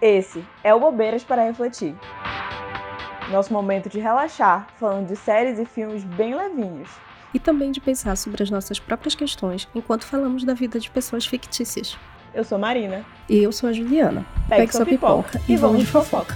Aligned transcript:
Esse 0.00 0.42
é 0.64 0.74
o 0.74 0.80
Bobeiras 0.80 1.22
para 1.22 1.44
Refletir. 1.44 1.94
Nosso 3.30 3.52
momento 3.52 3.90
de 3.90 4.00
relaxar, 4.00 4.66
falando 4.78 5.08
de 5.08 5.14
séries 5.14 5.58
e 5.58 5.66
filmes 5.66 6.02
bem 6.04 6.34
levinhos. 6.34 6.88
E 7.34 7.38
também 7.38 7.70
de 7.70 7.82
pensar 7.82 8.16
sobre 8.16 8.42
as 8.42 8.50
nossas 8.50 8.80
próprias 8.80 9.14
questões 9.14 9.68
enquanto 9.74 10.06
falamos 10.06 10.42
da 10.42 10.54
vida 10.54 10.80
de 10.80 10.90
pessoas 10.90 11.26
fictícias. 11.26 11.98
Eu 12.32 12.42
sou 12.44 12.58
Marina. 12.58 13.04
E 13.28 13.42
eu 13.42 13.52
sou 13.52 13.68
a 13.68 13.74
Juliana. 13.74 14.24
Pegue, 14.48 14.62
Pegue 14.62 14.72
sua 14.72 14.86
pipoca, 14.86 15.32
pipoca 15.32 15.52
e 15.52 15.56
vamos 15.56 15.80
de 15.80 15.86
fofoca. 15.86 16.34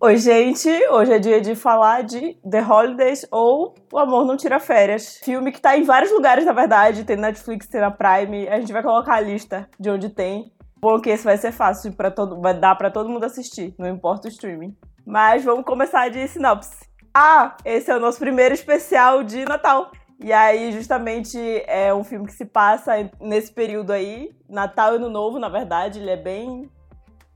Oi, 0.00 0.16
gente! 0.16 0.70
Hoje 0.88 1.12
é 1.12 1.18
dia 1.18 1.40
de 1.42 1.54
falar 1.54 2.02
de 2.02 2.38
The 2.50 2.62
Holidays 2.62 3.26
ou 3.30 3.74
O 3.92 3.98
Amor 3.98 4.24
Não 4.24 4.38
Tira 4.38 4.58
Férias. 4.58 5.20
Filme 5.22 5.52
que 5.52 5.60
tá 5.60 5.76
em 5.76 5.82
vários 5.82 6.10
lugares, 6.10 6.46
na 6.46 6.52
verdade. 6.54 7.04
Tem 7.04 7.16
Netflix, 7.16 7.66
tem 7.66 7.82
na 7.82 7.90
Prime. 7.90 8.48
A 8.48 8.58
gente 8.58 8.72
vai 8.72 8.82
colocar 8.82 9.16
a 9.16 9.20
lista 9.20 9.68
de 9.78 9.90
onde 9.90 10.08
tem. 10.08 10.50
Bom 10.80 11.00
que 11.00 11.10
esse 11.10 11.24
vai 11.24 11.36
ser 11.36 11.52
fácil 11.52 11.92
para 11.92 12.10
todo, 12.10 12.40
vai 12.40 12.58
dar 12.58 12.76
para 12.76 12.90
todo 12.90 13.08
mundo 13.08 13.24
assistir, 13.24 13.74
não 13.78 13.88
importa 13.88 14.28
o 14.28 14.30
streaming. 14.30 14.76
Mas 15.04 15.44
vamos 15.44 15.64
começar 15.64 16.08
de 16.08 16.26
sinopse. 16.28 16.86
Ah, 17.12 17.56
esse 17.64 17.90
é 17.90 17.96
o 17.96 18.00
nosso 18.00 18.18
primeiro 18.18 18.54
especial 18.54 19.24
de 19.24 19.44
Natal. 19.44 19.90
E 20.22 20.32
aí, 20.32 20.72
justamente, 20.72 21.38
é 21.66 21.92
um 21.94 22.04
filme 22.04 22.26
que 22.26 22.32
se 22.32 22.44
passa 22.44 23.10
nesse 23.20 23.52
período 23.52 23.92
aí, 23.92 24.30
Natal 24.48 24.92
e 24.92 24.96
Ano 24.96 25.08
Novo, 25.08 25.38
na 25.38 25.48
verdade, 25.48 26.00
ele 26.00 26.10
é 26.10 26.16
bem 26.16 26.70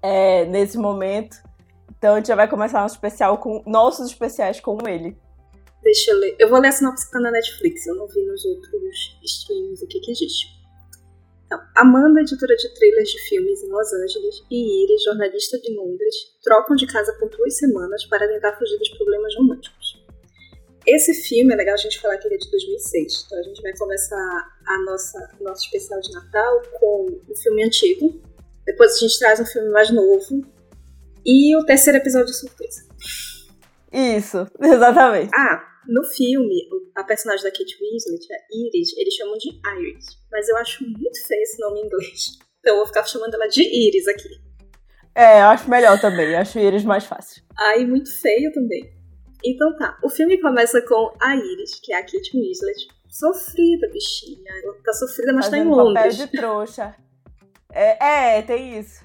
é, 0.03 0.45
nesse 0.47 0.77
momento. 0.77 1.37
Então 1.97 2.15
a 2.15 2.17
gente 2.17 2.27
já 2.27 2.35
vai 2.35 2.49
começar 2.49 2.83
nosso 2.83 2.97
especial 2.97 3.39
com 3.39 3.63
nossos 3.67 4.09
especiais 4.09 4.61
com 4.61 4.77
ele. 4.89 5.17
Deixa 5.83 6.11
eu 6.11 6.19
ler. 6.19 6.37
Eu 6.39 6.49
vou 6.49 6.61
ler 6.61 6.69
a 6.69 6.73
sinopse 6.73 7.07
que 7.07 7.13
tá 7.13 7.21
na 7.21 7.31
Netflix, 7.31 7.87
eu 7.87 7.95
não 7.97 8.07
vi 8.07 8.25
nos 8.25 8.45
outros 8.45 9.19
streams 9.23 9.83
o 9.83 9.89
que 9.89 10.01
que 10.01 10.11
existe. 10.11 10.62
Então, 11.53 11.63
Amanda, 11.77 12.23
editora 12.23 12.57
de 12.57 12.75
trailers 12.75 13.11
de 13.11 13.19
filmes 13.29 13.63
em 13.63 13.69
Los 13.69 13.93
Angeles, 13.93 14.43
e 14.51 14.85
Iris, 14.85 15.05
jornalista 15.05 15.59
de 15.59 15.75
Londres, 15.75 16.15
trocam 16.43 16.75
de 16.75 16.87
casa 16.87 17.13
por 17.21 17.29
duas 17.29 17.59
semanas 17.59 18.07
para 18.07 18.27
tentar 18.27 18.57
fugir 18.57 18.79
dos 18.79 18.89
problemas 18.89 19.37
românticos. 19.37 20.03
Esse 20.87 21.13
filme 21.13 21.53
é 21.53 21.57
legal 21.57 21.75
a 21.75 21.77
gente 21.77 22.01
falar 22.01 22.17
que 22.17 22.27
ele 22.27 22.37
é 22.37 22.39
de 22.39 22.51
2006, 22.51 23.25
então 23.27 23.39
a 23.39 23.43
gente 23.43 23.61
vai 23.61 23.77
começar 23.77 24.51
a 24.67 24.79
nossa 24.87 25.31
nosso 25.43 25.67
especial 25.67 26.01
de 26.01 26.11
Natal 26.13 26.63
com 26.81 27.21
um 27.29 27.37
filme 27.37 27.65
antigo. 27.65 28.19
Depois 28.65 28.97
a 28.97 29.01
gente 29.01 29.19
traz 29.19 29.39
um 29.39 29.45
filme 29.45 29.69
mais 29.69 29.91
novo, 29.91 30.47
e 31.23 31.55
o 31.55 31.67
terceiro 31.67 31.99
episódio 31.99 32.29
de 32.29 32.37
surpresa. 32.37 32.87
Isso, 33.93 34.47
exatamente. 34.59 35.31
Ah, 35.35 35.72
no 35.89 36.05
filme, 36.05 36.69
a 36.95 37.05
personagem 37.05 37.45
da 37.45 37.51
Kate 37.51 37.77
Winslet, 37.81 38.27
a 38.33 38.37
Iris, 38.55 38.97
eles 38.97 39.15
chamam 39.15 39.37
de 39.39 39.49
Iris. 39.51 40.07
Mas 40.31 40.49
eu 40.49 40.57
acho 40.57 40.85
muito 40.85 41.27
feio 41.27 41.43
esse 41.43 41.61
nome 41.61 41.81
em 41.81 41.87
inglês. 41.87 42.39
Então 42.65 42.75
eu 42.75 42.79
vou 42.79 42.87
ficar 42.87 43.03
chamando 43.05 43.35
ela 43.35 43.49
de 43.49 43.61
Iris 43.61 44.07
aqui. 44.07 44.29
É, 45.17 45.41
eu 45.41 45.47
acho 45.47 45.69
melhor 45.69 46.01
também. 46.01 46.31
Eu 46.31 46.39
acho 46.39 46.61
Iris 46.61 46.85
mais 46.85 47.03
fácil. 47.05 47.43
Aí, 47.59 47.85
muito 47.85 48.09
feio 48.21 48.53
também. 48.53 48.89
Então 49.45 49.77
tá, 49.77 49.99
o 50.05 50.09
filme 50.09 50.41
começa 50.41 50.81
com 50.83 51.13
a 51.21 51.35
Iris, 51.35 51.81
que 51.83 51.93
é 51.93 51.97
a 51.97 52.03
Kate 52.03 52.31
Winslet. 52.33 52.87
Sofrida, 53.09 53.89
bichinha. 53.89 54.53
Ela 54.63 54.75
tá 54.85 54.93
sofrida, 54.93 55.33
mas 55.33 55.47
Fazendo 55.47 55.59
tá 55.59 55.67
em 55.67 55.77
Londres. 55.77 56.17
papel 56.17 56.27
de 56.27 56.33
trouxa. 56.33 56.95
É, 57.73 58.37
é, 58.39 58.43
tem 58.43 58.79
isso. 58.79 59.05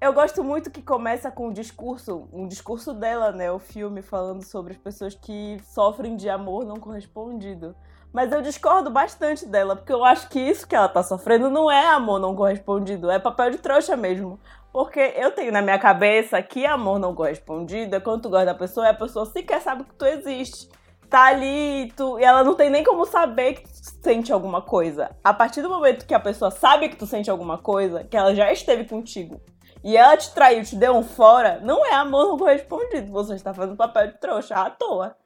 Eu 0.00 0.14
gosto 0.14 0.42
muito 0.42 0.70
que 0.70 0.80
começa 0.80 1.30
com 1.30 1.48
um 1.48 1.52
discurso, 1.52 2.26
um 2.32 2.48
discurso 2.48 2.94
dela, 2.94 3.32
né? 3.32 3.52
O 3.52 3.58
filme 3.58 4.00
falando 4.00 4.42
sobre 4.42 4.72
as 4.72 4.78
pessoas 4.78 5.14
que 5.14 5.60
sofrem 5.62 6.16
de 6.16 6.26
amor 6.26 6.64
não 6.64 6.78
correspondido. 6.78 7.76
Mas 8.10 8.32
eu 8.32 8.40
discordo 8.40 8.88
bastante 8.88 9.44
dela, 9.44 9.76
porque 9.76 9.92
eu 9.92 10.02
acho 10.02 10.30
que 10.30 10.40
isso 10.40 10.66
que 10.66 10.74
ela 10.74 10.88
tá 10.88 11.02
sofrendo 11.02 11.50
não 11.50 11.70
é 11.70 11.86
amor 11.88 12.18
não 12.18 12.34
correspondido, 12.34 13.10
é 13.10 13.18
papel 13.18 13.50
de 13.50 13.58
trouxa 13.58 13.94
mesmo. 13.94 14.40
Porque 14.72 14.98
eu 14.98 15.32
tenho 15.32 15.52
na 15.52 15.60
minha 15.60 15.78
cabeça 15.78 16.40
que 16.42 16.64
amor 16.64 16.98
não 16.98 17.14
correspondido 17.14 17.94
é 17.94 18.00
quando 18.00 18.22
tu 18.22 18.30
gosta 18.30 18.46
da 18.46 18.54
pessoa 18.54 18.86
e 18.86 18.88
a 18.88 18.94
pessoa 18.94 19.26
sequer 19.26 19.60
sabe 19.60 19.84
que 19.84 19.94
tu 19.94 20.06
existe. 20.06 20.66
Tá 21.10 21.24
ali 21.24 21.92
tu, 21.94 22.18
e 22.18 22.24
ela 22.24 22.42
não 22.42 22.54
tem 22.54 22.70
nem 22.70 22.82
como 22.82 23.04
saber 23.04 23.52
que 23.52 23.64
tu 23.64 24.02
sente 24.02 24.32
alguma 24.32 24.62
coisa. 24.62 25.10
A 25.22 25.34
partir 25.34 25.60
do 25.60 25.68
momento 25.68 26.06
que 26.06 26.14
a 26.14 26.20
pessoa 26.20 26.50
sabe 26.50 26.88
que 26.88 26.96
tu 26.96 27.06
sente 27.06 27.30
alguma 27.30 27.58
coisa, 27.58 28.02
que 28.02 28.16
ela 28.16 28.34
já 28.34 28.50
esteve 28.50 28.84
contigo 28.84 29.38
e 29.82 29.96
ela 29.96 30.16
te 30.16 30.32
traiu, 30.34 30.62
te 30.62 30.76
deu 30.76 30.94
um 30.94 31.02
fora, 31.02 31.60
não 31.62 31.84
é 31.84 31.94
amor 31.94 32.28
não 32.28 32.38
correspondido. 32.38 33.10
Você 33.12 33.34
está 33.34 33.54
fazendo 33.54 33.76
papel 33.76 34.08
de 34.08 34.20
trouxa 34.20 34.54
à 34.54 34.70
toa. 34.70 35.16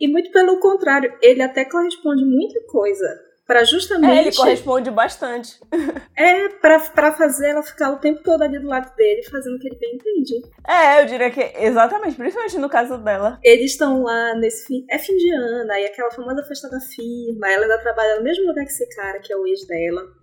E 0.00 0.06
muito 0.06 0.30
pelo 0.30 0.60
contrário, 0.60 1.12
ele 1.20 1.42
até 1.42 1.64
corresponde 1.64 2.24
muita 2.24 2.60
coisa. 2.66 3.06
para 3.46 3.64
justamente. 3.64 4.18
É, 4.18 4.20
ele 4.20 4.36
corresponde 4.36 4.90
bastante. 4.90 5.58
é, 6.16 6.48
para 6.48 7.12
fazer 7.12 7.48
ela 7.48 7.62
ficar 7.62 7.90
o 7.90 7.98
tempo 7.98 8.22
todo 8.22 8.42
ali 8.42 8.58
do 8.58 8.68
lado 8.68 8.94
dele, 8.94 9.24
fazendo 9.24 9.56
o 9.56 9.58
que 9.58 9.66
ele 9.66 9.78
bem 9.78 9.94
entende. 9.96 10.34
É, 10.66 11.02
eu 11.02 11.06
diria 11.06 11.30
que 11.30 11.40
exatamente, 11.58 12.16
principalmente 12.16 12.58
no 12.58 12.68
caso 12.68 12.98
dela. 12.98 13.40
Eles 13.42 13.72
estão 13.72 14.02
lá 14.02 14.34
nesse 14.36 14.66
fim. 14.66 14.84
É 14.88 14.98
fim 14.98 15.16
de 15.16 15.30
ano, 15.34 15.72
aí 15.72 15.86
aquela 15.86 16.10
famosa 16.10 16.44
festa 16.44 16.68
da 16.68 16.78
firma. 16.78 17.50
Ela 17.50 17.64
ainda 17.64 17.78
trabalha 17.78 18.16
no 18.16 18.22
mesmo 18.22 18.46
lugar 18.46 18.64
que 18.64 18.70
esse 18.70 18.88
cara, 18.94 19.18
que 19.18 19.32
é 19.32 19.36
o 19.36 19.46
ex 19.46 19.66
dela. 19.66 20.17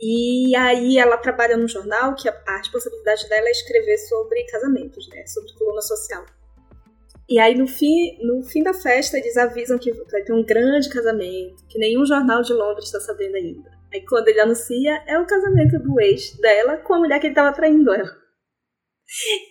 E 0.00 0.54
aí 0.54 0.98
ela 0.98 1.16
trabalha 1.16 1.56
num 1.56 1.66
jornal 1.66 2.14
que 2.14 2.28
a, 2.28 2.42
a 2.46 2.58
responsabilidade 2.58 3.28
dela 3.28 3.48
é 3.48 3.50
escrever 3.50 3.98
sobre 3.98 4.44
casamentos, 4.44 5.08
né? 5.08 5.26
Sobre 5.26 5.52
coluna 5.54 5.82
social. 5.82 6.24
E 7.28 7.38
aí 7.38 7.54
no 7.54 7.66
fim, 7.66 8.16
no 8.22 8.42
fim 8.42 8.62
da 8.62 8.72
festa 8.72 9.18
eles 9.18 9.36
avisam 9.36 9.78
que 9.78 9.92
vai 9.92 10.22
ter 10.22 10.32
um 10.32 10.44
grande 10.44 10.88
casamento, 10.88 11.62
que 11.68 11.78
nenhum 11.78 12.06
jornal 12.06 12.42
de 12.42 12.52
Londres 12.52 12.86
está 12.86 13.00
sabendo 13.00 13.34
ainda. 13.34 13.70
Aí 13.92 14.04
quando 14.06 14.28
ele 14.28 14.40
anuncia, 14.40 15.02
é 15.06 15.18
o 15.18 15.26
casamento 15.26 15.78
do 15.78 16.00
ex 16.00 16.36
dela 16.38 16.76
com 16.78 16.94
a 16.94 16.98
mulher 16.98 17.18
que 17.18 17.26
ele 17.26 17.32
estava 17.32 17.54
traindo 17.54 17.92
ela. 17.92 18.17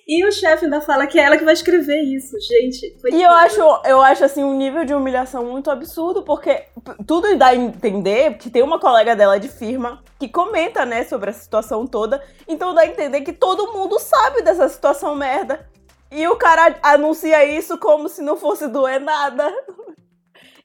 E 0.08 0.24
o 0.26 0.32
chefe 0.32 0.66
ainda 0.66 0.82
fala 0.82 1.08
que 1.08 1.20
é 1.20 1.24
ela 1.24 1.38
que 1.38 1.44
vai 1.44 1.54
escrever 1.54 2.02
isso, 2.02 2.36
gente. 2.40 2.96
E 3.12 3.24
eu 3.24 3.32
acho, 3.32 3.60
eu 3.86 4.02
acho 4.02 4.24
assim 4.24 4.44
um 4.44 4.56
nível 4.56 4.86
de 4.86 4.94
humilhação 4.94 5.46
muito 5.46 5.72
absurdo, 5.72 6.22
porque 6.22 6.66
tudo 7.08 7.36
dá 7.36 7.48
a 7.48 7.56
entender 7.56 8.38
que 8.38 8.52
tem 8.52 8.62
uma 8.62 8.80
colega 8.80 9.16
dela 9.16 9.40
de 9.40 9.50
firma 9.50 10.04
que 10.20 10.30
comenta, 10.30 10.86
né, 10.86 11.04
sobre 11.04 11.32
a 11.32 11.34
situação 11.34 11.88
toda. 11.88 12.24
Então 12.48 12.74
dá 12.74 12.82
a 12.82 12.88
entender 12.88 13.22
que 13.22 13.34
todo 13.34 13.74
mundo 13.74 14.00
sabe 14.00 14.44
dessa 14.44 14.70
situação 14.70 15.16
merda. 15.16 15.68
E 16.12 16.28
o 16.28 16.36
cara 16.36 16.78
anuncia 16.84 17.44
isso 17.44 17.78
como 17.78 18.08
se 18.08 18.22
não 18.22 18.38
fosse 18.38 18.68
doer 18.68 19.00
nada. 19.02 19.52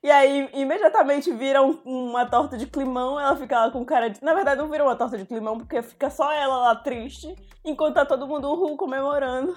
E 0.02 0.10
aí, 0.10 0.48
imediatamente 0.52 1.32
vira 1.32 1.62
um, 1.62 1.78
uma 1.84 2.26
torta 2.26 2.58
de 2.58 2.66
climão, 2.66 3.20
ela 3.20 3.36
fica 3.36 3.66
lá 3.66 3.70
com 3.70 3.84
cara 3.84 4.10
de. 4.10 4.22
Na 4.22 4.34
verdade, 4.34 4.60
não 4.60 4.68
vira 4.68 4.82
uma 4.82 4.96
torta 4.96 5.16
de 5.16 5.24
climão, 5.24 5.56
porque 5.56 5.80
fica 5.80 6.10
só 6.10 6.32
ela 6.32 6.56
lá 6.56 6.74
triste, 6.74 7.32
enquanto 7.64 7.94
tá 7.94 8.04
todo 8.04 8.26
mundo 8.26 8.50
uhul, 8.50 8.76
comemorando. 8.76 9.56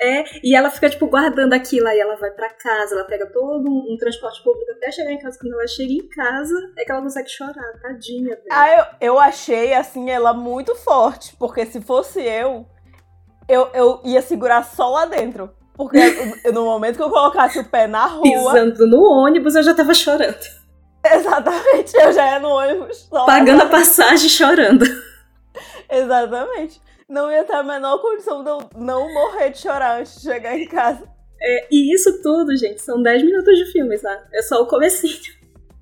É, 0.00 0.22
e 0.44 0.54
ela 0.54 0.70
fica, 0.70 0.88
tipo, 0.88 1.08
guardando 1.08 1.52
aquilo, 1.52 1.88
aí 1.88 1.98
ela 1.98 2.14
vai 2.14 2.30
para 2.30 2.50
casa, 2.50 2.94
ela 2.94 3.04
pega 3.04 3.26
todo 3.32 3.68
um, 3.68 3.92
um, 3.92 3.96
transporte 3.98 4.40
público 4.44 4.70
até 4.70 4.92
chegar 4.92 5.10
em 5.10 5.18
casa. 5.18 5.36
Quando 5.40 5.54
ela 5.54 5.66
chega 5.66 5.92
em 5.92 6.08
casa, 6.08 6.54
é 6.78 6.84
que 6.84 6.92
ela 6.92 7.02
consegue 7.02 7.28
chorar, 7.28 7.72
tadinha, 7.82 8.36
velho. 8.36 8.46
Ah, 8.48 8.70
eu, 8.70 8.84
eu 9.00 9.18
achei, 9.18 9.74
assim, 9.74 10.08
ela 10.08 10.32
muito 10.32 10.76
forte, 10.76 11.34
porque 11.36 11.66
se 11.66 11.80
fosse 11.80 12.22
eu, 12.22 12.64
eu, 13.48 13.68
eu 13.74 14.00
ia 14.04 14.22
segurar 14.22 14.62
só 14.62 14.88
lá 14.88 15.04
dentro. 15.06 15.57
Porque 15.78 16.50
no 16.52 16.64
momento 16.64 16.96
que 16.96 17.02
eu 17.02 17.08
colocasse 17.08 17.56
o 17.60 17.64
pé 17.64 17.86
na 17.86 18.04
rua. 18.06 18.52
Pisando 18.52 18.84
no 18.88 19.00
ônibus, 19.04 19.54
eu 19.54 19.62
já 19.62 19.72
tava 19.72 19.94
chorando. 19.94 20.36
Exatamente, 21.06 21.96
eu 21.96 22.12
já 22.12 22.32
ia 22.32 22.40
no 22.40 22.48
ônibus. 22.48 23.06
Só 23.08 23.24
Pagando 23.24 23.62
a 23.62 23.66
passagem 23.66 24.28
chorando. 24.28 24.84
Exatamente. 25.88 26.82
Não 27.08 27.30
ia 27.30 27.44
ter 27.44 27.54
a 27.54 27.62
menor 27.62 27.98
condição 28.02 28.42
de 28.42 28.50
eu 28.50 28.58
não 28.76 29.14
morrer 29.14 29.50
de 29.50 29.58
chorar 29.58 30.00
antes 30.00 30.16
de 30.16 30.22
chegar 30.22 30.58
em 30.58 30.66
casa. 30.66 31.08
É, 31.40 31.68
e 31.70 31.94
isso 31.94 32.20
tudo, 32.22 32.56
gente, 32.56 32.82
são 32.82 33.00
10 33.00 33.22
minutos 33.22 33.56
de 33.56 33.66
filme, 33.70 33.96
tá? 33.98 34.26
É 34.34 34.42
só 34.42 34.60
o 34.60 34.66
comecinho. 34.66 35.32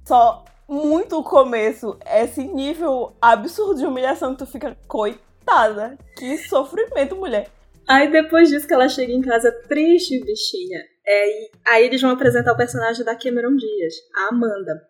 Só 0.04 0.44
muito 0.68 1.18
o 1.18 1.24
começo. 1.24 1.98
Esse 2.06 2.44
nível 2.44 3.16
absurdo 3.20 3.80
de 3.80 3.86
humilhação 3.86 4.32
que 4.32 4.44
tu 4.44 4.46
fica, 4.46 4.76
coitada. 4.86 5.96
Que 6.18 6.36
sofrimento, 6.36 7.16
mulher. 7.16 7.48
Aí 7.88 8.10
depois 8.10 8.48
disso 8.48 8.66
que 8.66 8.74
ela 8.74 8.88
chega 8.88 9.12
em 9.12 9.20
casa 9.20 9.52
triste, 9.68 10.24
bichinha. 10.24 10.80
É, 11.06 11.50
aí 11.66 11.84
eles 11.86 12.00
vão 12.00 12.10
apresentar 12.10 12.52
o 12.52 12.56
personagem 12.56 13.04
da 13.04 13.14
Cameron 13.14 13.54
Diaz, 13.56 13.94
a 14.16 14.28
Amanda. 14.28 14.82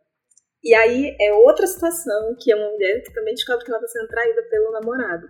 E 0.65 0.75
aí 0.75 1.15
é 1.21 1.33
outra 1.33 1.67
situação 1.67 2.35
que 2.41 2.51
é 2.51 2.57
uma 2.57 2.71
mulher 2.71 3.03
que 3.03 3.13
também 3.13 3.35
descobre 3.35 3.65
que 3.65 3.71
ela 3.71 3.81
está 3.81 3.99
sendo 3.99 4.09
traída 4.09 4.43
pelo 4.51 4.73
namorado. 4.73 5.29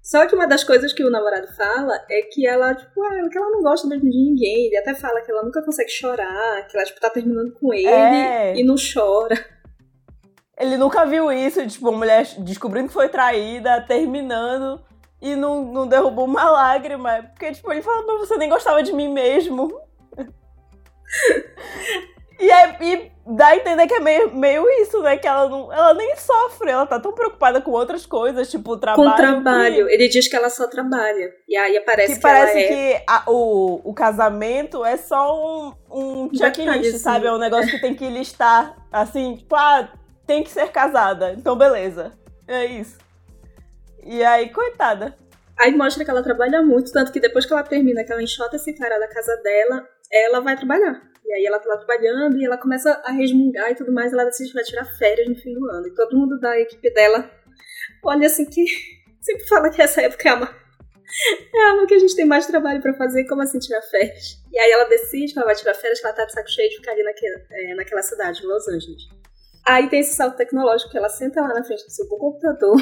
Só 0.00 0.24
que 0.24 0.36
uma 0.36 0.46
das 0.46 0.62
coisas 0.62 0.92
que 0.92 1.02
o 1.02 1.10
namorado 1.10 1.48
fala 1.56 1.92
é 2.08 2.22
que 2.22 2.46
ela, 2.46 2.72
tipo, 2.72 3.04
é, 3.04 3.28
que 3.28 3.36
ela 3.36 3.50
não 3.50 3.60
gosta 3.60 3.88
mesmo 3.88 4.08
de 4.08 4.16
ninguém. 4.16 4.66
Ele 4.66 4.76
até 4.76 4.94
fala 4.94 5.20
que 5.20 5.32
ela 5.32 5.42
nunca 5.42 5.64
consegue 5.64 5.90
chorar, 5.90 6.64
que 6.68 6.76
ela, 6.76 6.86
tipo, 6.86 7.00
tá 7.00 7.10
terminando 7.10 7.52
com 7.54 7.74
ele 7.74 7.88
é. 7.88 8.56
e 8.56 8.62
não 8.62 8.76
chora. 8.76 9.34
Ele 10.56 10.76
nunca 10.76 11.04
viu 11.04 11.32
isso, 11.32 11.66
tipo, 11.66 11.88
uma 11.88 11.98
mulher 11.98 12.24
descobrindo 12.38 12.86
que 12.86 12.94
foi 12.94 13.08
traída, 13.08 13.80
terminando 13.82 14.80
e 15.20 15.34
não, 15.34 15.64
não 15.72 15.86
derrubou 15.86 16.24
uma 16.24 16.50
lágrima. 16.50 17.24
Porque, 17.32 17.52
tipo, 17.52 17.72
ele 17.72 17.82
fala, 17.82 18.04
mas 18.06 18.28
você 18.28 18.36
nem 18.36 18.48
gostava 18.48 18.82
de 18.82 18.92
mim 18.92 19.08
mesmo. 19.08 19.80
E, 22.38 22.50
é, 22.50 22.76
e 22.82 23.12
dá 23.26 23.48
a 23.48 23.56
entender 23.56 23.86
que 23.86 23.94
é 23.94 24.00
meio, 24.00 24.34
meio 24.34 24.68
isso, 24.82 25.00
né? 25.00 25.16
Que 25.16 25.26
ela, 25.26 25.48
não, 25.48 25.72
ela 25.72 25.94
nem 25.94 26.14
sofre, 26.16 26.70
ela 26.70 26.86
tá 26.86 27.00
tão 27.00 27.12
preocupada 27.12 27.60
com 27.62 27.70
outras 27.70 28.04
coisas, 28.04 28.50
tipo 28.50 28.72
o 28.72 28.76
trabalho. 28.76 29.08
Com 29.08 29.14
o 29.14 29.16
trabalho. 29.16 29.86
Que, 29.86 29.94
Ele 29.94 30.08
diz 30.08 30.28
que 30.28 30.36
ela 30.36 30.50
só 30.50 30.68
trabalha. 30.68 31.32
E 31.48 31.56
aí 31.56 31.76
aparece 31.76 32.12
que, 32.12 32.16
que 32.16 32.22
parece 32.22 32.58
é... 32.58 32.68
que 32.68 33.04
a, 33.08 33.24
o, 33.26 33.80
o 33.84 33.94
casamento 33.94 34.84
é 34.84 34.96
só 34.98 35.34
um, 35.34 35.72
um 35.90 36.30
checklist, 36.34 36.98
sabe? 36.98 37.26
É 37.26 37.32
um 37.32 37.38
negócio 37.38 37.70
que 37.70 37.80
tem 37.80 37.94
que 37.94 38.08
listar, 38.08 38.76
assim, 38.92 39.36
tipo, 39.36 39.54
ah, 39.56 39.88
tem 40.26 40.42
que 40.42 40.50
ser 40.50 40.70
casada. 40.70 41.32
Então, 41.32 41.56
beleza. 41.56 42.12
É 42.46 42.66
isso. 42.66 42.98
E 44.06 44.22
aí, 44.22 44.50
coitada. 44.50 45.16
Aí 45.58 45.74
mostra 45.74 46.04
que 46.04 46.10
ela 46.10 46.22
trabalha 46.22 46.62
muito, 46.62 46.92
tanto 46.92 47.10
que 47.10 47.18
depois 47.18 47.44
que 47.44 47.52
ela 47.52 47.64
termina, 47.64 48.04
que 48.04 48.12
ela 48.12 48.22
enxota 48.22 48.54
esse 48.54 48.72
cara 48.74 48.98
da 48.98 49.08
casa 49.08 49.34
dela, 49.42 49.88
ela 50.12 50.40
vai 50.40 50.56
trabalhar. 50.56 51.02
E 51.24 51.32
aí 51.32 51.44
ela 51.44 51.58
tá 51.58 51.68
lá 51.68 51.76
trabalhando 51.78 52.38
e 52.38 52.44
ela 52.44 52.56
começa 52.56 52.92
a 53.04 53.10
resmungar 53.10 53.72
e 53.72 53.74
tudo 53.74 53.92
mais, 53.92 54.12
ela 54.12 54.24
decide 54.24 54.50
que 54.50 54.54
vai 54.54 54.62
tirar 54.62 54.84
férias 54.96 55.28
no 55.28 55.34
fim 55.34 55.52
do 55.54 55.68
ano. 55.70 55.88
E 55.88 55.94
todo 55.94 56.16
mundo 56.16 56.38
da 56.38 56.56
equipe 56.60 56.88
dela 56.92 57.28
olha 58.04 58.26
assim 58.26 58.44
que 58.44 58.64
sempre 59.20 59.48
fala 59.48 59.70
que 59.70 59.82
essa 59.82 60.02
época 60.02 60.28
é 60.28 60.32
a, 60.32 60.54
é 61.54 61.62
a 61.64 61.72
ano 61.72 61.86
que 61.88 61.94
a 61.94 61.98
gente 61.98 62.14
tem 62.14 62.26
mais 62.26 62.46
trabalho 62.46 62.80
para 62.80 62.94
fazer, 62.94 63.26
como 63.26 63.42
assim 63.42 63.58
tirar 63.58 63.82
férias? 63.82 64.36
E 64.52 64.58
aí 64.58 64.70
ela 64.70 64.84
decide 64.84 65.32
que 65.32 65.38
ela 65.38 65.46
vai 65.46 65.56
tirar 65.56 65.74
férias, 65.74 65.98
que 65.98 66.06
ela 66.06 66.14
tá 66.14 66.24
de 66.26 66.32
saco 66.32 66.48
cheio 66.48 66.70
de 66.70 66.76
ficar 66.76 66.92
ali 66.92 67.02
naquela, 67.02 67.40
é, 67.50 67.74
naquela 67.74 68.02
cidade, 68.02 68.46
Los 68.46 68.68
Angeles. 68.68 69.02
Aí 69.66 69.88
tem 69.88 69.98
esse 69.98 70.14
salto 70.14 70.36
tecnológico 70.36 70.92
que 70.92 70.98
ela 70.98 71.08
senta 71.08 71.40
lá 71.40 71.48
na 71.48 71.64
frente 71.64 71.84
do 71.84 71.90
seu 71.90 72.06
computador 72.06 72.76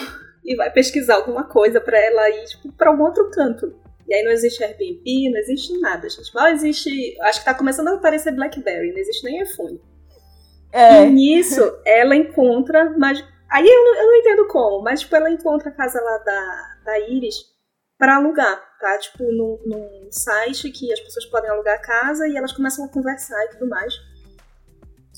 e 0.44 0.54
vai 0.56 0.70
pesquisar 0.70 1.14
alguma 1.16 1.44
coisa 1.44 1.80
para 1.80 1.98
ela 1.98 2.30
ir, 2.30 2.44
tipo, 2.44 2.72
pra 2.72 2.90
algum 2.90 3.04
outro 3.04 3.30
canto. 3.30 3.74
E 4.06 4.14
aí 4.14 4.22
não 4.22 4.32
existe 4.32 4.62
Airbnb, 4.62 5.30
não 5.30 5.38
existe 5.38 5.78
nada, 5.80 6.08
gente. 6.08 6.34
Mal 6.34 6.48
existe. 6.48 7.16
Acho 7.22 7.40
que 7.40 7.44
tá 7.46 7.54
começando 7.54 7.88
a 7.88 7.94
aparecer 7.94 8.32
Blackberry, 8.32 8.92
não 8.92 8.98
existe 8.98 9.24
nem 9.24 9.42
iPhone. 9.42 9.80
É. 10.72 11.06
E 11.06 11.10
nisso, 11.10 11.60
ela 11.86 12.14
encontra. 12.14 12.94
Mas, 12.98 13.24
aí 13.50 13.66
eu 13.66 13.84
não, 13.84 13.96
eu 13.96 14.06
não 14.06 14.16
entendo 14.16 14.46
como, 14.48 14.82
mas 14.82 15.00
tipo, 15.00 15.16
ela 15.16 15.30
encontra 15.30 15.70
a 15.70 15.72
casa 15.72 16.00
lá 16.00 16.18
da, 16.18 16.76
da 16.84 16.98
Iris 17.08 17.36
para 17.96 18.16
alugar, 18.16 18.60
tá? 18.80 18.98
Tipo, 18.98 19.24
num, 19.24 19.58
num 19.64 20.08
site 20.10 20.70
que 20.70 20.92
as 20.92 21.00
pessoas 21.00 21.24
podem 21.26 21.50
alugar 21.50 21.76
a 21.76 21.82
casa 21.82 22.28
e 22.28 22.36
elas 22.36 22.52
começam 22.52 22.84
a 22.84 22.88
conversar 22.88 23.42
e 23.44 23.50
tudo 23.50 23.68
mais. 23.68 23.94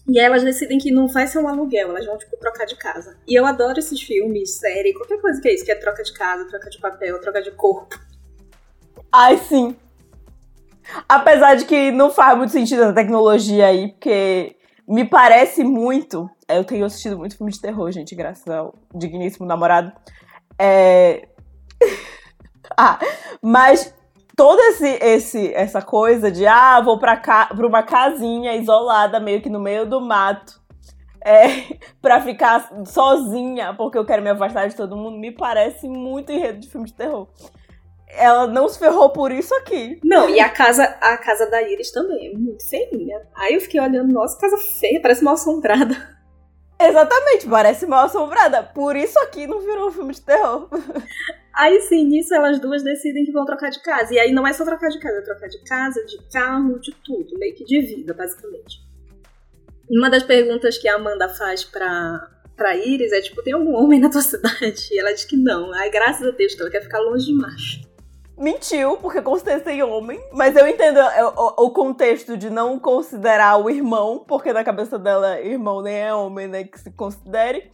E 0.09 0.21
elas 0.21 0.45
decidem 0.45 0.79
que 0.79 0.93
não 0.93 1.09
vai 1.09 1.27
ser 1.27 1.39
um 1.39 1.49
aluguel, 1.49 1.91
elas 1.91 2.07
vão, 2.07 2.17
tipo, 2.17 2.37
trocar 2.37 2.65
de 2.65 2.77
casa. 2.77 3.17
E 3.27 3.35
eu 3.35 3.45
adoro 3.45 3.79
esses 3.79 4.01
filmes, 4.01 4.57
série, 4.57 4.93
qualquer 4.93 5.21
coisa 5.21 5.41
que 5.41 5.49
é 5.49 5.55
isso, 5.55 5.65
que 5.65 5.73
é 5.73 5.75
troca 5.75 6.03
de 6.03 6.13
casa, 6.13 6.47
troca 6.47 6.71
de 6.71 6.79
papel, 6.79 7.21
troca 7.21 7.43
de 7.43 7.51
corpo. 7.51 7.99
Ai, 9.13 9.37
sim. 9.39 9.77
Apesar 11.09 11.57
de 11.57 11.65
que 11.65 11.91
não 11.91 12.11
faz 12.11 12.39
muito 12.39 12.53
sentido 12.53 12.85
a 12.85 12.93
tecnologia 12.93 13.67
aí, 13.67 13.89
porque 13.89 14.57
me 14.87 15.05
parece 15.05 15.65
muito. 15.65 16.31
Eu 16.49 16.65
tenho 16.65 16.85
assistido 16.85 17.19
muito 17.19 17.37
filme 17.37 17.51
de 17.51 17.61
terror, 17.61 17.91
gente, 17.91 18.15
graças 18.15 18.47
ao 18.47 18.75
digníssimo 18.95 19.45
namorado. 19.45 19.93
É. 20.57 21.27
ah, 22.79 23.01
mas 23.43 23.93
toda 24.37 24.63
esse, 24.69 24.87
esse, 24.87 25.55
essa 25.55 25.81
coisa 25.81 26.31
de 26.31 26.47
ah, 26.47 26.81
vou 26.83 26.99
pra, 26.99 27.17
ca 27.17 27.47
pra 27.47 27.67
uma 27.67 27.83
casinha 27.83 28.55
isolada, 28.55 29.19
meio 29.19 29.41
que 29.41 29.49
no 29.49 29.59
meio 29.59 29.87
do 29.87 30.01
mato, 30.01 30.61
é, 31.25 31.75
pra 32.01 32.21
ficar 32.21 32.71
sozinha, 32.85 33.75
porque 33.75 33.97
eu 33.97 34.05
quero 34.05 34.23
me 34.23 34.29
afastar 34.29 34.69
de 34.69 34.77
todo 34.77 34.97
mundo, 34.97 35.19
me 35.19 35.33
parece 35.33 35.89
muito 35.89 36.31
enredo 36.31 36.61
de 36.61 36.69
filme 36.69 36.87
de 36.87 36.93
terror. 36.93 37.27
Ela 38.09 38.47
não 38.47 38.69
se 38.69 38.79
ferrou 38.79 39.11
por 39.11 39.33
isso 39.33 39.53
aqui. 39.57 39.99
Não, 40.05 40.29
e 40.29 40.39
a 40.39 40.49
casa, 40.49 40.85
a 40.85 41.17
casa 41.19 41.51
da 41.51 41.61
Iris 41.63 41.91
também 41.91 42.29
é 42.29 42.39
muito 42.39 42.67
feinha. 42.69 43.21
Aí 43.35 43.55
eu 43.55 43.61
fiquei 43.61 43.81
olhando, 43.81 44.13
nossa, 44.13 44.39
casa 44.39 44.57
feia, 44.79 45.03
parece 45.03 45.25
mal 45.25 45.35
assombrada. 45.35 46.16
Exatamente, 46.79 47.49
parece 47.49 47.87
mal 47.87 48.05
assombrada. 48.05 48.63
Por 48.63 48.97
isso 48.97 49.19
aqui 49.21 49.47
não 49.47 49.61
virou 49.61 49.89
um 49.89 49.93
filme 49.93 50.13
de 50.13 50.21
terror. 50.21 50.69
Aí 51.55 51.81
sim, 51.81 52.05
nisso 52.05 52.35
elas 52.35 52.61
duas 52.61 52.83
decidem 52.83 53.25
que 53.25 53.33
vão 53.33 53.47
trocar 53.47 53.71
de 53.71 53.83
casa. 53.83 54.13
E 54.13 54.19
aí 54.19 54.31
não 54.31 54.47
é 54.47 54.53
só 54.53 54.65
trocar 54.65 54.89
de 54.89 54.99
casa, 54.99 55.19
é 55.19 55.23
trocar 55.23 55.49
de 55.49 55.65
casa, 55.65 56.05
de 56.05 56.19
carro, 56.31 56.79
de 56.79 56.93
tudo, 57.03 57.39
meio 57.39 57.55
que 57.55 57.65
de 57.65 57.81
vida, 57.81 58.13
basicamente. 58.13 58.85
Uma 59.91 60.11
das 60.11 60.23
perguntas 60.23 60.77
que 60.77 60.87
a 60.87 60.97
Amanda 60.97 61.29
faz 61.31 61.65
pra, 61.65 62.29
pra 62.55 62.77
Iris 62.77 63.13
é 63.13 63.23
tipo, 63.23 63.43
tem 63.43 63.55
algum 63.55 63.75
homem 63.75 64.01
na 64.01 64.11
tua 64.11 64.21
cidade? 64.21 64.89
E 64.91 64.99
ela 64.99 65.13
diz 65.13 65.25
que 65.25 65.37
não. 65.37 65.73
Aí 65.73 65.91
graças 65.91 66.27
a 66.27 66.31
Deus 66.33 66.55
que 66.55 66.61
ela 66.61 66.71
quer 66.71 66.83
ficar 66.83 67.01
longe 67.01 67.25
de 67.25 67.35
macho. 67.35 67.81
Mentiu, 68.39 68.99
porque 68.99 69.23
com 69.23 69.35
certeza 69.37 69.65
tem 69.65 69.83
homem. 69.83 70.21
Mas 70.33 70.55
eu 70.55 70.67
entendo 70.69 70.99
o, 71.37 71.65
o, 71.65 71.71
contexto 71.71 72.37
de 72.37 72.51
não 72.51 72.79
considerar 72.79 73.57
o 73.57 73.71
irmão, 73.71 74.25
porque 74.29 74.53
na 74.53 74.63
cabeça 74.63 74.99
dela, 74.99 75.41
irmão 75.41 75.81
nem 75.81 75.97
é 75.97 76.15
homem, 76.15 76.47
né? 76.47 76.65
Que 76.65 76.79
se 76.79 76.91
considere. 76.91 77.71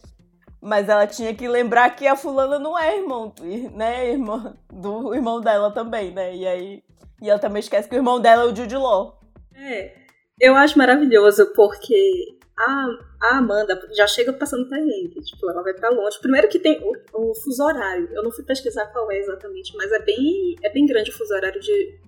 Mas 0.60 0.88
ela 0.88 1.04
tinha 1.06 1.34
que 1.34 1.48
lembrar 1.48 1.90
que 1.96 2.06
a 2.06 2.14
fulana 2.14 2.60
não 2.60 2.78
é 2.78 2.96
irmão, 2.96 3.34
né? 3.74 4.10
Irmã 4.10 4.56
do 4.72 5.12
irmão 5.12 5.40
dela 5.40 5.72
também, 5.72 6.12
né? 6.12 6.34
E 6.34 6.46
aí. 6.46 6.82
E 7.20 7.28
ela 7.28 7.40
também 7.40 7.60
esquece 7.60 7.88
que 7.88 7.96
o 7.96 7.98
irmão 7.98 8.20
dela 8.20 8.44
é 8.44 8.46
o 8.46 8.54
Jude 8.54 8.76
Law. 8.76 9.18
É. 9.56 9.94
Eu 10.40 10.54
acho 10.54 10.78
maravilhoso 10.78 11.52
porque 11.54 12.38
a, 12.58 12.86
a 13.20 13.38
Amanda 13.38 13.80
já 13.92 14.06
chega 14.06 14.32
passando 14.32 14.68
perrengue. 14.68 15.20
Tipo, 15.22 15.50
ela 15.50 15.62
vai 15.62 15.74
pra 15.74 15.90
longe. 15.90 16.20
Primeiro 16.20 16.48
que 16.48 16.58
tem 16.58 16.80
o, 16.82 17.30
o, 17.30 17.34
fuso 17.34 17.62
horário. 17.64 18.08
Eu 18.12 18.22
não 18.22 18.30
fui 18.30 18.44
pesquisar 18.44 18.86
qual 18.86 19.10
é 19.10 19.18
exatamente, 19.18 19.74
mas 19.76 19.90
é 19.90 19.98
bem, 20.00 20.56
é 20.62 20.70
bem 20.70 20.86
grande 20.86 21.10
o 21.10 21.14
fuso 21.14 21.34
horário 21.34 21.60
de, 21.60 21.98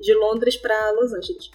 de 0.00 0.14
Londres 0.14 0.56
para 0.56 0.92
Los 0.92 1.12
Angeles. 1.12 1.50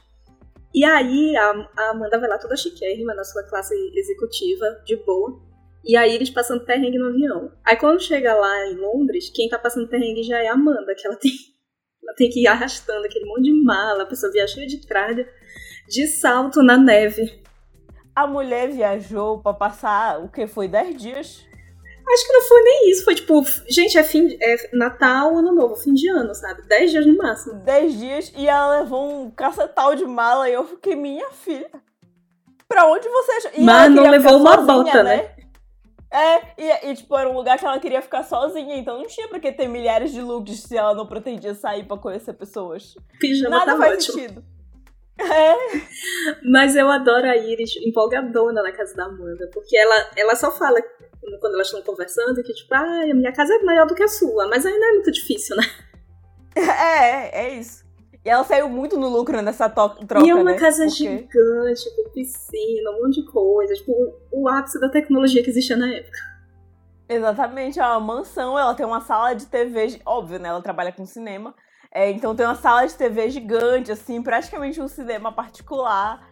E 0.74 0.84
aí 0.84 1.36
a, 1.36 1.70
a 1.78 1.90
Amanda 1.92 2.20
vai 2.20 2.28
lá 2.28 2.38
toda 2.38 2.58
chiquérrima 2.58 3.14
na 3.14 3.24
sua 3.24 3.44
classe 3.44 3.76
executiva, 3.96 4.82
de 4.86 4.96
boa. 4.98 5.40
E 5.86 5.96
a 5.96 6.08
Iris 6.08 6.30
passando 6.30 6.66
perrengue 6.66 6.98
no 6.98 7.10
avião. 7.10 7.52
Aí 7.64 7.76
quando 7.76 8.02
chega 8.02 8.34
lá 8.34 8.68
em 8.68 8.76
Londres, 8.76 9.30
quem 9.30 9.50
tá 9.50 9.60
passando 9.60 9.88
perrengue 9.88 10.24
já 10.24 10.40
é 10.40 10.48
a 10.48 10.54
Amanda, 10.54 10.96
que 10.96 11.06
ela 11.06 11.16
tem, 11.18 11.32
ela 12.04 12.16
tem 12.16 12.30
que 12.30 12.42
ir 12.42 12.48
arrastando 12.48 13.06
aquele 13.06 13.26
monte 13.26 13.44
de 13.44 13.64
mala, 13.64 14.04
a 14.04 14.06
pessoa 14.06 14.32
viaja 14.32 14.56
cheia 14.56 14.68
de 14.68 14.86
tralha, 14.88 15.28
de 15.88 16.08
salto 16.08 16.64
na 16.64 16.78
neve. 16.78 17.43
A 18.16 18.28
mulher 18.28 18.70
viajou 18.70 19.40
para 19.40 19.54
passar 19.54 20.20
o 20.20 20.30
que 20.30 20.46
foi 20.48 20.68
10 20.68 21.02
dias? 21.02 21.46
Acho 22.06 22.28
que 22.28 22.34
não 22.34 22.42
foi 22.42 22.62
nem 22.64 22.92
isso, 22.92 23.06
foi 23.06 23.16
tipo, 23.16 23.44
gente, 23.70 23.98
é 23.98 24.04
fim 24.04 24.38
é 24.42 24.70
Natal, 24.74 25.38
Ano 25.38 25.54
Novo, 25.54 25.76
fim 25.76 25.94
de 25.94 26.10
ano, 26.10 26.36
sabe? 26.36 26.62
10 26.68 26.92
dias 26.92 27.06
no 27.06 27.18
máximo. 27.18 27.56
10 27.62 27.98
dias 27.98 28.34
e 28.36 28.48
ela 28.48 28.82
levou 28.82 29.10
um 29.10 29.32
cacetal 29.32 29.96
de 29.96 30.06
mala 30.06 30.50
e 30.50 30.54
eu 30.54 30.66
fiquei, 30.66 30.96
minha 30.96 31.32
filha. 31.32 31.70
Pra 32.68 32.86
onde 32.86 33.08
você 33.08 33.52
E 33.56 33.64
Mas 33.64 33.92
não 33.92 34.10
levou 34.10 34.38
uma 34.38 34.56
sozinha, 34.56 34.84
bota, 34.84 35.04
né? 35.04 35.16
né? 35.18 35.36
É, 36.12 36.42
e, 36.58 36.92
e, 36.92 36.96
tipo, 36.96 37.18
era 37.18 37.28
um 37.28 37.34
lugar 37.34 37.58
que 37.58 37.66
ela 37.66 37.80
queria 37.80 38.02
ficar 38.02 38.22
sozinha, 38.24 38.78
então 38.78 39.00
não 39.00 39.08
tinha 39.08 39.28
pra 39.28 39.40
que 39.40 39.52
ter 39.52 39.68
milhares 39.68 40.12
de 40.12 40.22
looks 40.22 40.62
se 40.62 40.78
ela 40.78 40.94
não 40.94 41.08
pretendia 41.08 41.56
sair 41.56 41.86
pra 41.86 41.98
conhecer 41.98 42.34
pessoas. 42.34 42.96
Pijama 43.20 43.58
Nada 43.58 43.72
tá 43.72 43.78
faz 43.78 43.94
ótimo. 43.94 44.14
sentido. 44.20 44.53
É. 45.20 45.56
Mas 46.50 46.76
eu 46.76 46.90
adoro 46.90 47.28
a 47.28 47.38
Iris 47.38 47.76
empolgadona 47.78 48.62
na 48.64 48.72
casa 48.72 48.96
da 48.96 49.06
Amanda, 49.06 49.50
porque 49.54 49.78
ela, 49.78 50.12
ela 50.18 50.36
só 50.36 50.52
fala 50.52 50.82
quando 51.40 51.54
elas 51.54 51.68
estão 51.68 51.82
conversando 51.82 52.44
que, 52.44 52.54
tipo, 52.54 52.74
ah, 52.74 53.02
a 53.04 53.14
minha 53.14 53.32
casa 53.32 53.54
é 53.54 53.60
maior 53.60 53.86
do 53.86 53.96
que 53.96 54.04
a 54.04 54.08
sua, 54.08 54.48
mas 54.48 54.66
ainda 54.66 54.86
é 54.86 54.92
muito 54.94 55.12
difícil, 55.12 55.56
né? 55.56 55.64
É, 56.56 57.46
é 57.46 57.54
isso. 57.56 57.84
E 58.24 58.30
ela 58.30 58.44
saiu 58.44 58.70
muito 58.70 58.96
no 58.96 59.10
lucro 59.10 59.42
nessa 59.42 59.68
troca, 59.68 60.00
E 60.24 60.30
é 60.30 60.36
uma 60.36 60.52
né? 60.52 60.58
casa 60.58 60.86
Porque... 60.86 60.96
gigante, 60.98 61.96
com 61.96 62.10
piscina, 62.12 62.92
um 62.92 63.04
monte 63.04 63.22
de 63.22 63.26
coisa. 63.26 63.74
Tipo, 63.74 63.92
o 64.32 64.48
ápice 64.48 64.80
da 64.80 64.88
tecnologia 64.88 65.44
que 65.44 65.50
existia 65.50 65.76
na 65.76 65.92
época. 65.92 66.20
Exatamente, 67.10 67.80
é 67.80 67.84
uma 67.84 68.00
mansão, 68.00 68.58
ela 68.58 68.74
tem 68.74 68.86
uma 68.86 69.02
sala 69.02 69.34
de 69.34 69.46
TV, 69.48 70.00
óbvio, 70.06 70.40
né? 70.40 70.50
Ela 70.50 70.62
trabalha 70.62 70.92
com 70.92 71.06
cinema. 71.06 71.54
É, 71.94 72.10
então 72.10 72.36
tem 72.36 72.46
uma 72.46 72.56
sala 72.56 72.88
de 72.88 72.96
TV 72.96 73.30
gigante, 73.30 73.92
assim, 73.92 74.22
praticamente 74.22 74.82
um 74.82 74.88
cinema 74.88 75.32
particular. 75.32 76.28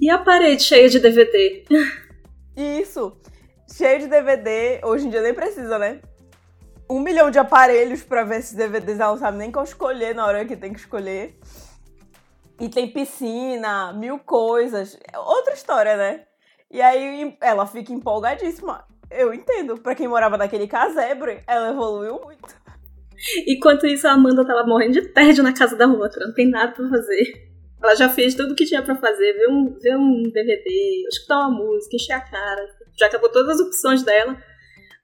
E 0.00 0.08
a 0.08 0.18
parede 0.18 0.62
cheia 0.62 0.88
de 0.88 1.00
DVD? 1.00 1.64
Isso, 2.56 3.16
cheio 3.70 4.00
de 4.00 4.06
DVD. 4.06 4.80
Hoje 4.84 5.06
em 5.06 5.10
dia 5.10 5.20
nem 5.20 5.34
precisa, 5.34 5.78
né? 5.78 6.00
um 6.88 7.00
milhão 7.00 7.30
de 7.30 7.38
aparelhos 7.38 8.02
para 8.02 8.24
ver 8.24 8.38
esses 8.38 8.54
DVDs, 8.54 9.00
ela 9.00 9.12
não 9.12 9.18
sabe 9.18 9.38
nem 9.38 9.50
qual 9.50 9.64
escolher 9.64 10.14
na 10.14 10.26
hora 10.26 10.44
que 10.44 10.56
tem 10.56 10.72
que 10.72 10.80
escolher. 10.80 11.38
E 12.60 12.68
tem 12.68 12.88
piscina, 12.88 13.92
mil 13.92 14.18
coisas. 14.18 14.98
É 15.12 15.18
outra 15.18 15.54
história, 15.54 15.96
né? 15.96 16.24
E 16.70 16.80
aí 16.80 17.36
ela 17.40 17.66
fica 17.66 17.92
empolgadíssima. 17.92 18.86
Eu 19.10 19.34
entendo. 19.34 19.78
Para 19.78 19.94
quem 19.94 20.06
morava 20.06 20.36
naquele 20.36 20.68
casebre, 20.68 21.42
ela 21.46 21.70
evoluiu 21.70 22.20
muito. 22.22 22.63
Enquanto 23.46 23.86
isso, 23.86 24.06
a 24.06 24.12
Amanda 24.12 24.44
tava 24.44 24.66
morrendo 24.66 24.92
de 24.92 25.08
tédio 25.08 25.42
na 25.42 25.52
casa 25.52 25.76
da 25.76 25.86
outra. 25.86 26.26
Não 26.26 26.34
tem 26.34 26.48
nada 26.48 26.72
pra 26.72 26.88
fazer. 26.88 27.48
Ela 27.82 27.94
já 27.94 28.08
fez 28.08 28.34
tudo 28.34 28.52
o 28.52 28.54
que 28.56 28.64
tinha 28.64 28.82
para 28.82 28.96
fazer. 28.96 29.32
Ver 29.34 29.48
um, 29.48 29.76
um 29.98 30.22
DVD, 30.22 31.06
escutar 31.08 31.40
uma 31.40 31.50
música, 31.50 31.96
encher 31.96 32.14
a 32.14 32.20
cara. 32.20 32.66
Já 32.98 33.06
acabou 33.06 33.30
todas 33.30 33.60
as 33.60 33.66
opções 33.66 34.02
dela 34.02 34.36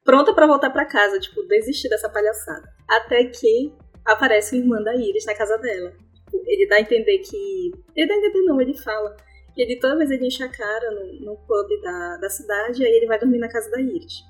pronta 0.05 0.35
para 0.35 0.47
voltar 0.47 0.71
para 0.71 0.87
casa, 0.87 1.21
tipo, 1.21 1.43
desistir 1.43 1.89
dessa 1.89 2.09
palhaçada. 2.09 2.69
Até 2.89 3.25
que 3.25 3.73
aparece 4.05 4.57
a 4.57 4.59
irmã 4.59 4.83
da 4.83 4.95
Iris 4.95 5.25
na 5.27 5.35
casa 5.35 5.57
dela. 5.59 5.93
Tipo, 6.15 6.43
ele 6.47 6.67
dá 6.67 6.77
a 6.77 6.81
entender 6.81 7.19
que. 7.19 7.71
Ele 7.95 8.09
dá 8.09 8.15
a 8.15 8.17
entender, 8.17 8.43
não, 8.43 8.61
ele 8.61 8.77
fala. 8.77 9.17
ele 9.57 9.79
toda 9.79 9.97
vez 9.97 10.11
ele 10.11 10.27
enche 10.27 10.43
a 10.43 10.49
cara 10.49 10.91
no, 10.91 11.27
no 11.27 11.37
pub 11.47 11.83
da, 11.83 12.17
da 12.17 12.31
cidade 12.31 12.85
aí 12.85 12.93
ele 12.93 13.07
vai 13.07 13.19
dormir 13.19 13.39
na 13.39 13.49
casa 13.49 13.71
da 13.71 13.81
Iris. 13.81 14.23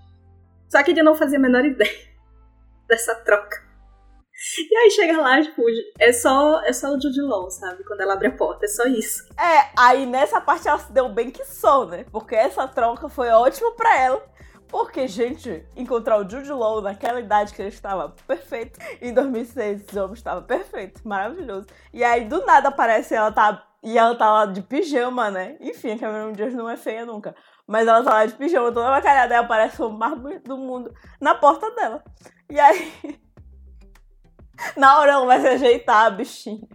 Só 0.68 0.82
que 0.82 0.90
ele 0.90 1.02
não 1.02 1.14
fazia 1.14 1.38
a 1.38 1.40
menor 1.40 1.64
ideia 1.66 2.08
dessa 2.88 3.14
troca. 3.14 3.69
E 4.70 4.76
aí 4.76 4.90
chega 4.90 5.20
lá, 5.20 5.42
tipo, 5.42 5.62
é 5.98 6.12
só, 6.12 6.62
é 6.62 6.72
só 6.72 6.88
o 6.88 7.00
Jude 7.00 7.20
Law, 7.20 7.50
sabe? 7.50 7.84
Quando 7.84 8.00
ela 8.00 8.14
abre 8.14 8.28
a 8.28 8.32
porta, 8.32 8.64
é 8.64 8.68
só 8.68 8.84
isso. 8.84 9.28
É, 9.38 9.70
aí 9.76 10.06
nessa 10.06 10.40
parte 10.40 10.66
ela 10.66 10.78
se 10.78 10.90
deu 10.90 11.10
bem 11.10 11.30
que 11.30 11.44
só, 11.44 11.84
né? 11.84 12.06
Porque 12.10 12.34
essa 12.34 12.66
troca 12.66 13.08
foi 13.08 13.28
ótima 13.28 13.72
pra 13.72 13.98
ela. 13.98 14.24
Porque, 14.66 15.06
gente, 15.06 15.66
encontrar 15.76 16.16
o 16.18 16.28
Jude 16.28 16.50
Law 16.52 16.80
naquela 16.80 17.20
idade 17.20 17.52
que 17.52 17.60
ele 17.60 17.68
estava 17.68 18.14
perfeito, 18.26 18.78
em 19.02 19.12
2006 19.12 19.82
esse 19.82 19.98
homem 19.98 20.14
estava 20.14 20.40
perfeito, 20.42 21.06
maravilhoso. 21.06 21.66
E 21.92 22.02
aí, 22.02 22.24
do 22.24 22.44
nada, 22.46 22.68
aparece 22.68 23.14
ela 23.14 23.30
tá... 23.30 23.66
E 23.82 23.98
ela 23.98 24.14
tá 24.14 24.30
lá 24.30 24.46
de 24.46 24.60
pijama, 24.60 25.30
né? 25.30 25.56
Enfim, 25.58 25.92
a 25.92 25.98
Cameron 25.98 26.32
Diaz 26.32 26.54
não 26.54 26.68
é 26.68 26.76
feia 26.76 27.04
nunca. 27.04 27.34
Mas 27.66 27.88
ela 27.88 28.04
tá 28.04 28.12
lá 28.12 28.26
de 28.26 28.34
pijama, 28.34 28.70
toda 28.70 28.90
bacalhada, 28.90 29.34
e 29.34 29.38
aparece 29.38 29.82
o 29.82 29.88
bonito 29.88 30.44
do 30.44 30.56
mundo 30.56 30.94
na 31.20 31.34
porta 31.34 31.70
dela. 31.72 32.04
E 32.48 32.60
aí... 32.60 33.20
Na 34.76 34.98
hora 34.98 35.12
ela 35.12 35.26
vai 35.26 35.40
se 35.40 35.46
ajeitar, 35.46 36.06
a 36.06 36.10
bichinha. 36.10 36.68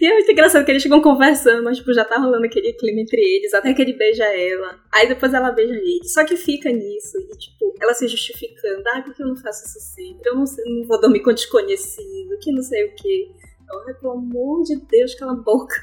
E 0.00 0.06
é 0.06 0.12
muito 0.12 0.30
engraçado 0.30 0.64
que 0.64 0.70
eles 0.70 0.82
ficam 0.82 1.00
conversando, 1.00 1.62
mas 1.62 1.78
tipo, 1.78 1.92
já 1.94 2.04
tá 2.04 2.18
rolando 2.18 2.44
aquele 2.44 2.72
clima 2.74 3.00
entre 3.00 3.20
eles, 3.20 3.54
até 3.54 3.72
que 3.72 3.80
ele 3.80 3.94
beija 3.94 4.24
ela. 4.24 4.78
Aí 4.92 5.08
depois 5.08 5.32
ela 5.32 5.52
beija 5.52 5.74
ele. 5.74 6.04
Só 6.04 6.24
que 6.24 6.36
fica 6.36 6.70
nisso, 6.70 7.16
e 7.18 7.38
tipo, 7.38 7.74
ela 7.80 7.94
se 7.94 8.06
justificando, 8.06 8.82
ah, 8.88 9.02
por 9.02 9.14
que 9.14 9.22
eu 9.22 9.28
não 9.28 9.36
faço 9.36 9.64
isso 9.64 9.80
sempre? 9.80 10.28
Eu 10.28 10.34
não, 10.34 10.44
sei, 10.44 10.64
não 10.66 10.86
vou 10.86 11.00
dormir 11.00 11.20
com 11.20 11.32
desconhecido, 11.32 12.38
que 12.42 12.52
não 12.52 12.62
sei 12.62 12.84
o 12.86 12.94
quê. 12.94 13.32
Ai, 13.86 13.94
pelo 13.94 14.12
amor 14.12 14.64
de 14.64 14.76
Deus, 14.76 15.14
cala 15.14 15.32
a 15.32 15.36
boca. 15.36 15.74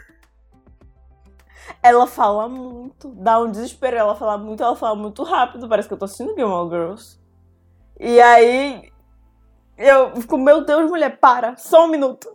Ela 1.81 2.05
fala 2.05 2.47
muito, 2.47 3.09
dá 3.15 3.39
um 3.39 3.51
desespero, 3.51 3.97
ela 3.97 4.15
fala 4.15 4.37
muito, 4.37 4.61
ela 4.61 4.75
fala 4.75 4.95
muito 4.95 5.23
rápido, 5.23 5.67
parece 5.67 5.87
que 5.87 5.93
eu 5.93 5.97
tô 5.97 6.05
assistindo 6.05 6.35
Gilmore 6.35 6.69
Girls. 6.69 7.19
E 7.99 8.19
aí, 8.21 8.91
eu 9.77 10.15
fico, 10.21 10.37
meu 10.37 10.65
Deus, 10.65 10.89
mulher, 10.89 11.17
para, 11.17 11.55
só 11.57 11.85
um 11.85 11.89
minuto. 11.89 12.27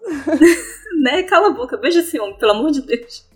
né? 1.03 1.23
Cala 1.25 1.49
a 1.49 1.53
boca, 1.53 1.77
beija 1.77 2.01
esse 2.01 2.19
homem, 2.21 2.39
pelo 2.39 2.53
amor 2.53 2.71
de 2.71 2.83
Deus. 2.83 3.27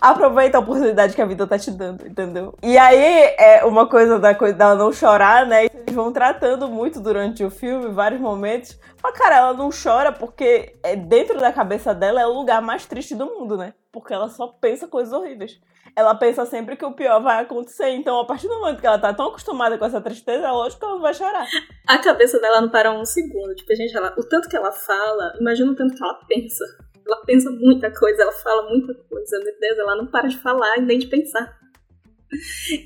Aproveita 0.00 0.58
a 0.58 0.60
oportunidade 0.60 1.14
que 1.14 1.22
a 1.22 1.26
vida 1.26 1.46
tá 1.46 1.58
te 1.58 1.70
dando, 1.70 2.06
entendeu? 2.06 2.54
E 2.62 2.76
aí, 2.76 3.34
é 3.38 3.64
uma 3.64 3.86
coisa 3.86 4.18
da 4.18 4.34
coisa 4.34 4.54
dela 4.54 4.74
não 4.74 4.92
chorar, 4.92 5.46
né? 5.46 5.66
Eles 5.66 5.94
vão 5.94 6.12
tratando 6.12 6.68
muito 6.68 7.00
durante 7.00 7.44
o 7.44 7.50
filme, 7.50 7.88
vários 7.88 8.20
momentos. 8.20 8.78
Mas, 9.02 9.16
cara, 9.16 9.36
ela 9.36 9.54
não 9.54 9.70
chora 9.70 10.12
porque 10.12 10.74
é, 10.82 10.94
dentro 10.96 11.38
da 11.38 11.52
cabeça 11.52 11.94
dela 11.94 12.20
é 12.20 12.26
o 12.26 12.32
lugar 12.32 12.60
mais 12.60 12.86
triste 12.86 13.14
do 13.14 13.26
mundo, 13.26 13.56
né? 13.56 13.74
Porque 13.92 14.12
ela 14.12 14.28
só 14.28 14.46
pensa 14.46 14.86
coisas 14.86 15.12
horríveis 15.12 15.58
ela 15.96 16.14
pensa 16.14 16.46
sempre 16.46 16.76
que 16.76 16.84
o 16.84 16.92
pior 16.92 17.20
vai 17.20 17.42
acontecer. 17.42 17.90
Então, 17.90 18.18
a 18.20 18.24
partir 18.24 18.48
do 18.48 18.58
momento 18.60 18.80
que 18.80 18.86
ela 18.86 18.98
tá 18.98 19.12
tão 19.12 19.28
acostumada 19.28 19.76
com 19.78 19.84
essa 19.84 20.00
tristeza, 20.00 20.46
é 20.46 20.50
lógico 20.50 20.80
que 20.80 20.86
ela 20.86 21.00
vai 21.00 21.14
chorar. 21.14 21.46
A 21.86 21.98
cabeça 21.98 22.40
dela 22.40 22.60
não 22.60 22.70
para 22.70 22.92
um 22.92 23.04
segundo. 23.04 23.54
Tipo, 23.54 23.74
gente, 23.74 23.96
ela, 23.96 24.14
o 24.16 24.22
tanto 24.22 24.48
que 24.48 24.56
ela 24.56 24.72
fala, 24.72 25.34
imagina 25.40 25.72
o 25.72 25.74
tanto 25.74 25.94
que 25.94 26.02
ela 26.02 26.18
pensa. 26.28 26.64
Ela 27.10 27.24
pensa 27.24 27.50
muita 27.50 27.92
coisa, 27.92 28.22
ela 28.22 28.32
fala 28.32 28.68
muita 28.68 28.94
coisa. 28.94 29.38
Meu 29.42 29.58
Deus, 29.58 29.78
ela 29.78 29.96
não 29.96 30.06
para 30.06 30.28
de 30.28 30.38
falar 30.38 30.78
e 30.78 30.82
nem 30.82 30.98
de 30.98 31.06
pensar. 31.06 31.58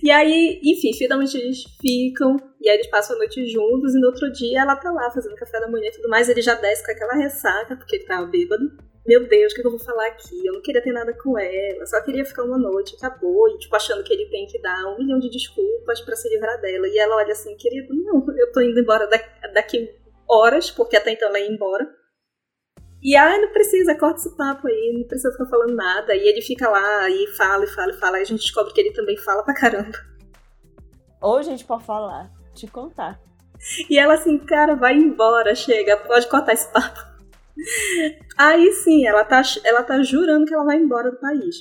E 0.02 0.10
aí, 0.10 0.58
enfim, 0.64 0.94
finalmente 0.94 1.36
eles 1.36 1.64
ficam, 1.78 2.36
e 2.62 2.68
aí 2.68 2.76
eles 2.76 2.86
passam 2.86 3.14
a 3.14 3.18
noite 3.18 3.46
juntos, 3.46 3.94
e 3.94 4.00
no 4.00 4.06
outro 4.06 4.32
dia 4.32 4.62
ela 4.62 4.74
tá 4.74 4.90
lá 4.90 5.10
fazendo 5.10 5.34
café 5.34 5.60
da 5.60 5.68
manhã 5.68 5.88
e 5.88 5.92
tudo 5.92 6.08
mais, 6.08 6.30
ele 6.30 6.40
já 6.40 6.54
desce 6.54 6.82
com 6.82 6.92
aquela 6.92 7.12
ressaca, 7.12 7.76
porque 7.76 7.96
ele 7.96 8.06
tava 8.06 8.24
bêbado 8.24 8.64
meu 9.06 9.28
Deus, 9.28 9.52
o 9.52 9.56
que 9.56 9.66
eu 9.66 9.70
vou 9.70 9.78
falar 9.78 10.06
aqui? 10.06 10.46
Eu 10.46 10.54
não 10.54 10.62
queria 10.62 10.82
ter 10.82 10.92
nada 10.92 11.12
com 11.12 11.38
ela, 11.38 11.84
só 11.84 12.00
queria 12.00 12.24
ficar 12.24 12.42
uma 12.42 12.58
noite, 12.58 12.96
acabou. 12.96 13.50
E, 13.50 13.58
tipo, 13.58 13.76
achando 13.76 14.02
que 14.02 14.12
ele 14.12 14.30
tem 14.30 14.46
que 14.46 14.58
dar 14.62 14.86
um 14.86 14.98
milhão 14.98 15.18
de 15.18 15.28
desculpas 15.28 16.00
para 16.00 16.16
se 16.16 16.26
livrar 16.30 16.58
dela. 16.60 16.88
E 16.88 16.98
ela 16.98 17.16
olha 17.16 17.32
assim, 17.32 17.54
querido, 17.56 17.94
não, 17.94 18.24
eu 18.38 18.50
tô 18.50 18.62
indo 18.62 18.80
embora 18.80 19.06
daqui 19.52 19.90
horas, 20.26 20.70
porque 20.70 20.96
até 20.96 21.12
então 21.12 21.28
ela 21.28 21.38
ia 21.38 21.52
embora. 21.52 21.86
E, 23.04 23.14
ai, 23.14 23.38
não 23.38 23.52
precisa, 23.52 23.94
corta 23.98 24.18
esse 24.18 24.34
papo 24.34 24.66
aí, 24.66 24.94
não 24.96 25.06
precisa 25.06 25.30
ficar 25.30 25.44
falando 25.44 25.74
nada. 25.74 26.16
E 26.16 26.26
ele 26.26 26.40
fica 26.40 26.70
lá 26.70 27.10
e 27.10 27.26
fala 27.36 27.64
e 27.64 27.68
fala 27.68 27.90
e 27.90 27.98
fala. 27.98 28.18
E 28.18 28.22
a 28.22 28.24
gente 28.24 28.40
descobre 28.40 28.72
que 28.72 28.80
ele 28.80 28.92
também 28.92 29.16
fala 29.18 29.42
pra 29.42 29.52
caramba. 29.52 29.98
Ou 31.20 31.36
a 31.36 31.42
gente 31.42 31.64
pode 31.66 31.84
falar, 31.84 32.30
te 32.54 32.66
contar. 32.66 33.20
E 33.90 33.98
ela 33.98 34.14
assim, 34.14 34.38
cara, 34.38 34.74
vai 34.74 34.94
embora, 34.94 35.54
chega, 35.54 35.96
pode 35.98 36.26
cortar 36.28 36.54
esse 36.54 36.70
papo. 36.72 36.98
Aí 38.36 38.72
sim, 38.72 39.06
ela 39.06 39.24
tá, 39.24 39.42
ela 39.64 39.82
tá 39.82 40.02
jurando 40.02 40.46
que 40.46 40.54
ela 40.54 40.64
vai 40.64 40.76
embora 40.76 41.10
do 41.10 41.18
país. 41.18 41.56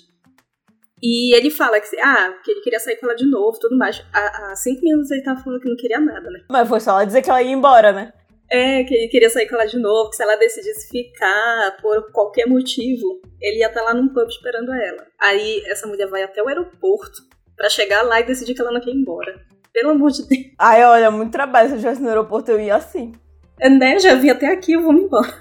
E 1.01 1.35
ele 1.35 1.51
fala 1.51 1.79
que, 1.79 1.99
ah, 1.99 2.39
que 2.43 2.51
ele 2.51 2.61
queria 2.61 2.79
sair 2.79 2.95
com 2.95 3.05
ela 3.05 3.15
de 3.15 3.25
novo 3.25 3.59
tudo 3.59 3.77
mais. 3.77 4.01
Há, 4.13 4.51
há 4.51 4.55
cinco 4.55 4.81
minutos 4.81 5.11
ele 5.11 5.21
tava 5.21 5.41
falando 5.41 5.59
que 5.59 5.67
não 5.67 5.75
queria 5.75 5.99
nada, 5.99 6.29
né? 6.29 6.39
Mas 6.49 6.67
foi 6.69 6.79
só 6.79 6.91
ela 6.91 7.05
dizer 7.05 7.21
que 7.21 7.29
ela 7.29 7.41
ia 7.41 7.51
embora, 7.51 7.91
né? 7.91 8.13
É, 8.53 8.83
que 8.83 8.93
ele 8.93 9.07
queria 9.07 9.31
sair 9.31 9.49
com 9.49 9.55
ela 9.55 9.65
de 9.65 9.79
novo, 9.79 10.11
que 10.11 10.15
se 10.15 10.21
ela 10.21 10.35
decidisse 10.35 10.87
ficar 10.87 11.75
por 11.81 12.11
qualquer 12.11 12.45
motivo, 12.45 13.19
ele 13.41 13.57
ia 13.57 13.67
estar 13.67 13.79
tá 13.79 13.87
lá 13.87 13.95
num 13.95 14.09
pub 14.09 14.27
esperando 14.27 14.71
ela. 14.71 15.07
Aí 15.19 15.63
essa 15.65 15.87
mulher 15.87 16.07
vai 16.07 16.21
até 16.21 16.43
o 16.43 16.47
aeroporto 16.47 17.23
para 17.57 17.67
chegar 17.67 18.03
lá 18.03 18.19
e 18.19 18.25
decidir 18.25 18.53
que 18.53 18.61
ela 18.61 18.71
não 18.71 18.79
quer 18.79 18.91
ir 18.91 18.95
embora. 18.95 19.43
Pelo 19.73 19.89
amor 19.89 20.11
de 20.11 20.27
Deus. 20.27 20.53
Ai, 20.59 20.83
olha, 20.85 21.09
muito 21.09 21.31
trabalho. 21.31 21.67
Se 21.67 21.73
eu 21.73 21.77
estivesse 21.77 22.01
no 22.03 22.09
aeroporto, 22.09 22.51
eu 22.51 22.59
ia 22.59 22.75
assim. 22.75 23.13
É, 23.59 23.67
né? 23.71 23.97
Já 23.97 24.13
vim 24.13 24.29
até 24.29 24.45
aqui, 24.45 24.73
eu 24.73 24.83
vou 24.83 24.93
me 24.93 25.01
embora. 25.01 25.33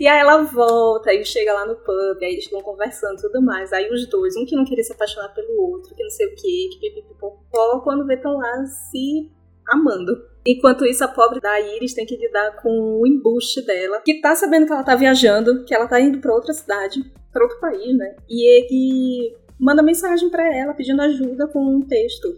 E 0.00 0.06
aí 0.06 0.20
ela 0.20 0.42
volta, 0.42 1.12
e 1.12 1.22
chega 1.22 1.52
lá 1.52 1.66
no 1.66 1.74
pub, 1.74 2.22
aí 2.22 2.32
eles 2.32 2.44
estão 2.44 2.62
conversando 2.62 3.18
e 3.18 3.20
tudo 3.20 3.42
mais. 3.42 3.74
Aí 3.74 3.90
os 3.90 4.08
dois, 4.08 4.36
um 4.36 4.46
que 4.46 4.56
não 4.56 4.64
queria 4.64 4.84
se 4.84 4.92
apaixonar 4.92 5.34
pelo 5.34 5.60
outro, 5.60 5.94
que 5.94 6.02
não 6.02 6.10
sei 6.10 6.28
o 6.28 6.34
que, 6.34 6.68
que 6.72 6.78
pipipipopó, 6.80 7.80
quando 7.80 8.06
vê 8.06 8.14
estão 8.14 8.38
lá 8.38 8.64
se 8.64 9.30
amando. 9.68 10.16
Enquanto 10.46 10.86
isso, 10.86 11.02
a 11.02 11.08
pobre 11.08 11.40
da 11.40 11.60
Iris 11.60 11.94
tem 11.94 12.06
que 12.06 12.16
lidar 12.16 12.62
com 12.62 13.00
o 13.00 13.06
embuste 13.06 13.64
dela, 13.66 14.00
que 14.04 14.20
tá 14.20 14.34
sabendo 14.34 14.66
que 14.66 14.72
ela 14.72 14.84
tá 14.84 14.94
viajando, 14.94 15.64
que 15.64 15.74
ela 15.74 15.88
tá 15.88 16.00
indo 16.00 16.20
pra 16.20 16.34
outra 16.34 16.52
cidade, 16.52 17.02
pra 17.32 17.42
outro 17.42 17.58
país, 17.58 17.96
né? 17.96 18.14
E 18.28 18.46
ele 18.46 19.36
manda 19.58 19.82
mensagem 19.82 20.30
para 20.30 20.46
ela 20.54 20.74
pedindo 20.74 21.02
ajuda 21.02 21.48
com 21.48 21.58
um 21.58 21.80
texto 21.80 22.36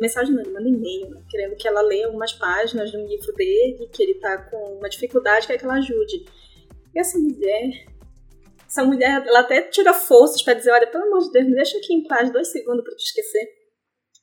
mensagem 0.00 0.34
não, 0.34 0.42
ele 0.42 0.52
manda 0.52 0.68
e-mail, 0.68 1.10
né? 1.10 1.22
querendo 1.28 1.56
que 1.56 1.66
ela 1.66 1.80
leia 1.80 2.06
algumas 2.06 2.32
páginas 2.32 2.90
de 2.90 2.96
um 2.96 3.06
livro 3.06 3.32
dele, 3.34 3.88
que 3.92 4.02
ele 4.02 4.14
tá 4.14 4.38
com 4.50 4.78
uma 4.78 4.88
dificuldade, 4.88 5.46
quer 5.46 5.58
que 5.58 5.64
ela 5.64 5.74
ajude. 5.74 6.24
E 6.94 6.98
essa 6.98 7.18
mulher, 7.18 7.86
essa 8.66 8.84
mulher, 8.84 9.24
ela 9.26 9.40
até 9.40 9.62
tira 9.62 9.94
forças 9.94 10.42
para 10.42 10.54
dizer, 10.54 10.70
olha, 10.72 10.86
pelo 10.86 11.04
amor 11.04 11.20
de 11.20 11.32
Deus, 11.32 11.46
me 11.46 11.54
deixa 11.54 11.78
aqui 11.78 11.94
em 11.94 12.06
paz 12.06 12.32
dois 12.32 12.48
segundos 12.48 12.84
para 12.84 12.94
te 12.96 13.04
esquecer. 13.04 13.48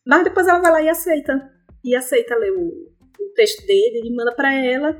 Mas 0.05 0.23
depois 0.23 0.47
ela 0.47 0.59
vai 0.59 0.71
lá 0.71 0.81
e 0.81 0.89
aceita. 0.89 1.49
E 1.83 1.95
aceita 1.95 2.35
ler 2.35 2.51
o, 2.51 2.90
o 3.29 3.33
texto 3.33 3.65
dele, 3.65 3.99
ele 3.99 4.15
manda 4.15 4.33
para 4.35 4.53
ela. 4.53 4.97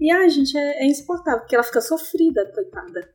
E, 0.00 0.10
ai, 0.10 0.28
gente, 0.28 0.56
é, 0.56 0.82
é 0.82 0.86
insuportável, 0.86 1.40
porque 1.40 1.54
ela 1.54 1.64
fica 1.64 1.80
sofrida, 1.80 2.44
coitada. 2.52 3.10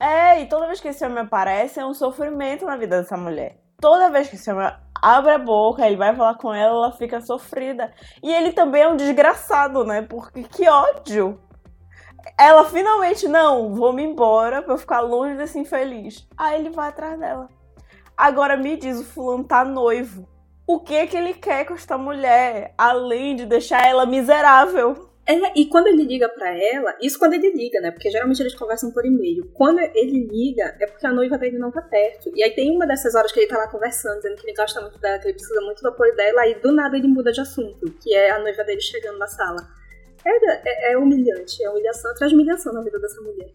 É, 0.00 0.42
e 0.42 0.48
toda 0.48 0.66
vez 0.66 0.80
que 0.80 0.88
esse 0.88 1.04
homem 1.04 1.18
aparece, 1.18 1.80
é 1.80 1.86
um 1.86 1.94
sofrimento 1.94 2.66
na 2.66 2.76
vida 2.76 3.00
dessa 3.00 3.16
mulher. 3.16 3.58
Toda 3.80 4.10
vez 4.10 4.28
que 4.28 4.36
esse 4.36 4.50
homem 4.50 4.70
abre 5.02 5.32
a 5.32 5.38
boca, 5.38 5.86
ele 5.86 5.96
vai 5.96 6.14
falar 6.14 6.34
com 6.34 6.52
ela, 6.52 6.74
ela 6.74 6.92
fica 6.92 7.20
sofrida. 7.20 7.92
E 8.22 8.32
ele 8.32 8.52
também 8.52 8.82
é 8.82 8.88
um 8.88 8.96
desgraçado, 8.96 9.84
né? 9.84 10.02
Porque 10.02 10.42
que 10.42 10.68
ódio! 10.68 11.40
Ela 12.38 12.64
finalmente, 12.64 13.28
não, 13.28 13.74
vou 13.74 13.92
me 13.92 14.02
embora 14.02 14.60
pra 14.60 14.74
eu 14.74 14.78
ficar 14.78 15.00
longe 15.00 15.36
desse 15.36 15.58
infeliz. 15.58 16.26
Aí 16.36 16.60
ele 16.60 16.70
vai 16.70 16.88
atrás 16.88 17.18
dela. 17.18 17.48
Agora 18.16 18.56
me 18.56 18.76
diz, 18.76 18.98
o 18.98 19.04
fulano 19.04 19.44
tá 19.44 19.64
noivo. 19.64 20.26
O 20.66 20.80
que 20.80 21.06
que 21.06 21.16
ele 21.16 21.32
quer 21.32 21.64
com 21.64 21.74
esta 21.74 21.96
mulher? 21.96 22.74
Além 22.76 23.36
de 23.36 23.46
deixar 23.46 23.86
ela 23.86 24.04
miserável. 24.04 25.08
É, 25.24 25.34
e 25.56 25.66
quando 25.66 25.86
ele 25.86 26.02
liga 26.04 26.28
para 26.28 26.56
ela, 26.56 26.96
isso 27.00 27.18
quando 27.20 27.34
ele 27.34 27.52
liga, 27.52 27.80
né? 27.80 27.92
Porque 27.92 28.10
geralmente 28.10 28.40
eles 28.40 28.54
conversam 28.54 28.90
por 28.90 29.06
e-mail. 29.06 29.48
Quando 29.54 29.78
ele 29.78 30.26
liga, 30.26 30.76
é 30.80 30.86
porque 30.86 31.06
a 31.06 31.12
noiva 31.12 31.38
dele 31.38 31.56
não 31.58 31.70
tá 31.70 31.82
perto. 31.82 32.32
E 32.34 32.42
aí 32.42 32.50
tem 32.50 32.74
uma 32.74 32.84
dessas 32.84 33.14
horas 33.14 33.30
que 33.30 33.38
ele 33.38 33.48
tá 33.48 33.56
lá 33.56 33.68
conversando, 33.68 34.16
dizendo 34.16 34.36
que 34.36 34.46
ele 34.46 34.56
gosta 34.56 34.80
muito 34.80 34.98
dela, 34.98 35.18
que 35.20 35.26
ele 35.26 35.34
precisa 35.34 35.60
muito 35.60 35.82
do 35.82 35.88
apoio 35.88 36.14
dela, 36.16 36.46
e 36.48 36.60
do 36.60 36.72
nada 36.72 36.96
ele 36.96 37.08
muda 37.08 37.30
de 37.30 37.40
assunto, 37.40 37.88
que 38.02 38.12
é 38.12 38.30
a 38.30 38.40
noiva 38.40 38.64
dele 38.64 38.80
chegando 38.80 39.18
na 39.18 39.26
sala. 39.28 39.68
É, 40.24 40.90
é, 40.90 40.92
é 40.92 40.98
humilhante, 40.98 41.62
é 41.62 41.70
humilhação 41.70 42.10
atrás 42.10 42.30
de 42.30 42.36
humilhação 42.36 42.72
na 42.72 42.82
vida 42.82 42.98
dessa 42.98 43.20
mulher. 43.20 43.52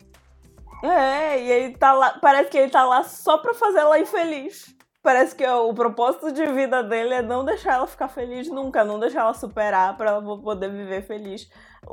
É, 0.83 1.41
e 1.41 1.51
ele 1.51 1.77
tá 1.77 1.91
lá, 1.91 2.17
parece 2.21 2.49
que 2.49 2.57
ele 2.57 2.71
tá 2.71 2.85
lá 2.85 3.03
só 3.03 3.37
pra 3.37 3.53
fazer 3.53 3.79
ela 3.79 3.99
infeliz. 3.99 4.73
Parece 5.03 5.35
que 5.35 5.47
o 5.47 5.73
propósito 5.73 6.31
de 6.31 6.45
vida 6.51 6.83
dele 6.83 7.15
é 7.15 7.21
não 7.23 7.43
deixar 7.43 7.73
ela 7.73 7.87
ficar 7.87 8.07
feliz 8.07 8.47
nunca, 8.47 8.83
não 8.83 8.99
deixar 8.99 9.21
ela 9.21 9.33
superar 9.33 9.97
para 9.97 10.11
ela 10.11 10.37
poder 10.37 10.69
viver 10.69 11.01
feliz 11.01 11.49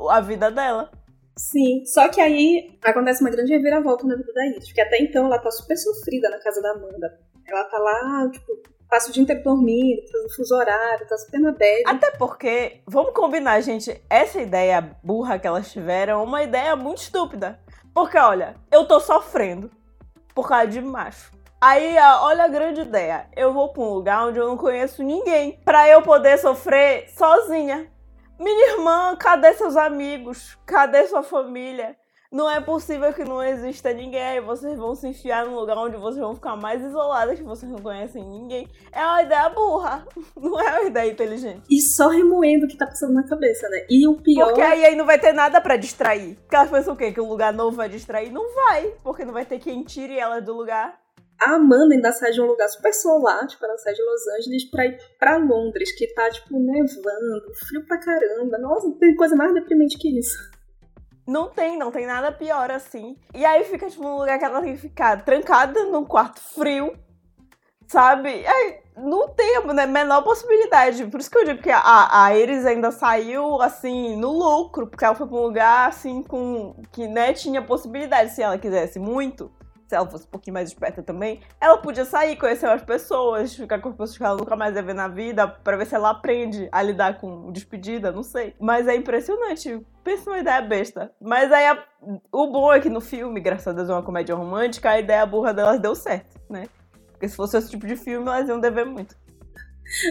a 0.09 0.21
vida 0.21 0.51
dela. 0.51 0.91
Sim, 1.35 1.85
só 1.85 2.07
que 2.09 2.21
aí 2.21 2.77
acontece 2.83 3.21
uma 3.21 3.31
grande 3.31 3.51
reviravolta 3.51 4.05
na 4.05 4.15
vida 4.15 4.31
da 4.31 4.45
Iris, 4.47 4.65
porque 4.67 4.81
até 4.81 5.01
então 5.01 5.25
ela 5.25 5.39
tá 5.39 5.49
super 5.49 5.75
sofrida 5.75 6.29
na 6.29 6.37
casa 6.39 6.61
da 6.61 6.71
Amanda. 6.71 7.19
Ela 7.47 7.63
tá 7.63 7.79
lá, 7.79 8.29
tipo, 8.29 8.45
passa 8.87 9.09
o 9.09 9.13
dia 9.13 9.23
inteiro 9.23 9.41
dormindo, 9.43 10.01
fazendo 10.11 10.35
fuso 10.35 10.55
horário, 10.55 11.07
tá 11.07 11.17
super 11.17 11.39
na 11.39 11.51
bad. 11.51 11.83
Até 11.87 12.11
porque, 12.11 12.81
vamos 12.85 13.13
combinar, 13.13 13.61
gente, 13.61 14.03
essa 14.09 14.41
ideia 14.41 14.81
burra 15.03 15.39
que 15.39 15.47
elas 15.47 15.71
tiveram 15.71 16.19
é 16.19 16.23
uma 16.23 16.43
ideia 16.43 16.75
muito 16.75 17.03
estúpida. 17.03 17.59
Porque, 17.93 18.17
olha, 18.17 18.55
eu 18.71 18.85
tô 18.85 18.99
sofrendo 18.99 19.71
por 20.35 20.47
causa 20.47 20.67
de 20.67 20.81
macho. 20.81 21.38
Aí, 21.61 21.97
olha 22.21 22.45
a 22.45 22.47
grande 22.47 22.81
ideia. 22.81 23.27
Eu 23.35 23.51
vou 23.51 23.67
pra 23.73 23.81
um 23.81 23.93
lugar 23.93 24.27
onde 24.27 24.39
eu 24.39 24.47
não 24.47 24.55
conheço 24.55 25.03
ninguém. 25.03 25.59
Pra 25.65 25.89
eu 25.89 26.01
poder 26.01 26.37
sofrer 26.37 27.09
sozinha. 27.09 27.91
Minha 28.39 28.71
irmã, 28.71 29.13
cadê 29.17 29.53
seus 29.53 29.75
amigos? 29.75 30.57
Cadê 30.65 31.05
sua 31.07 31.21
família? 31.21 31.97
Não 32.31 32.49
é 32.49 32.61
possível 32.61 33.11
que 33.11 33.25
não 33.25 33.43
exista 33.43 33.91
ninguém. 33.91 34.21
Aí 34.21 34.39
vocês 34.39 34.77
vão 34.77 34.95
se 34.95 35.05
enfiar 35.09 35.45
num 35.45 35.55
lugar 35.55 35.77
onde 35.77 35.97
vocês 35.97 36.21
vão 36.21 36.35
ficar 36.35 36.55
mais 36.55 36.81
isoladas, 36.81 37.37
que 37.37 37.43
vocês 37.43 37.69
não 37.69 37.79
conhecem 37.79 38.23
ninguém. 38.23 38.65
É 38.93 39.03
uma 39.03 39.23
ideia 39.23 39.49
burra. 39.49 40.07
Não 40.39 40.57
é 40.57 40.79
uma 40.79 40.87
ideia 40.87 41.11
inteligente. 41.11 41.63
E 41.69 41.81
só 41.81 42.07
remoendo 42.07 42.65
o 42.65 42.69
que 42.69 42.77
tá 42.77 42.85
passando 42.85 43.13
na 43.13 43.27
cabeça, 43.27 43.67
né? 43.67 43.85
E 43.89 44.07
o 44.07 44.15
pior. 44.15 44.45
Porque 44.45 44.61
aí, 44.61 44.85
aí 44.85 44.95
não 44.95 45.05
vai 45.05 45.19
ter 45.19 45.33
nada 45.33 45.59
para 45.59 45.75
distrair. 45.75 46.35
Porque 46.35 46.55
elas 46.55 46.69
pensam 46.69 46.93
o 46.93 46.97
quê? 46.97 47.11
Que 47.11 47.19
o 47.19 47.27
lugar 47.27 47.51
novo 47.51 47.75
vai 47.75 47.89
distrair? 47.89 48.31
Não 48.31 48.53
vai. 48.53 48.93
Porque 49.03 49.25
não 49.25 49.33
vai 49.33 49.45
ter 49.45 49.59
quem 49.59 49.83
tire 49.83 50.17
ela 50.17 50.39
do 50.39 50.55
lugar. 50.55 50.97
A 51.41 51.55
Amanda 51.55 51.95
ainda 51.95 52.11
sai 52.11 52.31
de 52.31 52.41
um 52.41 52.45
lugar 52.45 52.67
super 52.67 52.93
solar, 52.93 53.47
tipo, 53.47 53.63
ela 53.65 53.77
sai 53.77 53.93
de 53.93 54.01
Los 54.01 54.27
Angeles 54.37 54.69
pra 54.69 54.85
ir 54.85 54.97
pra 55.17 55.37
Londres, 55.37 55.91
que 55.93 56.13
tá, 56.13 56.29
tipo, 56.29 56.59
nevando, 56.59 57.53
frio 57.67 57.85
pra 57.85 57.97
caramba. 57.97 58.57
Nossa, 58.57 58.91
tem 58.99 59.15
coisa 59.15 59.35
mais 59.35 59.53
deprimente 59.53 59.97
que 59.97 60.19
isso. 60.19 60.37
Não 61.25 61.47
tem, 61.47 61.77
não 61.77 61.91
tem 61.91 62.05
nada 62.05 62.31
pior 62.31 62.71
assim. 62.71 63.15
E 63.33 63.45
aí 63.45 63.63
fica, 63.63 63.89
tipo, 63.89 64.03
num 64.03 64.17
lugar 64.17 64.37
que 64.37 64.45
ela 64.45 64.61
tem 64.61 64.73
que 64.73 64.81
ficar 64.81 65.23
trancada 65.23 65.85
num 65.85 66.03
quarto 66.03 66.41
frio, 66.41 66.91
sabe? 67.87 68.29
Aí 68.45 68.79
não 68.97 69.29
tem 69.29 69.63
né, 69.73 69.85
menor 69.85 70.23
possibilidade. 70.23 71.05
Por 71.05 71.19
isso 71.19 71.29
que 71.29 71.37
eu 71.37 71.45
digo 71.45 71.61
que 71.61 71.69
a, 71.69 72.25
a 72.25 72.35
Iris 72.35 72.65
ainda 72.65 72.91
saiu, 72.91 73.61
assim, 73.61 74.17
no 74.17 74.31
lucro, 74.31 74.87
porque 74.87 75.05
ela 75.05 75.15
foi 75.15 75.27
pra 75.27 75.37
um 75.37 75.43
lugar, 75.43 75.87
assim, 75.87 76.21
com. 76.23 76.75
que, 76.91 77.07
né, 77.07 77.31
tinha 77.31 77.61
possibilidade, 77.61 78.31
se 78.31 78.41
ela 78.41 78.57
quisesse 78.57 78.99
muito 78.99 79.51
se 79.89 79.95
ela 79.95 80.07
fosse 80.07 80.27
um 80.27 80.29
pouquinho 80.29 80.53
mais 80.53 80.69
esperta 80.69 81.01
também, 81.01 81.41
ela 81.59 81.79
podia 81.79 82.05
sair, 82.05 82.35
conhecer 82.35 82.67
as 82.67 82.83
pessoas, 82.83 83.55
ficar 83.55 83.81
com 83.81 83.89
as 83.89 83.95
pessoas 83.95 84.17
que 84.17 84.23
ela 84.23 84.37
nunca 84.37 84.55
mais 84.55 84.75
ia 84.75 84.83
ver 84.83 84.93
na 84.93 85.07
vida, 85.07 85.47
pra 85.47 85.75
ver 85.75 85.87
se 85.87 85.95
ela 85.95 86.11
aprende 86.11 86.69
a 86.71 86.83
lidar 86.83 87.17
com 87.19 87.51
despedida, 87.51 88.11
não 88.11 88.21
sei. 88.21 88.53
Mas 88.59 88.87
é 88.87 88.95
impressionante. 88.95 89.83
Pensa 90.03 90.29
uma 90.29 90.37
ideia 90.37 90.61
besta. 90.61 91.11
Mas 91.19 91.51
aí 91.51 91.65
a... 91.65 91.83
o 92.31 92.51
bom 92.51 92.71
é 92.71 92.79
que 92.79 92.87
no 92.87 93.01
filme, 93.01 93.41
graças 93.41 93.67
a 93.67 93.71
Deus, 93.71 93.89
é 93.89 93.93
uma 93.93 94.03
comédia 94.03 94.35
romântica, 94.35 94.91
a 94.91 94.99
ideia 94.99 95.25
burra 95.25 95.55
delas 95.55 95.79
deu 95.79 95.95
certo, 95.95 96.39
né? 96.47 96.67
Porque 97.11 97.27
se 97.27 97.35
fosse 97.35 97.57
esse 97.57 97.71
tipo 97.71 97.87
de 97.87 97.95
filme, 97.95 98.27
elas 98.27 98.47
iam 98.47 98.59
dever 98.59 98.85
muito. 98.85 99.15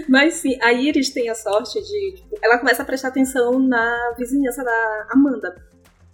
Mas 0.09 0.35
sim, 0.35 0.59
a 0.61 0.73
Iris 0.73 1.11
tem 1.11 1.29
a 1.31 1.37
sorte 1.37 1.81
de. 1.81 2.15
Tipo, 2.17 2.37
ela 2.43 2.59
começa 2.59 2.83
a 2.83 2.85
prestar 2.85 3.09
atenção 3.09 3.61
na 3.61 4.15
vizinhança 4.19 4.65
da 4.65 5.07
Amanda 5.13 5.55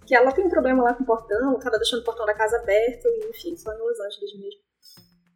que 0.05 0.15
ela 0.15 0.31
tem 0.31 0.45
um 0.45 0.49
problema 0.49 0.83
lá 0.83 0.93
com 0.93 1.03
o 1.03 1.05
portão, 1.05 1.55
acaba 1.55 1.77
deixando 1.77 2.01
o 2.01 2.03
portão 2.03 2.25
da 2.25 2.33
casa 2.33 2.57
aberto, 2.57 3.07
enfim, 3.29 3.55
só 3.57 3.73
em 3.73 3.79
Los 3.79 3.99
Angeles 3.99 4.39
mesmo. 4.39 4.61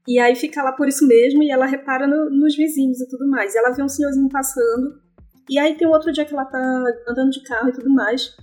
E 0.07 0.19
aí 0.19 0.35
fica 0.35 0.63
lá 0.63 0.71
por 0.71 0.88
isso 0.88 1.07
mesmo, 1.07 1.43
e 1.43 1.51
ela 1.51 1.65
repara 1.65 2.07
no, 2.07 2.29
nos 2.29 2.55
vizinhos 2.55 3.01
e 3.01 3.07
tudo 3.07 3.27
mais. 3.29 3.53
E 3.53 3.57
ela 3.57 3.71
vê 3.71 3.83
um 3.83 3.89
senhorzinho 3.89 4.29
passando, 4.29 5.01
e 5.49 5.57
aí 5.57 5.75
tem 5.75 5.88
outro 5.88 6.11
dia 6.11 6.25
que 6.25 6.33
ela 6.33 6.45
tá 6.45 6.83
andando 7.07 7.31
de 7.31 7.43
carro 7.43 7.69
e 7.69 7.73
tudo 7.73 7.89
mais, 7.89 8.35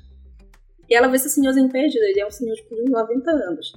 e 0.88 0.94
ela 0.94 1.08
vê 1.08 1.16
esse 1.16 1.30
senhorzinho 1.30 1.68
perdido, 1.68 2.02
ele 2.04 2.20
é 2.20 2.26
um 2.26 2.30
senhor 2.30 2.54
tipo, 2.54 2.74
de 2.74 2.90
90 2.90 3.30
anos. 3.30 3.72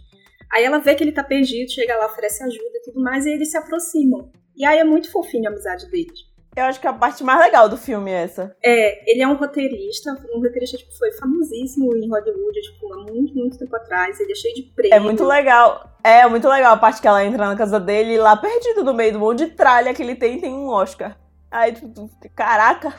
Aí 0.52 0.64
ela 0.64 0.80
vê 0.80 0.96
que 0.96 1.04
ele 1.04 1.12
tá 1.12 1.24
perdido, 1.24 1.72
chega 1.72 1.96
lá, 1.96 2.08
oferece 2.08 2.44
ajuda 2.44 2.78
e 2.78 2.82
tudo 2.82 3.02
mais, 3.02 3.26
e 3.26 3.32
eles 3.32 3.52
se 3.52 3.58
aproximam. 3.58 4.32
E 4.56 4.66
aí 4.66 4.80
é 4.80 4.84
muito 4.84 5.12
fofinho 5.12 5.48
a 5.48 5.52
amizade 5.52 5.90
deles. 5.90 6.29
Eu 6.60 6.66
acho 6.66 6.80
que 6.80 6.88
é 6.88 6.90
a 6.90 6.94
parte 6.94 7.24
mais 7.24 7.40
legal 7.40 7.70
do 7.70 7.78
filme 7.78 8.12
essa. 8.12 8.56
É, 8.64 9.12
ele 9.12 9.22
é 9.22 9.28
um 9.28 9.36
roteirista, 9.36 10.12
um 10.34 10.42
roteirista 10.42 10.78
tipo, 10.78 10.92
foi 10.98 11.12
famosíssimo 11.14 11.96
em 11.96 12.10
Hollywood, 12.10 12.62
tipo, 12.62 12.94
há 12.94 12.98
muito, 12.98 13.34
muito 13.34 13.58
tempo 13.58 13.76
atrás. 13.76 14.20
Ele 14.20 14.32
é 14.32 14.36
cheio 14.36 14.56
de 14.56 14.64
prêmios. 14.64 14.96
É 14.96 15.00
muito 15.00 15.24
legal. 15.24 15.90
É 16.04 16.28
muito 16.28 16.48
legal 16.48 16.74
a 16.74 16.78
parte 16.78 17.02
que 17.02 17.08
ela 17.08 17.24
entra 17.24 17.48
na 17.48 17.56
casa 17.56 17.80
dele 17.80 18.14
e 18.14 18.18
lá 18.18 18.36
perdido 18.36 18.84
no 18.84 18.94
meio 18.94 19.14
do 19.14 19.20
monte 19.20 19.46
de 19.46 19.52
tralha 19.52 19.94
que 19.94 20.02
ele 20.02 20.16
tem, 20.16 20.40
tem 20.40 20.54
um 20.54 20.68
Oscar. 20.68 21.18
Aí, 21.52 21.74
tipo, 21.74 22.10
caraca, 22.36 22.94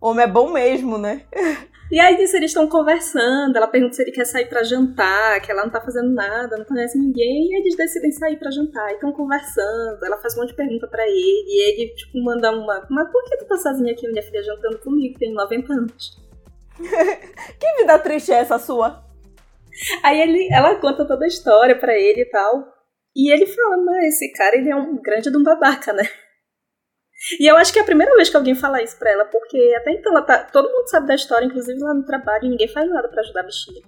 o 0.00 0.08
homem 0.08 0.24
é 0.24 0.28
bom 0.28 0.50
mesmo, 0.50 0.96
né? 0.96 1.22
E 1.90 1.98
aí 1.98 2.16
disso 2.16 2.36
eles 2.36 2.52
estão 2.52 2.68
conversando, 2.68 3.56
ela 3.56 3.66
pergunta 3.66 3.94
se 3.94 4.02
ele 4.02 4.12
quer 4.12 4.24
sair 4.24 4.48
para 4.48 4.62
jantar, 4.62 5.40
que 5.40 5.50
ela 5.50 5.64
não 5.64 5.70
tá 5.70 5.80
fazendo 5.80 6.14
nada, 6.14 6.56
não 6.56 6.64
conhece 6.64 6.96
ninguém, 6.96 7.48
e 7.50 7.56
eles 7.56 7.76
decidem 7.76 8.12
sair 8.12 8.38
para 8.38 8.50
jantar, 8.52 8.90
e 8.90 8.94
estão 8.94 9.12
conversando, 9.12 9.98
ela 10.04 10.16
faz 10.18 10.36
um 10.36 10.40
monte 10.40 10.50
de 10.50 10.56
pergunta 10.56 10.86
para 10.86 11.02
ele, 11.04 11.44
e 11.48 11.68
ele, 11.68 11.94
tipo, 11.94 12.22
manda 12.22 12.52
uma, 12.52 12.86
mas 12.88 13.10
por 13.10 13.24
que 13.24 13.38
tu 13.38 13.46
tá 13.46 13.56
sozinha 13.56 13.92
aqui, 13.92 14.06
minha 14.06 14.22
filha, 14.22 14.40
jantando 14.40 14.78
comigo, 14.78 15.18
tem 15.18 15.34
90 15.34 15.72
anos? 15.72 16.16
que 16.78 17.76
vida 17.78 17.98
triste 17.98 18.30
é 18.30 18.36
essa 18.36 18.58
sua? 18.60 19.04
Aí 20.04 20.20
ele, 20.20 20.48
ela 20.52 20.76
conta 20.76 21.04
toda 21.04 21.24
a 21.24 21.28
história 21.28 21.76
para 21.76 21.98
ele 21.98 22.20
e 22.20 22.30
tal, 22.30 22.68
e 23.16 23.32
ele 23.32 23.46
fala, 23.46 23.76
mas 23.78 24.14
esse 24.14 24.32
cara, 24.32 24.56
ele 24.56 24.70
é 24.70 24.76
um 24.76 25.02
grande 25.02 25.28
de 25.28 25.36
um 25.36 25.42
babaca, 25.42 25.92
né? 25.92 26.04
E 27.38 27.50
eu 27.50 27.56
acho 27.56 27.72
que 27.72 27.78
é 27.78 27.82
a 27.82 27.84
primeira 27.84 28.14
vez 28.14 28.30
que 28.30 28.36
alguém 28.36 28.54
fala 28.54 28.82
isso 28.82 28.98
pra 28.98 29.10
ela, 29.10 29.24
porque 29.26 29.74
até 29.76 29.92
então 29.92 30.12
ela 30.12 30.22
tá, 30.22 30.38
todo 30.44 30.70
mundo 30.70 30.88
sabe 30.88 31.06
da 31.06 31.14
história, 31.14 31.46
inclusive 31.46 31.78
lá 31.80 31.92
no 31.92 32.04
trabalho, 32.04 32.48
ninguém 32.48 32.68
faz 32.68 32.88
nada 32.88 33.08
para 33.08 33.20
ajudar 33.20 33.40
a 33.40 33.44
bichinha. 33.44 33.82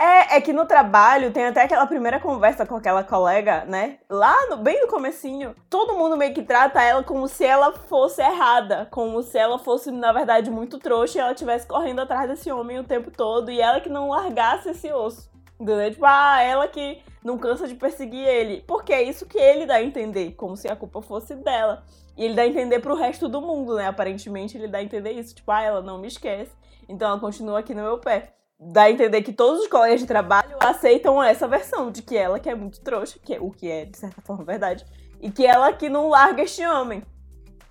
É, 0.00 0.36
é 0.36 0.40
que 0.40 0.52
no 0.52 0.64
trabalho 0.64 1.32
tem 1.32 1.46
até 1.46 1.62
aquela 1.62 1.84
primeira 1.84 2.20
conversa 2.20 2.64
com 2.64 2.76
aquela 2.76 3.02
colega, 3.02 3.64
né? 3.64 3.98
Lá 4.08 4.46
no, 4.48 4.58
bem 4.58 4.80
no 4.80 4.86
comecinho, 4.86 5.56
todo 5.68 5.96
mundo 5.96 6.16
meio 6.16 6.32
que 6.32 6.44
trata 6.44 6.80
ela 6.80 7.02
como 7.02 7.26
se 7.26 7.44
ela 7.44 7.72
fosse 7.72 8.22
errada, 8.22 8.86
como 8.92 9.20
se 9.24 9.36
ela 9.36 9.58
fosse, 9.58 9.90
na 9.90 10.12
verdade, 10.12 10.52
muito 10.52 10.78
trouxa 10.78 11.18
e 11.18 11.20
ela 11.20 11.32
estivesse 11.32 11.66
correndo 11.66 12.00
atrás 12.00 12.28
desse 12.28 12.52
homem 12.52 12.78
o 12.78 12.84
tempo 12.84 13.10
todo 13.10 13.50
e 13.50 13.60
ela 13.60 13.80
que 13.80 13.88
não 13.88 14.10
largasse 14.10 14.70
esse 14.70 14.92
osso. 14.92 15.28
Entendeu? 15.60 15.90
Tipo, 15.90 16.04
ah, 16.06 16.40
ela 16.40 16.68
que 16.68 17.02
não 17.24 17.36
cansa 17.36 17.66
de 17.66 17.74
perseguir 17.74 18.26
ele. 18.26 18.62
Porque 18.66 18.92
é 18.92 19.02
isso 19.02 19.26
que 19.26 19.38
ele 19.38 19.66
dá 19.66 19.74
a 19.74 19.82
entender, 19.82 20.32
como 20.32 20.56
se 20.56 20.68
a 20.68 20.76
culpa 20.76 21.02
fosse 21.02 21.34
dela. 21.34 21.84
E 22.16 22.24
ele 22.24 22.34
dá 22.34 22.42
a 22.42 22.46
entender 22.46 22.80
pro 22.80 22.94
resto 22.94 23.28
do 23.28 23.40
mundo, 23.40 23.76
né? 23.76 23.86
Aparentemente 23.86 24.56
ele 24.56 24.68
dá 24.68 24.78
a 24.78 24.82
entender 24.82 25.12
isso. 25.12 25.34
Tipo, 25.34 25.50
ah, 25.50 25.62
ela 25.62 25.82
não 25.82 25.98
me 25.98 26.08
esquece. 26.08 26.52
Então 26.88 27.08
ela 27.08 27.20
continua 27.20 27.58
aqui 27.58 27.74
no 27.74 27.82
meu 27.82 27.98
pé. 27.98 28.34
Dá 28.58 28.84
a 28.84 28.90
entender 28.90 29.22
que 29.22 29.32
todos 29.32 29.60
os 29.60 29.68
colegas 29.68 30.00
de 30.00 30.06
trabalho 30.06 30.56
aceitam 30.58 31.22
essa 31.22 31.46
versão 31.46 31.92
de 31.92 32.02
que 32.02 32.16
ela 32.16 32.40
que 32.40 32.48
é 32.48 32.54
muito 32.56 32.80
trouxa, 32.80 33.18
que 33.24 33.34
é, 33.34 33.40
o 33.40 33.50
que 33.50 33.70
é, 33.70 33.84
de 33.84 33.96
certa 33.96 34.20
forma, 34.20 34.44
verdade. 34.44 34.84
E 35.20 35.30
que 35.30 35.46
ela 35.46 35.72
que 35.72 35.88
não 35.88 36.08
larga 36.08 36.42
este 36.42 36.66
homem. 36.66 37.04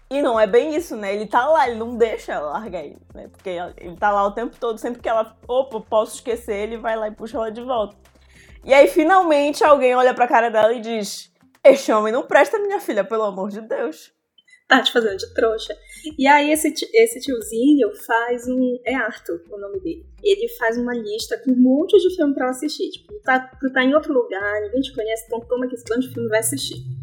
E 0.09 0.21
não 0.21 0.39
é 0.39 0.47
bem 0.47 0.75
isso, 0.75 0.95
né? 0.95 1.13
Ele 1.13 1.25
tá 1.25 1.45
lá, 1.45 1.67
ele 1.67 1.77
não 1.77 1.97
deixa 1.97 2.33
ela 2.33 2.51
largar 2.51 2.83
ele, 2.83 2.97
né? 3.13 3.27
Porque 3.27 3.49
ele 3.77 3.97
tá 3.97 4.09
lá 4.09 4.25
o 4.25 4.31
tempo 4.31 4.55
todo, 4.57 4.77
sempre 4.77 5.01
que 5.01 5.09
ela, 5.09 5.35
opa, 5.47 5.81
posso 5.81 6.15
esquecer, 6.15 6.55
ele 6.55 6.77
vai 6.77 6.95
lá 6.95 7.07
e 7.09 7.11
puxa 7.11 7.37
ela 7.37 7.51
de 7.51 7.61
volta. 7.61 7.95
E 8.63 8.73
aí, 8.73 8.87
finalmente, 8.87 9.63
alguém 9.63 9.95
olha 9.95 10.13
pra 10.13 10.27
cara 10.27 10.49
dela 10.49 10.73
e 10.73 10.79
diz: 10.79 11.31
Este 11.63 11.91
homem 11.91 12.13
não 12.13 12.23
presta, 12.23 12.57
minha 12.59 12.79
filha, 12.79 13.03
pelo 13.03 13.23
amor 13.23 13.49
de 13.49 13.61
Deus 13.61 14.15
tá 14.67 14.81
te 14.81 14.91
fazendo 14.91 15.17
de 15.17 15.33
trouxa. 15.33 15.75
E 16.17 16.27
aí 16.27 16.51
esse, 16.51 16.73
esse 16.93 17.19
tiozinho 17.21 17.89
faz 18.05 18.47
um. 18.47 18.77
É 18.85 18.93
Arthur 18.95 19.41
o 19.49 19.57
nome 19.57 19.79
dele. 19.79 20.05
Ele 20.21 20.47
faz 20.57 20.77
uma 20.77 20.93
lista 20.93 21.37
com 21.37 21.51
um 21.51 21.55
monte 21.55 21.97
de 21.97 22.15
filme 22.15 22.33
pra 22.33 22.49
assistir. 22.49 22.89
Tipo, 22.91 23.13
tu 23.13 23.21
tá, 23.21 23.39
tu 23.39 23.71
tá 23.71 23.83
em 23.83 23.95
outro 23.95 24.13
lugar, 24.13 24.61
ninguém 24.61 24.81
te 24.81 24.93
conhece, 24.93 25.25
então 25.25 25.39
toma 25.41 25.67
que 25.67 25.75
esse 25.75 25.85
de 25.85 26.13
filme 26.13 26.27
vai 26.27 26.39
assistir. 26.39 26.96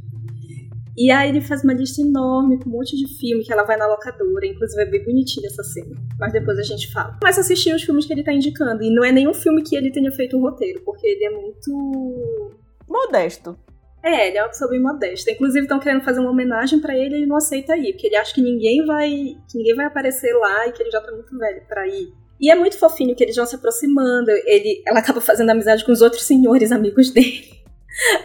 E 0.96 1.11
aí 1.11 1.28
ele 1.28 1.40
faz 1.40 1.64
uma 1.64 1.72
lista 1.72 2.00
enorme 2.00 2.59
com 2.59 2.68
um 2.68 2.72
monte 2.72 2.96
de 2.96 3.18
filme 3.18 3.44
que 3.44 3.52
ela 3.52 3.64
vai 3.64 3.76
na 3.76 3.87
locadora. 3.87 4.46
Inclusive 4.46 4.83
é 4.83 4.87
bem 4.87 5.04
bonitinha 5.04 5.46
essa 5.46 5.62
cena. 5.62 5.96
Mas 6.18 6.33
depois 6.33 6.59
a 6.59 6.62
gente 6.62 6.92
fala. 6.92 7.16
Começa 7.20 7.40
a 7.40 7.42
assistir 7.42 7.74
os 7.74 7.83
filmes 7.83 8.07
que 8.07 8.12
ele 8.12 8.22
tá 8.22 8.33
indicando. 8.33 8.83
E 8.83 8.94
não 8.94 9.04
é 9.04 9.11
nenhum 9.11 9.35
filme 9.35 9.62
que 9.62 9.76
ele 9.76 9.90
tenha 9.90 10.12
feito 10.12 10.37
um 10.37 10.40
roteiro, 10.40 10.83
porque 10.85 11.07
ele 11.07 11.24
é 11.24 11.30
muito. 11.30 12.52
Modesto. 12.88 13.59
É, 14.04 14.28
ele 14.28 14.37
é 14.37 14.42
uma 14.42 14.50
pessoa 14.50 14.70
bem 14.70 14.80
modesta. 14.80 15.30
Inclusive 15.30 15.62
estão 15.62 15.80
querendo 15.80 16.04
fazer 16.04 16.20
uma 16.20 16.30
homenagem 16.30 16.78
para 16.78 16.94
ele 16.94 17.14
e 17.14 17.18
ele 17.18 17.26
não 17.26 17.37
aceita 17.37 17.76
ir, 17.76 17.92
porque 17.92 18.07
ele 18.07 18.16
acha 18.16 18.35
que 18.35 18.42
ninguém 18.42 18.85
vai, 18.85 19.11
que 19.50 19.57
ninguém 19.57 19.74
vai 19.74 19.87
aparecer 19.87 20.33
lá 20.35 20.68
e 20.68 20.72
que 20.72 20.83
ele 20.83 20.90
já 20.90 21.00
tá 21.00 21.11
muito 21.11 21.37
velho 21.37 21.62
para 21.66 21.88
ir. 21.88 22.12
E 22.38 22.50
é 22.50 22.54
muito 22.54 22.76
fofinho 22.76 23.16
que 23.16 23.24
eles 23.24 23.35
vão 23.35 23.46
se 23.46 23.57
aproximando. 23.57 24.30
Ele, 24.30 24.83
ela 24.87 24.98
acaba 24.98 25.20
fazendo 25.20 25.50
amizade 25.50 25.85
com 25.85 25.92
os 25.92 26.02
outros 26.02 26.24
senhores 26.24 26.70
amigos 26.70 27.11
dele. 27.11 27.63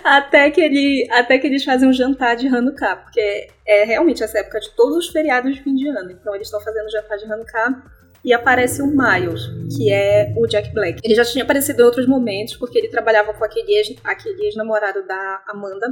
Até 0.03 0.49
que 0.51 0.61
ele, 0.61 1.07
até 1.11 1.37
que 1.37 1.47
eles 1.47 1.63
fazem 1.63 1.87
um 1.87 1.93
jantar 1.93 2.35
de 2.35 2.47
Hanukkah, 2.47 2.97
porque 2.97 3.47
é 3.67 3.83
realmente 3.83 4.23
essa 4.23 4.39
época 4.39 4.59
de 4.59 4.75
todos 4.75 4.97
os 4.97 5.09
feriados 5.09 5.53
de 5.55 5.61
fim 5.61 5.75
de 5.75 5.87
ano. 5.87 6.11
Então 6.11 6.33
eles 6.33 6.47
estão 6.47 6.61
fazendo 6.61 6.89
jantar 6.89 7.17
de 7.17 7.25
Hanukkah 7.25 7.83
e 8.23 8.33
aparece 8.33 8.81
o 8.81 8.87
Miles, 8.87 9.41
que 9.75 9.91
é 9.91 10.33
o 10.37 10.45
Jack 10.47 10.73
Black. 10.73 10.99
Ele 11.03 11.15
já 11.15 11.23
tinha 11.23 11.43
aparecido 11.43 11.81
em 11.81 11.85
outros 11.85 12.07
momentos, 12.07 12.55
porque 12.55 12.77
ele 12.77 12.89
trabalhava 12.89 13.33
com 13.33 13.43
aquele 13.43 13.73
ex-namorado 14.41 14.99
ex 14.99 15.07
da 15.07 15.43
Amanda. 15.47 15.87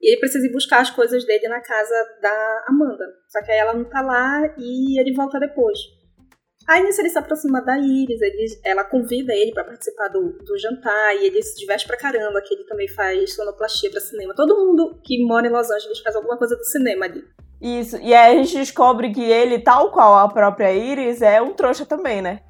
E 0.00 0.12
ele 0.12 0.20
precisa 0.20 0.46
ir 0.46 0.52
buscar 0.52 0.80
as 0.80 0.90
coisas 0.90 1.24
dele 1.24 1.48
na 1.48 1.60
casa 1.60 1.94
da 2.20 2.64
Amanda. 2.68 3.04
Só 3.28 3.42
que 3.42 3.50
aí 3.50 3.58
ela 3.58 3.74
não 3.74 3.84
tá 3.84 4.02
lá 4.02 4.54
e 4.58 5.00
ele 5.00 5.14
volta 5.14 5.40
depois. 5.40 5.78
Aí 6.68 6.82
nisso 6.82 7.00
ele 7.00 7.10
se 7.10 7.18
aproxima 7.18 7.62
da 7.62 7.78
Iris, 7.78 8.20
ele, 8.20 8.46
ela 8.64 8.82
convida 8.82 9.32
ele 9.32 9.52
para 9.52 9.64
participar 9.64 10.08
do, 10.08 10.32
do 10.44 10.58
jantar 10.58 11.14
e 11.14 11.26
ele 11.26 11.40
se 11.42 11.56
diverte 11.56 11.86
pra 11.86 11.96
caramba, 11.96 12.42
que 12.42 12.52
ele 12.54 12.64
também 12.64 12.88
faz 12.88 13.34
sonoplastia 13.34 13.90
pra 13.90 14.00
cinema. 14.00 14.34
Todo 14.34 14.56
mundo 14.56 14.98
que 15.04 15.24
mora 15.24 15.46
em 15.46 15.50
Los 15.50 15.70
Angeles 15.70 16.00
faz 16.00 16.16
alguma 16.16 16.36
coisa 16.36 16.56
do 16.56 16.64
cinema 16.64 17.04
ali. 17.04 17.22
Isso, 17.60 17.96
e 17.98 18.12
aí 18.12 18.36
a 18.36 18.42
gente 18.42 18.56
descobre 18.56 19.12
que 19.12 19.22
ele, 19.22 19.60
tal 19.60 19.90
qual 19.92 20.16
a 20.18 20.28
própria 20.28 20.72
Iris, 20.72 21.22
é 21.22 21.40
um 21.40 21.54
trouxa 21.54 21.86
também, 21.86 22.20
né? 22.20 22.40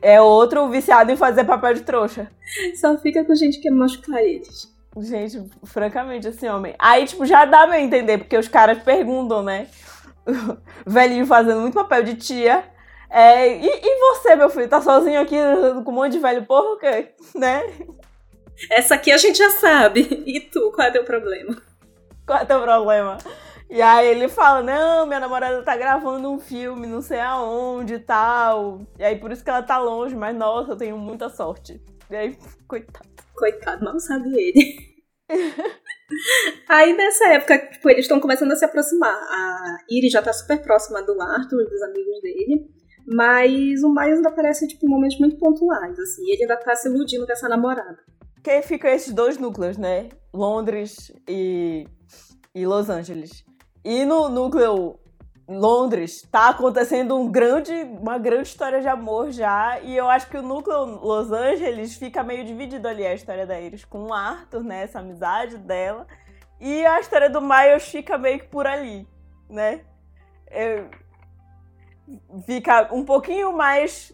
É 0.00 0.20
outro 0.20 0.68
viciado 0.68 1.10
em 1.10 1.16
fazer 1.16 1.44
papel 1.44 1.74
de 1.74 1.82
trouxa. 1.82 2.30
Só 2.80 2.96
fica 2.98 3.24
com 3.24 3.34
gente 3.34 3.56
que 3.56 3.64
quer 3.64 3.70
machucar 3.70 4.22
eles. 4.22 4.72
Gente, 4.96 5.50
francamente, 5.64 6.28
esse 6.28 6.46
homem. 6.48 6.74
Aí, 6.78 7.04
tipo, 7.06 7.26
já 7.26 7.44
dá 7.44 7.66
pra 7.66 7.80
entender, 7.80 8.18
porque 8.18 8.36
os 8.36 8.46
caras 8.46 8.80
perguntam, 8.82 9.42
né? 9.42 9.66
Velhinho 10.86 11.26
fazendo 11.26 11.60
muito 11.60 11.74
papel 11.74 12.04
de 12.04 12.14
tia. 12.14 12.64
É, 13.14 13.46
e, 13.46 13.66
e, 13.66 14.00
você, 14.00 14.34
meu 14.34 14.48
filho, 14.48 14.68
tá 14.68 14.80
sozinho 14.80 15.20
aqui 15.20 15.36
com 15.84 15.90
um 15.90 15.94
monte 15.94 16.12
de 16.12 16.18
velho 16.18 16.46
quê? 16.80 17.12
Né? 17.34 17.62
Essa 18.70 18.94
aqui 18.94 19.12
a 19.12 19.18
gente 19.18 19.36
já 19.36 19.50
sabe. 19.50 20.24
E 20.26 20.40
tu, 20.40 20.72
qual 20.74 20.86
é 20.86 20.90
o 20.90 20.92
teu 20.94 21.04
problema? 21.04 21.60
Qual 22.26 22.38
é 22.38 22.42
o 22.42 22.46
teu 22.46 22.62
problema? 22.62 23.18
E 23.68 23.82
aí 23.82 24.08
ele 24.08 24.28
fala, 24.28 24.62
não, 24.62 25.06
minha 25.06 25.20
namorada 25.20 25.62
tá 25.62 25.76
gravando 25.76 26.30
um 26.30 26.38
filme, 26.38 26.86
não 26.86 27.02
sei 27.02 27.20
aonde 27.20 27.94
e 27.94 27.98
tal. 27.98 28.80
E 28.98 29.04
aí 29.04 29.18
por 29.18 29.30
isso 29.30 29.44
que 29.44 29.50
ela 29.50 29.62
tá 29.62 29.78
longe, 29.78 30.16
mas 30.16 30.34
nossa, 30.34 30.72
eu 30.72 30.76
tenho 30.76 30.96
muita 30.96 31.28
sorte. 31.28 31.82
E 32.10 32.16
aí, 32.16 32.38
coitado. 32.66 33.08
Coitado, 33.34 33.84
mal 33.84 34.00
sabe 34.00 34.30
ele. 34.34 34.78
aí 36.66 36.96
nessa 36.96 37.28
época, 37.28 37.58
tipo, 37.58 37.90
eles 37.90 38.04
estão 38.04 38.20
começando 38.20 38.52
a 38.52 38.56
se 38.56 38.64
aproximar. 38.64 39.14
A 39.14 39.78
Iris 39.90 40.12
já 40.12 40.22
tá 40.22 40.32
super 40.32 40.62
próxima 40.62 41.02
do 41.02 41.20
Arthur 41.20 41.60
e 41.60 41.70
dos 41.70 41.82
amigos 41.82 42.22
dele. 42.22 42.81
Mas 43.06 43.82
o 43.82 43.88
Miles 43.88 44.16
ainda 44.16 44.28
aparece, 44.28 44.66
tipo, 44.68 44.86
em 44.86 44.88
momentos 44.88 45.18
muito 45.18 45.36
pontuais, 45.36 45.98
assim. 45.98 46.22
Ele 46.30 46.42
ainda 46.42 46.56
tá 46.56 46.74
se 46.74 46.88
iludindo 46.88 47.26
com 47.26 47.32
essa 47.32 47.48
namorada. 47.48 47.98
Que 48.42 48.62
fica 48.62 48.90
esses 48.90 49.12
dois 49.12 49.38
núcleos, 49.38 49.76
né? 49.76 50.08
Londres 50.32 51.12
e, 51.28 51.86
e 52.54 52.66
Los 52.66 52.88
Angeles. 52.88 53.44
E 53.84 54.04
no 54.04 54.28
núcleo 54.28 54.98
Londres 55.48 56.22
tá 56.30 56.50
acontecendo 56.50 57.16
um 57.16 57.30
grande, 57.30 57.72
uma 57.72 58.18
grande 58.18 58.48
história 58.48 58.80
de 58.80 58.88
amor 58.88 59.30
já. 59.30 59.80
E 59.80 59.96
eu 59.96 60.08
acho 60.08 60.28
que 60.28 60.36
o 60.36 60.42
núcleo 60.42 60.84
Los 60.84 61.30
Angeles 61.30 61.96
fica 61.96 62.22
meio 62.22 62.44
dividido 62.44 62.86
ali 62.88 63.06
a 63.06 63.14
história 63.14 63.46
da 63.46 63.60
Iris 63.60 63.84
com 63.84 64.04
o 64.04 64.14
Arthur, 64.14 64.62
né? 64.62 64.84
Essa 64.84 65.00
amizade 65.00 65.58
dela. 65.58 66.06
E 66.60 66.86
a 66.86 67.00
história 67.00 67.28
do 67.28 67.40
Miles 67.40 67.84
fica 67.88 68.16
meio 68.16 68.38
que 68.38 68.46
por 68.46 68.66
ali, 68.66 69.06
né? 69.50 69.80
Eu... 70.50 71.01
Fica 72.46 72.92
um 72.92 73.04
pouquinho 73.04 73.52
mais. 73.52 74.12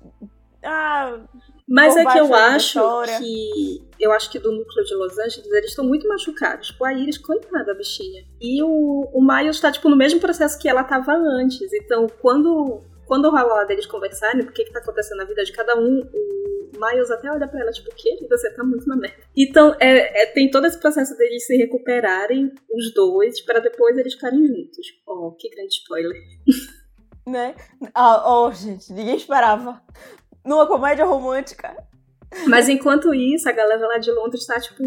Ah, 0.63 1.21
mas 1.69 1.95
é 1.97 2.05
que 2.05 2.19
eu 2.19 2.35
acho 2.35 2.81
que. 3.19 3.89
Eu 4.01 4.13
acho 4.13 4.31
que 4.31 4.39
do 4.39 4.51
núcleo 4.51 4.85
de 4.85 4.95
Los 4.95 5.19
Angeles, 5.19 5.53
eles 5.53 5.71
estão 5.71 5.85
muito 5.85 6.09
machucados. 6.09 6.69
Tipo, 6.69 6.85
a 6.85 6.95
Iris, 6.95 7.19
coitada, 7.19 7.73
a 7.73 7.75
bichinha. 7.75 8.25
E 8.41 8.63
o, 8.63 9.11
o 9.13 9.21
Miles 9.21 9.61
tá, 9.61 9.71
tipo, 9.71 9.89
no 9.91 9.97
mesmo 9.97 10.19
processo 10.19 10.59
que 10.59 10.69
ela 10.69 10.83
tava 10.83 11.13
antes. 11.13 11.71
Então, 11.75 12.07
quando, 12.23 12.83
quando 13.07 13.29
rola 13.29 13.65
deles 13.65 13.87
conversarem, 13.87 14.41
o 14.41 14.53
que 14.53 14.65
que 14.65 14.73
tá 14.73 14.79
acontecendo 14.79 15.19
na 15.19 15.25
vida 15.25 15.45
de 15.45 15.53
cada 15.53 15.77
um, 15.77 16.01
o 16.01 16.71
Miles 16.79 17.11
até 17.11 17.31
olha 17.31 17.47
pra 17.47 17.61
ela, 17.61 17.71
tipo, 17.71 17.91
o 17.91 17.95
quê? 17.95 18.17
Você 18.31 18.51
tá 18.55 18.65
muito 18.65 18.87
na 18.87 18.97
merda. 18.97 19.19
Então, 19.37 19.77
é, 19.79 20.23
é, 20.23 20.27
tem 20.27 20.51
todo 20.51 20.67
esse 20.67 20.79
processo 20.81 21.19
deles 21.19 21.45
se 21.45 21.57
recuperarem, 21.57 22.51
os 22.71 22.95
dois, 22.95 23.41
para 23.43 23.59
depois 23.59 23.99
eles 23.99 24.15
ficarem 24.15 24.47
juntos. 24.47 24.87
Oh, 25.07 25.33
que 25.33 25.51
grande 25.51 25.75
spoiler. 25.75 26.17
Né? 27.29 27.55
Ah, 27.95 28.33
oh, 28.33 28.53
gente, 28.53 28.93
ninguém 28.93 29.17
esperava 29.17 29.83
numa 30.45 30.67
comédia 30.67 31.05
romântica. 31.05 31.77
Mas 32.47 32.69
enquanto 32.69 33.15
isso, 33.15 33.49
a 33.49 33.53
galera 33.53 33.87
lá 33.87 33.99
de 33.99 34.11
Londres 34.11 34.47
tá, 34.47 34.59
tipo, 34.61 34.83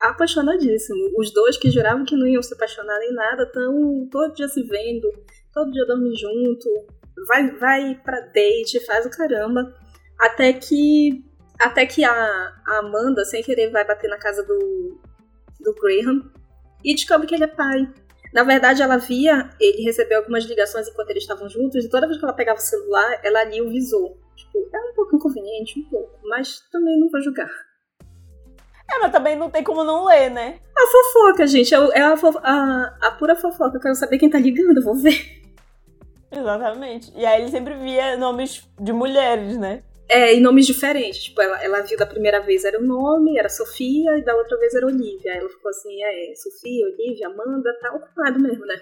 apaixonadíssimo. 0.00 1.12
Os 1.16 1.32
dois 1.32 1.56
que 1.56 1.70
juravam 1.70 2.04
que 2.04 2.16
não 2.16 2.26
iam 2.26 2.42
se 2.42 2.54
apaixonar 2.54 2.98
nem 2.98 3.12
nada, 3.12 3.42
estão 3.42 4.08
todo 4.10 4.34
dia 4.34 4.48
se 4.48 4.62
vendo, 4.62 5.08
todo 5.52 5.70
dia 5.70 5.84
dormem 5.86 6.14
junto, 6.16 6.68
vai, 7.26 7.50
vai 7.58 8.00
pra 8.02 8.20
date, 8.20 8.84
faz 8.86 9.04
o 9.04 9.10
caramba. 9.10 9.74
Até 10.18 10.52
que. 10.52 11.24
Até 11.60 11.84
que 11.84 12.02
a, 12.02 12.12
a 12.12 12.78
Amanda, 12.78 13.22
sem 13.24 13.42
querer, 13.42 13.70
vai 13.70 13.86
bater 13.86 14.08
na 14.08 14.16
casa 14.16 14.42
do, 14.42 14.98
do 15.60 15.74
Graham 15.74 16.30
e 16.82 16.94
descobre 16.94 17.26
que 17.26 17.34
ele 17.34 17.44
é 17.44 17.48
pai. 17.48 17.86
Na 18.32 18.44
verdade, 18.44 18.82
ela 18.82 18.96
via 18.96 19.50
ele 19.60 19.82
receber 19.82 20.14
algumas 20.14 20.44
ligações 20.44 20.88
enquanto 20.88 21.10
eles 21.10 21.24
estavam 21.24 21.48
juntos, 21.48 21.84
e 21.84 21.88
toda 21.88 22.06
vez 22.06 22.18
que 22.18 22.24
ela 22.24 22.34
pegava 22.34 22.58
o 22.58 22.62
celular, 22.62 23.20
ela 23.24 23.44
lia 23.44 23.64
o 23.64 23.70
visor. 23.70 24.16
Tipo, 24.36 24.58
é 24.72 24.90
um 24.90 24.94
pouco 24.94 25.16
inconveniente, 25.16 25.80
um 25.80 25.90
pouco, 25.90 26.18
mas 26.28 26.60
também 26.70 26.98
não 26.98 27.10
vou 27.10 27.20
julgar. 27.20 27.50
É, 28.90 28.98
mas 29.00 29.12
também 29.12 29.36
não 29.36 29.50
tem 29.50 29.62
como 29.62 29.84
não 29.84 30.04
ler, 30.04 30.30
né? 30.30 30.58
A 30.76 30.86
fofoca, 30.86 31.46
gente, 31.46 31.72
é, 31.74 31.78
é 31.78 32.02
a, 32.02 32.14
a, 32.14 32.96
a 33.02 33.10
pura 33.12 33.36
fofoca. 33.36 33.76
Eu 33.76 33.80
quero 33.80 33.94
saber 33.94 34.18
quem 34.18 34.30
tá 34.30 34.38
ligando, 34.38 34.78
eu 34.78 34.84
vou 34.84 34.96
ver. 34.96 35.40
Exatamente. 36.32 37.12
E 37.16 37.24
aí 37.24 37.42
ele 37.42 37.50
sempre 37.50 37.74
via 37.74 38.16
nomes 38.16 38.68
de 38.80 38.92
mulheres, 38.92 39.56
né? 39.56 39.82
É, 40.12 40.34
e 40.34 40.40
nomes 40.40 40.66
diferentes. 40.66 41.22
Tipo, 41.22 41.40
ela, 41.40 41.62
ela 41.62 41.80
viu 41.82 41.96
da 41.96 42.04
primeira 42.04 42.40
vez 42.40 42.64
era 42.64 42.80
o 42.80 42.84
nome, 42.84 43.38
era 43.38 43.48
Sofia, 43.48 44.18
e 44.18 44.24
da 44.24 44.34
outra 44.34 44.58
vez 44.58 44.74
era 44.74 44.84
Olivia. 44.84 45.32
Aí 45.32 45.38
ela 45.38 45.48
ficou 45.48 45.70
assim, 45.70 46.02
é, 46.02 46.34
Sofia, 46.34 46.86
Olivia, 46.86 47.28
Amanda, 47.28 47.72
tá 47.80 47.94
ocupado 47.94 48.40
mesmo, 48.40 48.66
né? 48.66 48.74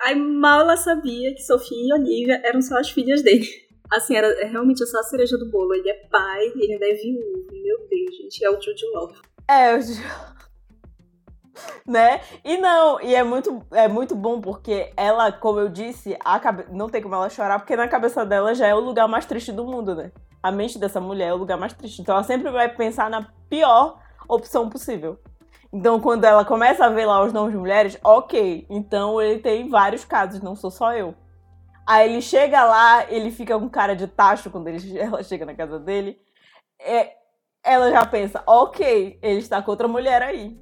Aí 0.00 0.14
mal 0.14 0.60
ela 0.60 0.76
sabia 0.76 1.34
que 1.34 1.42
Sofia 1.42 1.76
e 1.76 1.92
Olivia 1.92 2.40
eram 2.44 2.62
só 2.62 2.78
as 2.78 2.90
filhas 2.90 3.22
dele. 3.22 3.46
Assim, 3.92 4.16
era 4.16 4.26
é 4.40 4.46
realmente 4.46 4.84
só 4.86 5.00
a 5.00 5.02
cereja 5.02 5.36
do 5.36 5.50
bolo. 5.50 5.74
Ele 5.74 5.90
é 5.90 6.08
pai, 6.08 6.46
ele 6.46 6.72
ainda 6.72 6.88
é 6.88 6.94
viúvo. 6.94 7.46
Meu 7.52 7.86
Deus, 7.86 8.16
gente, 8.16 8.42
é 8.42 8.50
o 8.50 8.60
Jude 8.60 8.86
Law. 8.94 9.12
É, 9.48 9.74
o 9.74 9.80
Jude 9.80 10.02
né? 11.86 12.20
E 12.44 12.56
não, 12.56 13.00
e 13.00 13.14
é 13.14 13.22
muito, 13.22 13.62
é 13.72 13.88
muito 13.88 14.14
bom 14.14 14.40
porque 14.40 14.92
ela, 14.96 15.30
como 15.32 15.60
eu 15.60 15.68
disse, 15.68 16.16
cabe... 16.42 16.66
não 16.70 16.88
tem 16.88 17.02
como 17.02 17.14
ela 17.14 17.30
chorar, 17.30 17.58
porque 17.58 17.76
na 17.76 17.88
cabeça 17.88 18.24
dela 18.24 18.54
já 18.54 18.66
é 18.66 18.74
o 18.74 18.80
lugar 18.80 19.08
mais 19.08 19.26
triste 19.26 19.52
do 19.52 19.64
mundo, 19.64 19.94
né? 19.94 20.12
A 20.42 20.50
mente 20.50 20.78
dessa 20.78 21.00
mulher 21.00 21.28
é 21.28 21.34
o 21.34 21.38
lugar 21.38 21.56
mais 21.56 21.72
triste. 21.72 22.02
Então 22.02 22.14
ela 22.14 22.24
sempre 22.24 22.50
vai 22.50 22.68
pensar 22.68 23.08
na 23.08 23.26
pior 23.48 23.98
opção 24.28 24.68
possível. 24.68 25.18
Então, 25.72 25.98
quando 25.98 26.24
ela 26.24 26.44
começa 26.44 26.84
a 26.84 26.88
ver 26.88 27.04
lá 27.04 27.24
os 27.24 27.32
nomes 27.32 27.52
de 27.52 27.58
mulheres, 27.58 27.98
ok. 28.04 28.64
Então 28.70 29.20
ele 29.20 29.40
tem 29.40 29.68
vários 29.68 30.04
casos, 30.04 30.40
não 30.40 30.54
sou 30.54 30.70
só 30.70 30.92
eu. 30.94 31.14
Aí 31.86 32.08
ele 32.08 32.22
chega 32.22 32.64
lá, 32.64 33.10
ele 33.10 33.30
fica 33.30 33.58
com 33.58 33.68
cara 33.68 33.94
de 33.94 34.06
tacho 34.06 34.50
quando 34.50 34.68
ele, 34.68 34.78
ela 34.96 35.22
chega 35.22 35.44
na 35.44 35.54
casa 35.54 35.78
dele. 35.78 36.16
É, 36.80 37.12
ela 37.64 37.90
já 37.90 38.06
pensa, 38.06 38.42
ok, 38.46 39.18
ele 39.20 39.38
está 39.38 39.60
com 39.60 39.70
outra 39.70 39.88
mulher 39.88 40.22
aí. 40.22 40.56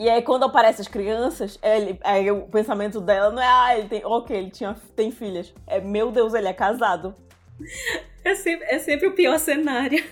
E 0.00 0.08
aí, 0.08 0.22
quando 0.22 0.44
aparecem 0.44 0.80
as 0.80 0.88
crianças, 0.88 1.58
ele, 1.62 2.00
aí, 2.02 2.30
o 2.30 2.46
pensamento 2.46 3.02
dela 3.02 3.30
não 3.30 3.42
é, 3.42 3.46
ah, 3.46 3.78
ele 3.78 3.86
tem. 3.86 4.02
Ok, 4.02 4.34
ele 4.34 4.50
tinha, 4.50 4.74
tem 4.96 5.10
filhas. 5.10 5.52
É, 5.66 5.78
meu 5.78 6.10
Deus, 6.10 6.32
ele 6.32 6.48
é 6.48 6.54
casado. 6.54 7.14
É 8.24 8.34
sempre, 8.34 8.66
é 8.66 8.78
sempre 8.78 9.08
o 9.08 9.14
pior 9.14 9.38
cenário. 9.38 10.02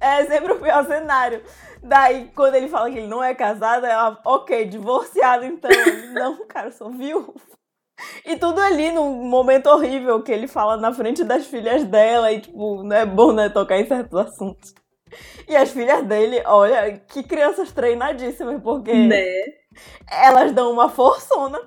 É 0.00 0.24
sempre 0.24 0.52
o 0.52 0.58
pior 0.58 0.86
cenário. 0.86 1.42
Daí, 1.82 2.30
quando 2.34 2.54
ele 2.54 2.68
fala 2.68 2.90
que 2.90 2.96
ele 2.96 3.06
não 3.06 3.22
é 3.22 3.34
casado, 3.34 3.84
ela, 3.84 4.18
ok, 4.24 4.64
divorciado 4.66 5.44
então. 5.44 5.70
não, 6.14 6.46
cara, 6.46 6.70
sou 6.70 6.90
viúvo. 6.90 7.34
E 8.24 8.36
tudo 8.36 8.58
ali 8.58 8.90
num 8.90 9.10
momento 9.26 9.66
horrível 9.66 10.22
que 10.22 10.32
ele 10.32 10.46
fala 10.46 10.78
na 10.78 10.94
frente 10.94 11.22
das 11.24 11.46
filhas 11.46 11.84
dela 11.84 12.32
e, 12.32 12.40
tipo, 12.40 12.82
não 12.82 12.96
é 12.96 13.04
bom, 13.04 13.32
né, 13.32 13.50
tocar 13.50 13.78
em 13.78 13.86
certos 13.86 14.18
assuntos. 14.18 14.74
E 15.48 15.56
as 15.56 15.70
filhas 15.70 16.04
dele, 16.04 16.42
olha, 16.44 16.98
que 16.98 17.22
crianças 17.22 17.70
treinadíssimas, 17.70 18.60
porque 18.60 18.92
né? 18.92 19.24
elas 20.10 20.52
dão 20.52 20.72
uma 20.72 20.88
forçona 20.88 21.60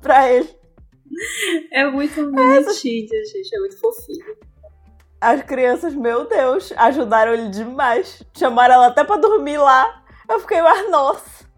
pra 0.00 0.30
ele. 0.30 0.48
É 1.72 1.86
muito 1.86 2.30
bonitinho, 2.30 3.08
gente, 3.26 3.54
é 3.54 3.58
muito 3.58 3.78
fofinho. 3.78 4.36
As 5.20 5.42
crianças, 5.42 5.94
meu 5.94 6.26
Deus, 6.26 6.72
ajudaram 6.76 7.34
ele 7.34 7.48
demais. 7.48 8.22
Chamaram 8.36 8.74
ela 8.74 8.86
até 8.86 9.02
pra 9.04 9.16
dormir 9.16 9.58
lá. 9.58 10.04
Eu 10.28 10.38
fiquei, 10.40 10.62
mas 10.62 10.90
nossa. 10.90 11.48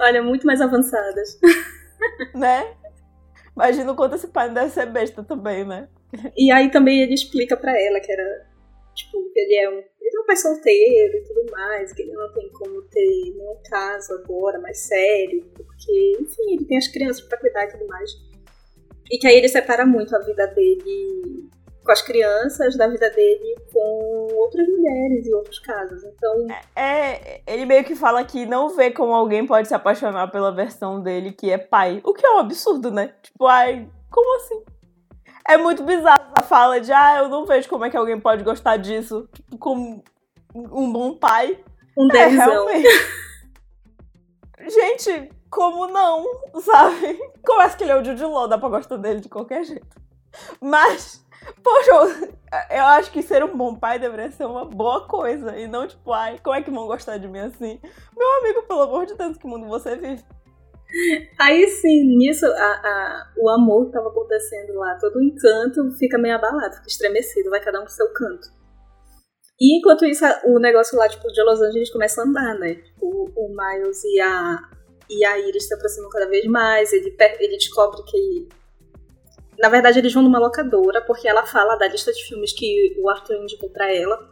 Olha, 0.00 0.22
muito 0.22 0.46
mais 0.46 0.60
avançadas. 0.60 1.38
Né? 2.34 2.74
Imagina 3.54 3.92
o 3.92 3.96
quanto 3.96 4.16
esse 4.16 4.28
pai 4.28 4.50
deve 4.50 4.70
ser 4.70 4.86
besta 4.86 5.22
também, 5.22 5.64
né? 5.64 5.88
E 6.36 6.50
aí 6.50 6.70
também 6.70 7.00
ele 7.00 7.14
explica 7.14 7.56
para 7.56 7.72
ela 7.80 8.00
que 8.00 8.10
era 8.10 8.52
Tipo, 8.94 9.30
que 9.32 9.40
ele 9.40 9.54
é 9.54 9.70
um, 9.70 9.82
ele 10.12 10.18
é 10.18 10.20
um 10.20 10.26
pai 10.26 10.36
solteiro 10.36 11.16
e 11.16 11.22
tudo 11.22 11.50
mais, 11.50 11.92
que 11.92 12.02
ele 12.02 12.12
não 12.12 12.32
tem 12.32 12.48
como 12.50 12.82
ter 12.82 13.32
nenhum 13.34 13.56
caso 13.68 14.12
agora 14.14 14.58
mais 14.60 14.78
sério, 14.78 15.44
porque, 15.54 16.16
enfim, 16.20 16.54
ele 16.54 16.66
tem 16.66 16.76
as 16.76 16.88
crianças 16.88 17.22
para 17.22 17.38
cuidar 17.38 17.64
e 17.64 17.72
tudo 17.72 17.86
mais. 17.86 18.10
E 19.10 19.18
que 19.18 19.26
aí 19.26 19.36
ele 19.36 19.48
separa 19.48 19.86
muito 19.86 20.14
a 20.14 20.18
vida 20.20 20.46
dele 20.48 21.50
com 21.84 21.90
as 21.90 22.00
crianças 22.00 22.76
da 22.76 22.86
vida 22.86 23.10
dele 23.10 23.56
com 23.72 24.28
outras 24.34 24.68
mulheres 24.68 25.26
e 25.26 25.34
outros 25.34 25.58
casos. 25.58 26.04
Então. 26.04 26.46
É, 26.76 26.80
é, 26.80 27.42
ele 27.46 27.66
meio 27.66 27.84
que 27.84 27.96
fala 27.96 28.24
que 28.24 28.46
não 28.46 28.68
vê 28.68 28.90
como 28.90 29.12
alguém 29.12 29.46
pode 29.46 29.66
se 29.66 29.74
apaixonar 29.74 30.30
pela 30.30 30.54
versão 30.54 31.02
dele 31.02 31.32
que 31.32 31.50
é 31.50 31.58
pai. 31.58 32.00
O 32.04 32.14
que 32.14 32.24
é 32.24 32.30
um 32.30 32.38
absurdo, 32.38 32.90
né? 32.90 33.14
Tipo, 33.20 33.46
ai, 33.46 33.88
como 34.10 34.36
assim? 34.36 34.62
É 35.46 35.56
muito 35.56 35.82
bizarro 35.82 36.32
a 36.38 36.42
fala 36.42 36.80
de, 36.80 36.92
ah, 36.92 37.18
eu 37.18 37.28
não 37.28 37.44
vejo 37.44 37.68
como 37.68 37.84
é 37.84 37.90
que 37.90 37.96
alguém 37.96 38.18
pode 38.20 38.44
gostar 38.44 38.76
disso. 38.76 39.28
Tipo, 39.32 39.58
como 39.58 40.04
um 40.54 40.92
bom 40.92 41.14
pai. 41.14 41.62
Um 41.96 42.08
é, 42.10 42.26
realmente. 42.26 42.88
Gente, 44.68 45.30
como 45.50 45.86
não, 45.88 46.24
sabe? 46.60 47.18
Começa 47.44 47.76
que 47.76 47.84
ele 47.84 47.92
é 47.92 47.96
o 47.96 48.04
Jude 48.04 48.24
Law, 48.24 48.46
dá 48.46 48.56
pra 48.56 48.68
gostar 48.68 48.96
dele 48.96 49.20
de 49.20 49.28
qualquer 49.28 49.64
jeito. 49.64 50.00
Mas, 50.60 51.22
Poxa, 51.62 51.90
eu 52.70 52.84
acho 52.84 53.10
que 53.10 53.22
ser 53.22 53.42
um 53.42 53.56
bom 53.56 53.74
pai 53.74 53.98
deveria 53.98 54.30
ser 54.30 54.46
uma 54.46 54.64
boa 54.64 55.06
coisa. 55.06 55.56
E 55.58 55.66
não 55.66 55.86
tipo, 55.86 56.12
ai, 56.12 56.38
como 56.42 56.56
é 56.56 56.62
que 56.62 56.70
vão 56.70 56.86
gostar 56.86 57.18
de 57.18 57.28
mim 57.28 57.40
assim? 57.40 57.80
Meu 58.16 58.38
amigo, 58.38 58.62
pelo 58.62 58.82
amor 58.82 59.06
de 59.06 59.14
Deus, 59.14 59.36
que 59.36 59.46
mundo 59.46 59.66
você 59.66 59.96
vive? 59.96 60.24
Aí 61.38 61.66
sim, 61.68 62.16
nisso 62.16 62.46
a, 62.46 62.48
a, 62.50 63.32
o 63.38 63.48
amor 63.48 63.86
que 63.86 63.92
tava 63.92 64.08
acontecendo 64.08 64.74
lá, 64.74 64.96
todo 65.00 65.16
o 65.16 65.22
encanto 65.22 65.90
fica 65.98 66.18
meio 66.18 66.34
abalado, 66.34 66.76
fica 66.76 66.88
estremecido, 66.88 67.50
vai 67.50 67.60
cada 67.60 67.80
um 67.80 67.84
pro 67.84 67.92
seu 67.92 68.12
canto. 68.12 68.48
E 69.60 69.78
enquanto 69.78 70.04
isso, 70.04 70.24
o 70.46 70.58
negócio 70.58 70.98
lá, 70.98 71.08
tipo, 71.08 71.28
de 71.28 71.42
Los 71.42 71.60
Angeles 71.60 71.90
começa 71.90 72.20
a 72.20 72.24
andar, 72.24 72.58
né? 72.58 72.74
Tipo, 72.74 73.32
o 73.36 73.48
Miles 73.48 74.02
e 74.04 74.20
a, 74.20 74.58
e 75.08 75.24
a 75.24 75.38
Iris 75.38 75.68
se 75.68 75.74
aproximam 75.74 76.10
cada 76.10 76.28
vez 76.28 76.44
mais, 76.46 76.92
ele, 76.92 77.14
ele 77.38 77.56
descobre 77.56 78.02
que. 78.04 78.48
Na 79.58 79.68
verdade, 79.68 79.98
eles 79.98 80.12
vão 80.12 80.22
numa 80.22 80.38
locadora, 80.38 81.02
porque 81.02 81.28
ela 81.28 81.46
fala 81.46 81.76
da 81.76 81.86
lista 81.86 82.12
de 82.12 82.24
filmes 82.24 82.52
que 82.52 82.96
o 82.98 83.08
Arthur 83.08 83.36
indicou 83.36 83.70
pra 83.70 83.92
ela. 83.94 84.28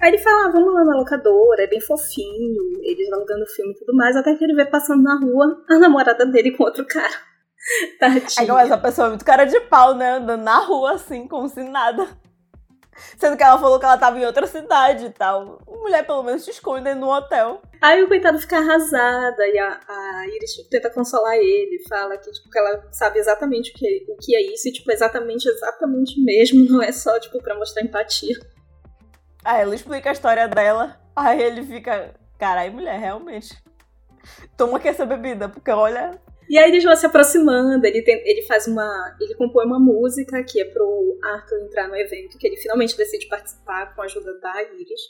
Aí 0.00 0.10
ele 0.10 0.18
fala, 0.18 0.46
ah, 0.46 0.52
vamos 0.52 0.72
lá 0.72 0.84
na 0.84 0.96
locadora, 0.96 1.62
é 1.62 1.66
bem 1.66 1.80
fofinho, 1.80 2.80
eles 2.82 3.12
alugando 3.12 3.42
o 3.42 3.48
filme 3.48 3.72
e 3.72 3.78
tudo 3.78 3.96
mais, 3.96 4.16
até 4.16 4.34
que 4.34 4.44
ele 4.44 4.54
vê 4.54 4.64
passando 4.64 5.02
na 5.02 5.18
rua 5.18 5.64
a 5.68 5.78
namorada 5.78 6.24
dele 6.26 6.52
com 6.52 6.64
outro 6.64 6.86
cara. 6.86 7.14
Tadinha. 7.98 8.60
É 8.60 8.64
essa 8.64 8.78
pessoa 8.78 9.06
é 9.06 9.10
muito 9.10 9.24
cara 9.24 9.44
de 9.44 9.60
pau, 9.62 9.94
né? 9.94 10.12
Andando 10.12 10.42
na 10.42 10.58
rua 10.60 10.92
assim, 10.92 11.26
como 11.26 11.48
se 11.48 11.62
nada. 11.62 12.08
Sendo 13.16 13.36
que 13.36 13.42
ela 13.42 13.58
falou 13.58 13.78
que 13.78 13.84
ela 13.84 13.96
tava 13.96 14.18
em 14.18 14.26
outra 14.26 14.46
cidade 14.46 15.06
e 15.06 15.10
tal. 15.10 15.60
Mulher, 15.66 16.04
pelo 16.04 16.22
menos, 16.22 16.44
se 16.44 16.50
esconde 16.50 16.94
no 16.94 17.08
hotel. 17.08 17.62
Aí 17.80 18.02
o 18.02 18.08
coitado 18.08 18.40
fica 18.40 18.58
arrasada 18.58 19.46
e 19.46 19.58
a, 19.58 19.80
a 19.88 20.26
Iris 20.28 20.52
tipo, 20.52 20.68
tenta 20.68 20.90
consolar 20.90 21.36
ele. 21.36 21.82
Fala 21.88 22.16
que, 22.16 22.30
tipo, 22.30 22.50
que 22.50 22.58
ela 22.58 22.88
sabe 22.90 23.18
exatamente 23.18 23.70
o 23.70 23.74
que, 23.74 24.06
o 24.08 24.16
que 24.16 24.34
é 24.34 24.52
isso 24.52 24.68
e, 24.68 24.72
tipo, 24.72 24.90
exatamente, 24.90 25.48
exatamente 25.48 26.20
mesmo. 26.20 26.64
Não 26.70 26.82
é 26.82 26.90
só, 26.90 27.18
tipo, 27.20 27.40
pra 27.40 27.56
mostrar 27.56 27.84
empatia. 27.84 28.36
Aí 29.44 29.62
ela 29.62 29.74
explica 29.74 30.10
a 30.10 30.12
história 30.12 30.48
dela. 30.48 31.00
Aí 31.14 31.42
ele 31.42 31.62
fica. 31.62 32.14
Caralho, 32.38 32.72
mulher, 32.72 32.98
realmente. 32.98 33.56
Toma 34.56 34.78
aqui 34.78 34.88
essa 34.88 35.06
bebida, 35.06 35.48
porque 35.48 35.70
olha. 35.70 36.20
E 36.48 36.56
aí 36.58 36.70
eles 36.70 36.82
vão 36.82 36.96
se 36.96 37.04
aproximando, 37.04 37.86
ele, 37.86 38.02
tem, 38.02 38.22
ele 38.24 38.42
faz 38.46 38.66
uma. 38.66 39.16
Ele 39.20 39.34
compõe 39.34 39.66
uma 39.66 39.78
música 39.78 40.42
que 40.44 40.60
é 40.60 40.64
pro 40.64 41.18
Arthur 41.22 41.58
entrar 41.64 41.88
no 41.88 41.96
evento, 41.96 42.38
que 42.38 42.46
ele 42.46 42.56
finalmente 42.56 42.96
decide 42.96 43.28
participar 43.28 43.94
com 43.94 44.00
a 44.00 44.04
ajuda 44.04 44.38
da 44.40 44.62
Iris. 44.62 45.00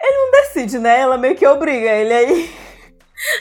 Ele 0.00 0.16
não 0.16 0.30
decide, 0.30 0.78
né? 0.78 1.00
Ela 1.00 1.18
meio 1.18 1.36
que 1.36 1.46
obriga 1.46 1.90
ele 1.90 2.12
aí. 2.12 2.50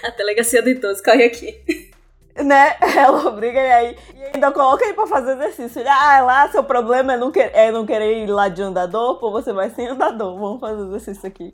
A 0.03 0.09
delegacia 0.11 0.61
do 0.61 0.69
idoso 0.69 1.03
corre 1.03 1.25
aqui. 1.25 1.91
Né? 2.35 2.75
Ela 2.97 3.27
obriga 3.27 3.59
ele 3.59 3.71
aí. 3.71 3.97
E 4.15 4.23
ainda 4.33 4.51
coloca 4.51 4.83
ele 4.83 4.93
pra 4.93 5.07
fazer 5.07 5.33
exercício. 5.33 5.81
Ele, 5.81 5.89
ah, 5.89 6.21
lá 6.21 6.49
seu 6.49 6.63
problema 6.63 7.13
é 7.13 7.17
não, 7.17 7.31
quer, 7.31 7.51
é 7.53 7.71
não 7.71 7.85
querer 7.85 8.23
ir 8.23 8.27
lá 8.27 8.49
de 8.49 8.61
andador, 8.61 9.19
pô, 9.19 9.31
você 9.31 9.53
vai 9.53 9.69
sem 9.69 9.87
andador. 9.87 10.37
Vamos 10.39 10.59
fazer 10.59 10.81
exercício 10.83 11.27
aqui. 11.27 11.53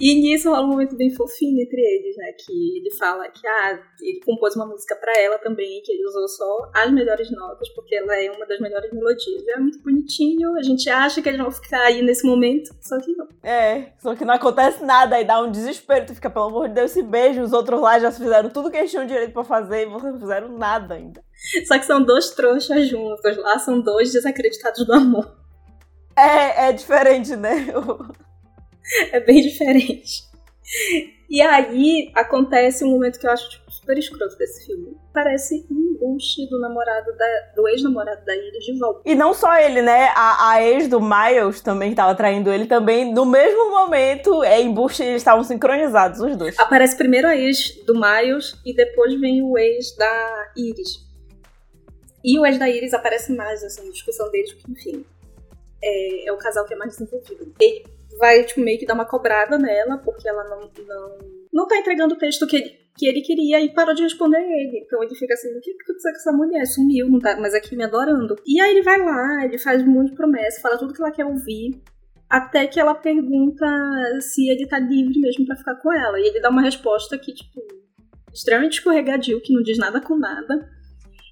E 0.00 0.14
nisso 0.14 0.50
rola 0.50 0.64
um 0.64 0.70
momento 0.70 0.96
bem 0.96 1.10
fofinho 1.10 1.60
entre 1.60 1.80
eles, 1.80 2.16
né? 2.16 2.32
Que 2.32 2.78
ele 2.78 2.90
fala 2.96 3.28
que 3.28 3.46
ah, 3.46 3.80
ele 4.00 4.20
compôs 4.24 4.54
uma 4.54 4.66
música 4.66 4.94
para 4.94 5.12
ela 5.20 5.38
também, 5.38 5.82
que 5.82 5.90
ele 5.90 6.06
usou 6.06 6.28
só 6.28 6.70
as 6.72 6.92
melhores 6.92 7.30
notas, 7.30 7.68
porque 7.70 7.96
ela 7.96 8.14
é 8.16 8.30
uma 8.30 8.46
das 8.46 8.60
melhores 8.60 8.92
melodias. 8.92 9.46
É 9.48 9.58
muito 9.58 9.82
bonitinho, 9.82 10.54
a 10.56 10.62
gente 10.62 10.88
acha 10.88 11.20
que 11.20 11.28
eles 11.28 11.40
vão 11.40 11.50
ficar 11.50 11.80
aí 11.80 12.00
nesse 12.00 12.24
momento, 12.24 12.70
só 12.80 13.00
que 13.00 13.12
não. 13.16 13.26
É, 13.42 13.92
só 13.98 14.14
que 14.14 14.24
não 14.24 14.34
acontece 14.34 14.84
nada, 14.84 15.16
aí 15.16 15.24
dá 15.24 15.42
um 15.42 15.50
desespero, 15.50 16.06
tu 16.06 16.14
fica, 16.14 16.30
pelo 16.30 16.46
amor 16.46 16.68
de 16.68 16.74
Deus, 16.74 16.92
esse 16.92 17.02
beijo, 17.02 17.42
os 17.42 17.52
outros 17.52 17.80
lá 17.80 17.98
já 17.98 18.12
fizeram 18.12 18.50
tudo 18.50 18.70
que 18.70 18.76
eles 18.76 18.90
tinham 18.90 19.06
direito 19.06 19.32
pra 19.32 19.42
fazer 19.42 19.82
e 19.82 19.86
vocês 19.86 20.12
não 20.12 20.20
fizeram 20.20 20.56
nada 20.56 20.94
ainda. 20.94 21.24
Só 21.66 21.78
que 21.78 21.84
são 21.84 22.02
dois 22.02 22.30
trouxas 22.30 22.88
juntos, 22.88 23.36
lá 23.38 23.58
são 23.58 23.80
dois 23.80 24.12
desacreditados 24.12 24.86
do 24.86 24.92
amor. 24.92 25.36
É, 26.16 26.68
é 26.68 26.72
diferente, 26.72 27.34
né? 27.36 27.66
é 29.12 29.20
bem 29.20 29.42
diferente. 29.42 30.28
E 31.30 31.42
aí 31.42 32.10
acontece 32.14 32.84
um 32.84 32.90
momento 32.90 33.18
que 33.18 33.26
eu 33.26 33.30
acho 33.30 33.50
tipo, 33.50 33.70
super 33.70 33.98
escroto 33.98 34.36
desse 34.38 34.64
filme. 34.64 34.96
Parece 35.12 35.66
um 35.70 35.88
embuste 35.94 36.48
do 36.48 36.58
namorado 36.58 37.14
da, 37.16 37.52
do 37.54 37.68
ex-namorado 37.68 38.24
da 38.24 38.34
Iris 38.34 38.64
de 38.64 38.78
volta. 38.78 39.02
E 39.04 39.14
não 39.14 39.34
só 39.34 39.54
ele, 39.58 39.82
né? 39.82 40.08
A, 40.14 40.52
a 40.52 40.62
ex 40.62 40.88
do 40.88 41.00
Miles 41.00 41.60
também 41.60 41.90
estava 41.90 42.14
traindo 42.14 42.50
ele 42.50 42.66
também. 42.66 43.12
No 43.12 43.26
mesmo 43.26 43.70
momento, 43.70 44.42
é 44.42 44.60
embuste, 44.60 45.02
eles 45.02 45.16
estavam 45.16 45.44
sincronizados, 45.44 46.20
os 46.20 46.34
dois. 46.34 46.58
Aparece 46.58 46.96
primeiro 46.96 47.28
a 47.28 47.36
ex 47.36 47.76
do 47.84 47.94
Miles 47.94 48.58
e 48.64 48.74
depois 48.74 49.18
vem 49.20 49.42
o 49.42 49.58
ex 49.58 49.94
da 49.96 50.52
Iris. 50.56 51.06
E 52.24 52.38
o 52.38 52.46
ex 52.46 52.58
da 52.58 52.68
Iris 52.68 52.94
aparece 52.94 53.32
mais, 53.32 53.62
assim, 53.62 53.84
na 53.84 53.92
discussão 53.92 54.30
deles, 54.30 54.52
porque, 54.54 54.72
enfim, 54.72 55.04
é, 55.82 56.28
é 56.28 56.32
o 56.32 56.38
casal 56.38 56.64
que 56.64 56.72
é 56.72 56.76
mais 56.76 56.92
desenvolvido. 56.96 57.52
Ele 57.60 57.84
vai, 58.18 58.44
tipo, 58.44 58.60
meio 58.60 58.78
que 58.78 58.86
dar 58.86 58.94
uma 58.94 59.04
cobrada 59.04 59.58
nela, 59.58 59.98
porque 59.98 60.28
ela 60.28 60.44
não, 60.44 60.60
não, 60.86 61.18
não 61.52 61.66
tá 61.66 61.76
entregando 61.76 62.14
o 62.14 62.18
texto 62.18 62.46
que 62.46 62.56
ele, 62.56 62.76
que 62.96 63.06
ele 63.06 63.22
queria 63.22 63.60
e 63.60 63.72
parou 63.72 63.94
de 63.94 64.02
responder 64.02 64.38
ele. 64.38 64.82
Então 64.84 65.02
ele 65.02 65.14
fica 65.14 65.34
assim, 65.34 65.48
o 65.56 65.60
que 65.60 65.70
aconteceu 65.70 66.12
com 66.12 66.18
essa 66.18 66.32
mulher? 66.32 66.66
Sumiu, 66.66 67.08
não 67.08 67.18
tá 67.18 67.36
mas 67.40 67.54
aqui 67.54 67.76
me 67.76 67.84
adorando. 67.84 68.36
E 68.46 68.60
aí 68.60 68.72
ele 68.72 68.82
vai 68.82 68.98
lá, 68.98 69.44
ele 69.44 69.58
faz 69.58 69.82
um 69.82 69.86
monte 69.86 70.10
de 70.10 70.16
promessa, 70.16 70.60
fala 70.60 70.78
tudo 70.78 70.92
que 70.92 71.00
ela 71.00 71.12
quer 71.12 71.24
ouvir. 71.24 71.80
Até 72.28 72.66
que 72.66 72.78
ela 72.78 72.94
pergunta 72.94 73.66
se 74.20 74.50
ele 74.50 74.66
tá 74.66 74.78
livre 74.78 75.18
mesmo 75.18 75.46
para 75.46 75.56
ficar 75.56 75.76
com 75.76 75.90
ela. 75.90 76.20
E 76.20 76.24
ele 76.24 76.40
dá 76.40 76.50
uma 76.50 76.60
resposta 76.60 77.16
que, 77.16 77.32
tipo, 77.32 77.60
extremamente 78.32 78.74
escorregadio, 78.74 79.40
que 79.40 79.54
não 79.54 79.62
diz 79.62 79.78
nada 79.78 80.00
com 80.00 80.16
nada. 80.16 80.68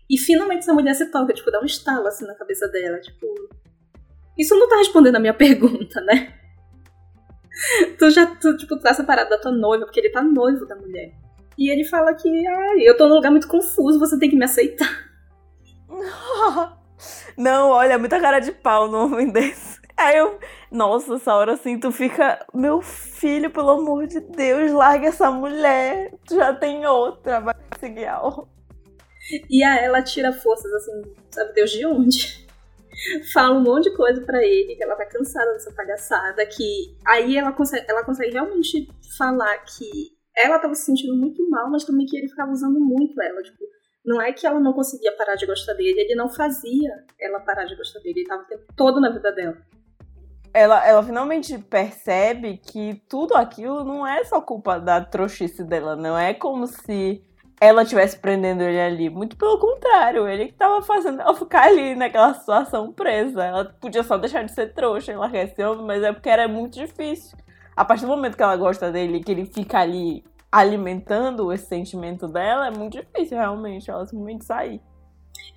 E 0.09 0.16
finalmente 0.16 0.61
essa 0.61 0.72
mulher 0.72 0.94
se 0.94 1.11
toca, 1.11 1.35
tipo, 1.35 1.51
dá 1.51 1.61
um 1.61 1.66
estalo 1.66 2.07
assim 2.07 2.25
na 2.25 2.35
cabeça 2.35 2.66
dela, 2.68 2.99
tipo. 3.01 3.27
Isso 4.38 4.55
não 4.55 4.68
tá 4.68 4.77
respondendo 4.77 5.16
a 5.16 5.20
minha 5.20 5.35
pergunta, 5.35 6.01
né? 6.01 6.36
tu 7.99 8.11
já, 8.11 8.27
tu, 8.27 8.57
tipo, 8.57 8.79
tá 8.79 8.95
separado 8.95 9.31
da 9.31 9.38
tua 9.38 9.53
noiva, 9.53 9.85
porque 9.85 10.01
ele 10.01 10.11
tá 10.11 10.23
noivo 10.23 10.66
da 10.66 10.77
mulher. 10.77 11.12
E 11.59 11.71
ele 11.71 11.85
fala 11.85 12.14
que, 12.14 12.47
ai, 12.47 12.81
eu 12.81 12.97
tô 12.97 13.09
num 13.09 13.14
lugar 13.14 13.31
muito 13.31 13.49
confuso, 13.49 13.99
você 13.99 14.19
tem 14.19 14.31
que 14.31 14.37
me 14.37 14.45
aceitar. 14.45 15.07
Não, 17.37 17.71
olha, 17.71 17.99
muita 17.99 18.21
cara 18.21 18.38
de 18.38 18.53
pau 18.53 18.88
no 18.88 19.05
homem 19.05 19.31
desse. 19.31 19.81
Aí 19.97 20.19
eu, 20.19 20.38
nossa, 20.71 21.14
essa 21.14 21.35
hora 21.35 21.55
assim, 21.55 21.79
tu 21.81 21.90
fica, 21.90 22.45
meu 22.53 22.83
filho, 22.83 23.51
pelo 23.51 23.71
amor 23.71 24.07
de 24.07 24.21
Deus, 24.21 24.71
larga 24.71 25.09
essa 25.09 25.31
mulher, 25.31 26.12
tu 26.27 26.35
já 26.35 26.53
tem 26.55 26.87
outra, 26.87 27.40
vai 27.40 27.55
seguir 27.81 28.07
a 28.07 28.21
E 29.49 29.64
aí 29.64 29.85
ela 29.85 30.03
tira 30.03 30.33
forças, 30.35 30.71
assim, 30.75 31.14
sabe 31.31 31.55
Deus 31.55 31.71
de 31.71 31.87
onde? 31.87 32.46
fala 33.33 33.57
um 33.57 33.63
monte 33.63 33.91
de 33.91 33.97
coisa 33.97 34.21
para 34.23 34.43
ele, 34.43 34.75
que 34.75 34.83
ela 34.83 34.97
tá 34.97 35.07
cansada 35.07 35.53
dessa 35.53 35.73
palhaçada, 35.73 36.47
que 36.47 36.97
aí 37.07 37.37
ela 37.37 37.53
consegue, 37.53 37.87
ela 37.89 38.05
consegue 38.05 38.33
realmente 38.33 38.89
falar 39.17 39.57
que 39.59 40.17
ela 40.37 40.59
tava 40.59 40.75
se 40.75 40.85
sentindo 40.85 41.17
muito 41.17 41.49
mal, 41.49 41.71
mas 41.71 41.85
também 41.85 42.07
que 42.07 42.17
ele 42.17 42.29
ficava 42.29 42.51
usando 42.51 42.79
muito 42.79 43.21
ela, 43.21 43.43
tipo, 43.43 43.65
não 44.05 44.21
é 44.21 44.33
que 44.33 44.47
ela 44.47 44.61
não 44.61 44.73
conseguia 44.73 45.17
parar 45.17 45.35
de 45.35 45.47
gostar 45.47 45.75
dele, 45.75 46.01
ele 46.01 46.15
não 46.15 46.29
fazia 46.29 47.05
ela 47.21 47.41
parar 47.41 47.65
de 47.65 47.75
gostar 47.75 48.01
dele, 48.01 48.21
ele 48.21 48.29
tava 48.29 48.43
o 48.43 48.47
tempo 48.47 48.65
todo 48.77 49.01
na 49.01 49.11
vida 49.11 49.33
dela. 49.33 49.57
Ela, 50.55 50.87
ela 50.87 51.03
finalmente 51.03 51.59
percebe 51.59 52.57
que 52.57 53.03
tudo 53.09 53.35
aquilo 53.35 53.85
não 53.85 54.07
é 54.07 54.25
só 54.25 54.41
culpa 54.41 54.79
da 54.79 55.05
trouxice 55.05 55.63
dela, 55.65 55.97
não 55.97 56.17
é 56.17 56.33
como 56.33 56.67
se 56.67 57.23
ela 57.61 57.83
estivesse 57.83 58.19
prendendo 58.19 58.62
ele 58.62 58.81
ali. 58.81 59.11
Muito 59.11 59.37
pelo 59.37 59.59
contrário, 59.59 60.29
ele 60.29 60.47
que 60.47 60.55
tava 60.55 60.83
fazendo 60.83 61.21
ela 61.21 61.35
ficar 61.35 61.64
ali 61.64 61.95
naquela 61.95 62.35
situação 62.35 62.92
presa. 62.92 63.45
Ela 63.45 63.64
podia 63.64 64.03
só 64.03 64.16
deixar 64.16 64.45
de 64.45 64.53
ser 64.53 64.73
trouxa 64.73 65.12
e 65.12 65.16
largar 65.16 65.45
esse 65.45 65.62
homem, 65.62 65.87
mas 65.87 66.03
é 66.03 66.12
porque 66.12 66.29
era 66.29 66.47
muito 66.47 66.75
difícil. 66.75 67.37
A 67.75 67.85
partir 67.85 68.03
do 68.03 68.09
momento 68.09 68.37
que 68.37 68.42
ela 68.42 68.57
gosta 68.57 68.90
dele, 68.90 69.23
que 69.23 69.31
ele 69.31 69.45
fica 69.45 69.79
ali 69.79 70.25
alimentando 70.51 71.53
esse 71.53 71.66
sentimento 71.66 72.27
dela, 72.27 72.69
é 72.69 72.71
muito 72.71 72.99
difícil 72.99 73.37
realmente 73.37 73.90
ela 73.90 74.07
simplesmente 74.07 74.45
sair. 74.45 74.81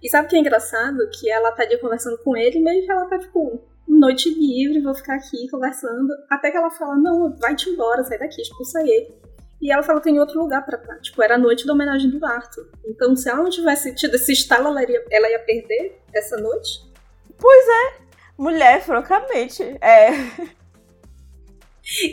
E 0.01 0.09
sabe 0.09 0.27
o 0.27 0.29
que 0.29 0.35
é 0.35 0.39
engraçado? 0.39 0.97
Que 1.19 1.29
ela 1.29 1.51
tá 1.51 1.63
ali 1.63 1.77
conversando 1.77 2.17
com 2.23 2.35
ele, 2.35 2.61
que 2.61 2.91
ela 2.91 3.05
tá 3.05 3.17
tipo, 3.17 3.61
noite 3.87 4.29
livre, 4.29 4.81
vou 4.81 4.93
ficar 4.93 5.15
aqui 5.15 5.49
conversando. 5.49 6.13
Até 6.29 6.51
que 6.51 6.57
ela 6.57 6.69
fala: 6.69 6.95
Não, 6.95 7.35
vai-te 7.37 7.69
embora, 7.69 8.03
sai 8.03 8.17
daqui, 8.17 8.41
expulsa 8.41 8.81
ele. 8.81 9.13
E 9.61 9.71
ela 9.71 9.83
falou 9.83 10.01
que 10.01 10.09
tem 10.09 10.19
outro 10.19 10.39
lugar 10.39 10.65
para 10.65 10.79
estar. 10.79 10.99
Tipo, 10.99 11.21
era 11.21 11.35
a 11.35 11.37
noite 11.37 11.65
da 11.65 11.73
homenagem 11.73 12.09
do 12.09 12.25
Arthur. 12.25 12.69
Então, 12.85 13.15
se 13.15 13.29
ela 13.29 13.43
não 13.43 13.49
tivesse 13.49 13.93
tido 13.93 14.15
esse 14.15 14.31
estalo, 14.31 14.69
ela 14.69 14.83
ia, 14.83 15.05
ela 15.11 15.29
ia 15.29 15.39
perder 15.39 16.01
essa 16.13 16.37
noite? 16.37 16.89
Pois 17.37 17.67
é. 17.67 18.09
Mulher, 18.37 18.81
francamente. 18.81 19.63
É. 19.81 20.11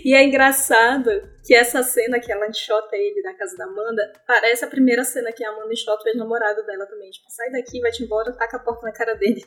E 0.04 0.14
é 0.14 0.24
engraçado 0.24 1.10
que 1.44 1.54
essa 1.54 1.82
cena 1.82 2.18
que 2.18 2.32
ela 2.32 2.48
enxota 2.48 2.96
ele 2.96 3.20
na 3.22 3.34
casa 3.34 3.56
da 3.56 3.64
Amanda 3.64 4.12
parece 4.26 4.64
a 4.64 4.68
primeira 4.68 5.04
cena 5.04 5.30
que 5.32 5.44
a 5.44 5.50
Amanda 5.50 5.72
enxota 5.72 6.02
o 6.04 6.08
ex-namorado 6.08 6.64
dela 6.64 6.86
também. 6.86 7.10
Tipo, 7.10 7.30
sai 7.30 7.50
daqui, 7.50 7.80
vai-te 7.80 8.02
embora, 8.02 8.32
taca 8.32 8.56
a 8.56 8.60
porta 8.60 8.86
na 8.86 8.92
cara 8.92 9.14
dele. 9.14 9.44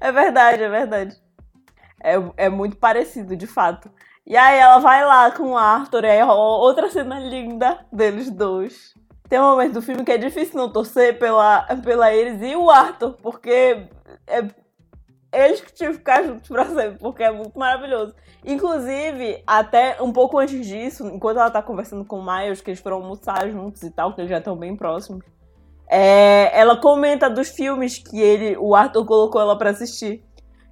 É 0.00 0.10
verdade, 0.10 0.62
é 0.62 0.68
verdade. 0.70 1.16
É, 2.02 2.14
é 2.46 2.48
muito 2.48 2.76
parecido, 2.78 3.36
de 3.36 3.46
fato. 3.46 3.90
E 4.28 4.36
aí 4.36 4.58
ela 4.58 4.78
vai 4.78 5.02
lá 5.06 5.30
com 5.30 5.52
o 5.52 5.56
Arthur, 5.56 6.02
rola 6.22 6.62
outra 6.62 6.90
cena 6.90 7.18
linda 7.18 7.78
deles 7.90 8.30
dois. 8.30 8.92
Tem 9.26 9.40
um 9.40 9.44
momento 9.44 9.72
do 9.72 9.82
filme 9.82 10.04
que 10.04 10.12
é 10.12 10.18
difícil 10.18 10.58
não 10.58 10.70
torcer 10.70 11.18
pela, 11.18 11.62
pela 11.82 12.14
Iris 12.14 12.42
e 12.42 12.54
o 12.54 12.68
Arthur, 12.68 13.16
porque 13.22 13.88
é, 14.26 14.44
eles 15.32 15.62
que 15.62 15.72
tinham 15.72 15.92
que 15.92 15.98
ficar 15.98 16.22
juntos 16.24 16.46
pra 16.46 16.66
sempre, 16.66 16.98
porque 16.98 17.22
é 17.22 17.30
muito 17.30 17.58
maravilhoso. 17.58 18.14
Inclusive, 18.44 19.42
até 19.46 19.96
um 20.02 20.12
pouco 20.12 20.38
antes 20.38 20.66
disso, 20.66 21.06
enquanto 21.06 21.38
ela 21.38 21.50
tá 21.50 21.62
conversando 21.62 22.04
com 22.04 22.18
o 22.18 22.24
Miles, 22.24 22.60
que 22.60 22.68
eles 22.68 22.80
foram 22.80 22.98
almoçar 22.98 23.48
juntos 23.48 23.82
e 23.82 23.90
tal, 23.90 24.12
que 24.12 24.20
eles 24.20 24.30
já 24.30 24.38
estão 24.38 24.56
bem 24.56 24.76
próximos, 24.76 25.24
é, 25.88 26.50
ela 26.52 26.76
comenta 26.76 27.30
dos 27.30 27.48
filmes 27.48 27.96
que 27.96 28.20
ele, 28.20 28.58
o 28.58 28.74
Arthur 28.74 29.06
colocou 29.06 29.40
ela 29.40 29.56
para 29.56 29.70
assistir. 29.70 30.22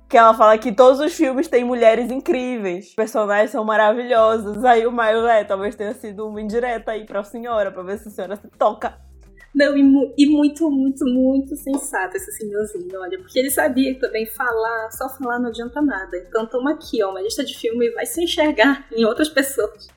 Que 0.08 0.16
ela 0.16 0.32
fala 0.34 0.56
que 0.56 0.70
todos 0.70 1.00
os 1.00 1.14
filmes 1.14 1.48
têm 1.48 1.64
mulheres 1.64 2.10
incríveis, 2.10 2.88
os 2.88 2.94
personagens 2.94 3.50
são 3.50 3.64
maravilhosos. 3.64 4.64
Aí 4.64 4.86
o 4.86 4.92
Miles, 4.92 5.24
é, 5.24 5.42
talvez 5.42 5.74
tenha 5.74 5.94
sido 5.94 6.28
uma 6.28 6.40
indireta 6.40 6.92
aí 6.92 7.04
pra 7.04 7.24
senhora, 7.24 7.72
pra 7.72 7.82
ver 7.82 7.98
se 7.98 8.08
a 8.08 8.10
senhora 8.12 8.36
se 8.36 8.48
toca. 8.56 8.96
Não, 9.56 9.74
e, 9.74 9.82
mu 9.82 10.12
e, 10.18 10.28
muito, 10.28 10.70
muito, 10.70 11.04
muito 11.06 11.56
sensato 11.56 12.14
esse 12.14 12.30
senhorzinho, 12.32 13.00
olha, 13.00 13.18
porque 13.18 13.38
ele 13.38 13.50
sabia 13.50 13.94
que 13.94 14.00
também 14.00 14.26
falar, 14.26 14.90
só 14.90 15.08
falar 15.08 15.38
não 15.38 15.48
adianta 15.48 15.80
nada. 15.80 16.14
Então 16.18 16.46
toma 16.46 16.72
aqui, 16.72 17.02
ó, 17.02 17.10
uma 17.10 17.22
lista 17.22 17.42
de 17.42 17.58
filme 17.58 17.86
e 17.86 17.90
vai 17.92 18.04
se 18.04 18.22
enxergar 18.22 18.86
em 18.92 19.06
outras 19.06 19.30
pessoas. 19.30 19.88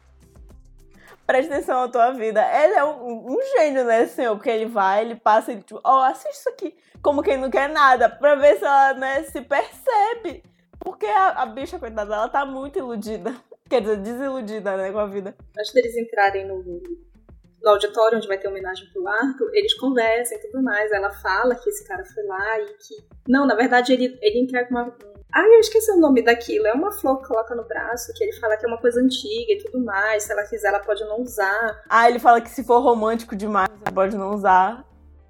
Preste 1.29 1.53
atenção 1.53 1.81
na 1.81 1.87
tua 1.89 2.09
vida. 2.09 2.41
Ele 2.41 2.73
é 2.73 2.83
um, 2.83 3.33
um 3.33 3.37
gênio, 3.55 3.85
né, 3.85 4.07
senhor? 4.07 4.35
Porque 4.35 4.49
ele 4.49 4.65
vai, 4.65 5.01
ele 5.01 5.15
passa 5.15 5.51
e 5.51 5.61
tipo, 5.61 5.79
ó, 5.83 5.99
oh, 5.99 6.03
assiste 6.05 6.39
isso 6.39 6.49
aqui, 6.49 6.75
como 7.03 7.21
quem 7.21 7.37
não 7.37 7.51
quer 7.51 7.69
nada, 7.69 8.09
pra 8.09 8.33
ver 8.33 8.57
se 8.57 8.65
ela, 8.65 8.95
né, 8.95 9.21
se 9.21 9.39
percebe. 9.41 10.41
Porque 10.79 11.05
a, 11.05 11.43
a 11.43 11.45
bicha, 11.45 11.77
coitada, 11.77 12.15
ela 12.15 12.29
tá 12.29 12.47
muito 12.47 12.79
iludida. 12.79 13.35
Quer 13.69 13.81
dizer, 13.81 13.97
desiludida, 13.97 14.75
né, 14.75 14.91
com 14.91 14.97
a 14.97 15.05
vida. 15.05 15.35
Antes 15.55 15.71
deles 15.71 15.95
entrarem 15.95 16.47
no, 16.47 16.63
no 16.63 17.69
auditório 17.69 18.17
onde 18.17 18.27
vai 18.27 18.39
ter 18.39 18.47
homenagem 18.47 18.89
pro 18.91 19.07
Arthur, 19.07 19.51
eles 19.53 19.75
conversam 19.75 20.35
e 20.35 20.41
tudo 20.41 20.63
mais. 20.63 20.91
Ela 20.91 21.11
fala 21.11 21.53
que 21.53 21.69
esse 21.69 21.87
cara 21.87 22.03
foi 22.05 22.23
lá 22.23 22.59
e 22.59 22.65
que. 22.65 22.95
Não, 23.27 23.45
na 23.45 23.53
verdade, 23.53 23.93
ele, 23.93 24.17
ele 24.19 24.41
entrega 24.41 24.67
uma. 24.71 24.97
Ah, 25.33 25.45
eu 25.45 25.59
esqueci 25.59 25.91
o 25.91 25.99
nome 25.99 26.23
daquilo. 26.23 26.65
É 26.67 26.73
uma 26.73 26.91
flor 26.91 27.21
que 27.21 27.27
coloca 27.27 27.53
no 27.53 27.63
braço, 27.63 28.11
que 28.13 28.23
ele 28.23 28.33
fala 28.33 28.57
que 28.57 28.65
é 28.65 28.67
uma 28.67 28.79
coisa 28.79 28.99
antiga 28.99 29.53
e 29.53 29.63
tudo 29.63 29.83
mais. 29.83 30.23
Se 30.23 30.31
ela 30.31 30.43
quiser, 30.43 30.69
ela 30.69 30.79
pode 30.79 31.03
não 31.05 31.21
usar. 31.21 31.83
Ah, 31.87 32.09
ele 32.09 32.19
fala 32.19 32.41
que 32.41 32.49
se 32.49 32.63
for 32.63 32.79
romântico 32.79 33.35
demais, 33.35 33.69
ela 33.81 33.93
pode 33.93 34.17
não 34.17 34.33
usar. 34.33 34.83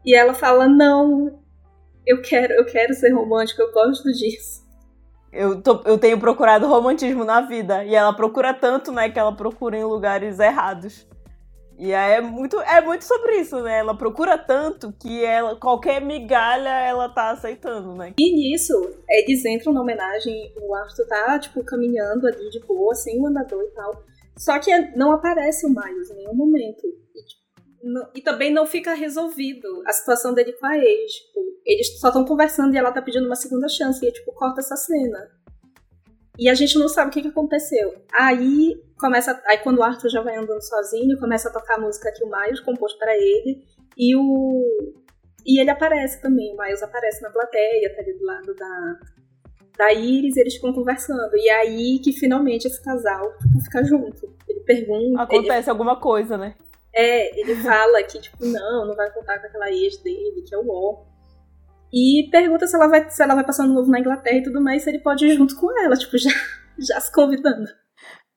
E 0.05 0.15
ela 0.15 0.33
fala: 0.33 0.67
não, 0.67 1.41
eu 2.05 2.21
quero, 2.21 2.53
eu 2.53 2.65
quero 2.65 2.93
ser 2.93 3.11
romântica, 3.11 3.61
eu 3.61 3.71
gosto 3.71 4.11
disso. 4.11 4.67
Eu, 5.31 5.61
tô, 5.61 5.81
eu 5.85 5.97
tenho 5.97 6.19
procurado 6.19 6.67
romantismo 6.67 7.23
na 7.23 7.41
vida. 7.41 7.83
E 7.83 7.93
ela 7.93 8.13
procura 8.13 8.53
tanto, 8.53 8.91
né, 8.91 9.09
que 9.09 9.19
ela 9.19 9.35
procura 9.35 9.77
em 9.77 9.83
lugares 9.83 10.39
errados. 10.39 11.05
E 11.79 11.93
aí 11.93 12.15
é 12.15 12.21
muito, 12.21 12.59
é 12.59 12.81
muito 12.81 13.05
sobre 13.05 13.37
isso, 13.37 13.61
né? 13.61 13.79
Ela 13.79 13.97
procura 13.97 14.37
tanto 14.37 14.91
que 14.91 15.23
ela, 15.23 15.55
qualquer 15.55 16.01
migalha 16.01 16.69
ela 16.69 17.07
tá 17.07 17.31
aceitando, 17.31 17.95
né? 17.95 18.13
E 18.19 18.35
nisso, 18.35 18.73
eles 19.09 19.45
entram 19.45 19.71
na 19.71 19.81
homenagem, 19.81 20.53
o 20.61 20.75
Arthur 20.75 21.07
tá, 21.07 21.39
tipo, 21.39 21.63
caminhando 21.63 22.27
ali 22.27 22.49
de 22.49 22.59
boa, 22.59 22.93
sem 22.93 23.17
o 23.21 23.27
andador 23.27 23.63
e 23.63 23.73
tal. 23.73 24.03
Só 24.37 24.59
que 24.59 24.77
não 24.97 25.13
aparece 25.13 25.65
o 25.65 25.69
Miles 25.69 26.11
em 26.11 26.15
nenhum 26.15 26.35
momento. 26.35 26.85
E, 26.85 27.23
tipo, 27.23 27.41
não, 27.81 28.09
e 28.13 28.21
também 28.21 28.51
não 28.51 28.65
fica 28.65 28.93
resolvido 28.93 29.81
a 29.87 29.93
situação 29.93 30.33
dele 30.33 30.51
com 30.51 30.65
a 30.65 30.77
ex. 30.77 31.13
Tipo, 31.13 31.39
eles 31.65 31.97
só 31.97 32.09
estão 32.09 32.25
conversando 32.25 32.73
e 32.73 32.77
ela 32.77 32.91
tá 32.91 33.01
pedindo 33.01 33.25
uma 33.25 33.35
segunda 33.35 33.69
chance. 33.69 34.05
E, 34.05 34.11
tipo, 34.11 34.33
corta 34.33 34.59
essa 34.59 34.75
cena. 34.75 35.29
E 36.39 36.47
a 36.47 36.53
gente 36.53 36.79
não 36.79 36.87
sabe 36.87 37.09
o 37.09 37.13
que, 37.13 37.21
que 37.21 37.27
aconteceu. 37.27 37.93
Aí 38.13 38.81
começa. 38.97 39.41
Aí 39.45 39.57
quando 39.57 39.79
o 39.79 39.83
Arthur 39.83 40.09
já 40.09 40.21
vai 40.21 40.37
andando 40.37 40.61
sozinho, 40.61 41.19
começa 41.19 41.49
a 41.49 41.51
tocar 41.51 41.75
a 41.75 41.81
música 41.81 42.11
que 42.15 42.23
o 42.23 42.31
Miles 42.31 42.61
compôs 42.61 42.93
para 42.93 43.13
ele. 43.13 43.61
E 43.97 44.15
o. 44.15 44.63
E 45.45 45.59
ele 45.59 45.69
aparece 45.69 46.21
também, 46.21 46.53
o 46.53 46.61
Miles 46.61 46.81
aparece 46.81 47.21
na 47.21 47.29
plateia, 47.29 47.93
tá 47.93 48.01
ali 48.01 48.13
do 48.13 48.25
lado 48.25 48.53
da, 48.55 48.99
da 49.77 49.93
Iris, 49.93 50.37
eles 50.37 50.55
ficam 50.55 50.73
conversando. 50.73 51.35
E 51.35 51.49
é 51.49 51.55
aí 51.61 51.99
que 51.99 52.13
finalmente 52.13 52.67
esse 52.67 52.81
casal 52.81 53.33
fica 53.65 53.83
junto. 53.83 54.33
Ele 54.47 54.61
pergunta. 54.61 55.23
Acontece 55.23 55.69
ele... 55.69 55.71
alguma 55.71 55.99
coisa, 55.99 56.37
né? 56.37 56.55
É, 56.93 57.39
ele 57.39 57.55
fala 57.57 58.01
que, 58.03 58.19
tipo, 58.19 58.45
não, 58.45 58.87
não 58.87 58.95
vai 58.95 59.11
contar 59.11 59.39
com 59.39 59.47
aquela 59.47 59.69
ex 59.71 59.97
dele, 59.97 60.41
que 60.47 60.55
é 60.55 60.57
o 60.57 60.65
War. 60.65 61.05
E 61.91 62.29
pergunta 62.31 62.67
se 62.67 62.75
ela 62.75 62.87
vai, 62.87 63.09
se 63.09 63.21
ela 63.21 63.35
vai 63.35 63.43
passar 63.43 63.63
um 63.65 63.73
novo 63.73 63.89
na 63.89 63.99
Inglaterra 63.99 64.37
e 64.37 64.43
tudo 64.43 64.61
mais, 64.61 64.83
se 64.83 64.89
ele 64.89 64.99
pode 64.99 65.25
ir 65.25 65.35
junto 65.35 65.55
com 65.55 65.71
ela, 65.83 65.95
tipo, 65.95 66.15
já, 66.19 66.29
já 66.77 66.99
se 66.99 67.11
convidando. 67.11 67.67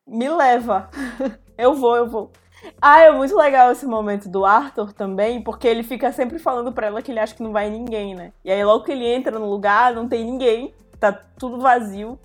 Me 0.06 0.28
leva. 0.28 0.90
Eu 1.58 1.74
vou, 1.74 1.94
eu 1.94 2.08
vou. 2.08 2.32
Ah, 2.80 3.00
é 3.00 3.10
muito 3.12 3.36
legal 3.36 3.70
esse 3.70 3.86
momento 3.86 4.28
do 4.28 4.44
Arthur 4.44 4.92
também, 4.92 5.42
porque 5.42 5.68
ele 5.68 5.82
fica 5.82 6.10
sempre 6.10 6.38
falando 6.38 6.72
pra 6.72 6.86
ela 6.86 7.02
que 7.02 7.12
ele 7.12 7.20
acha 7.20 7.34
que 7.34 7.42
não 7.42 7.52
vai 7.52 7.70
ninguém, 7.70 8.14
né? 8.14 8.32
E 8.44 8.50
aí 8.50 8.64
logo 8.64 8.84
que 8.84 8.90
ele 8.90 9.06
entra 9.06 9.38
no 9.38 9.48
lugar, 9.48 9.94
não 9.94 10.08
tem 10.08 10.24
ninguém, 10.24 10.74
tá 10.98 11.12
tudo 11.12 11.60
vazio. 11.60 12.18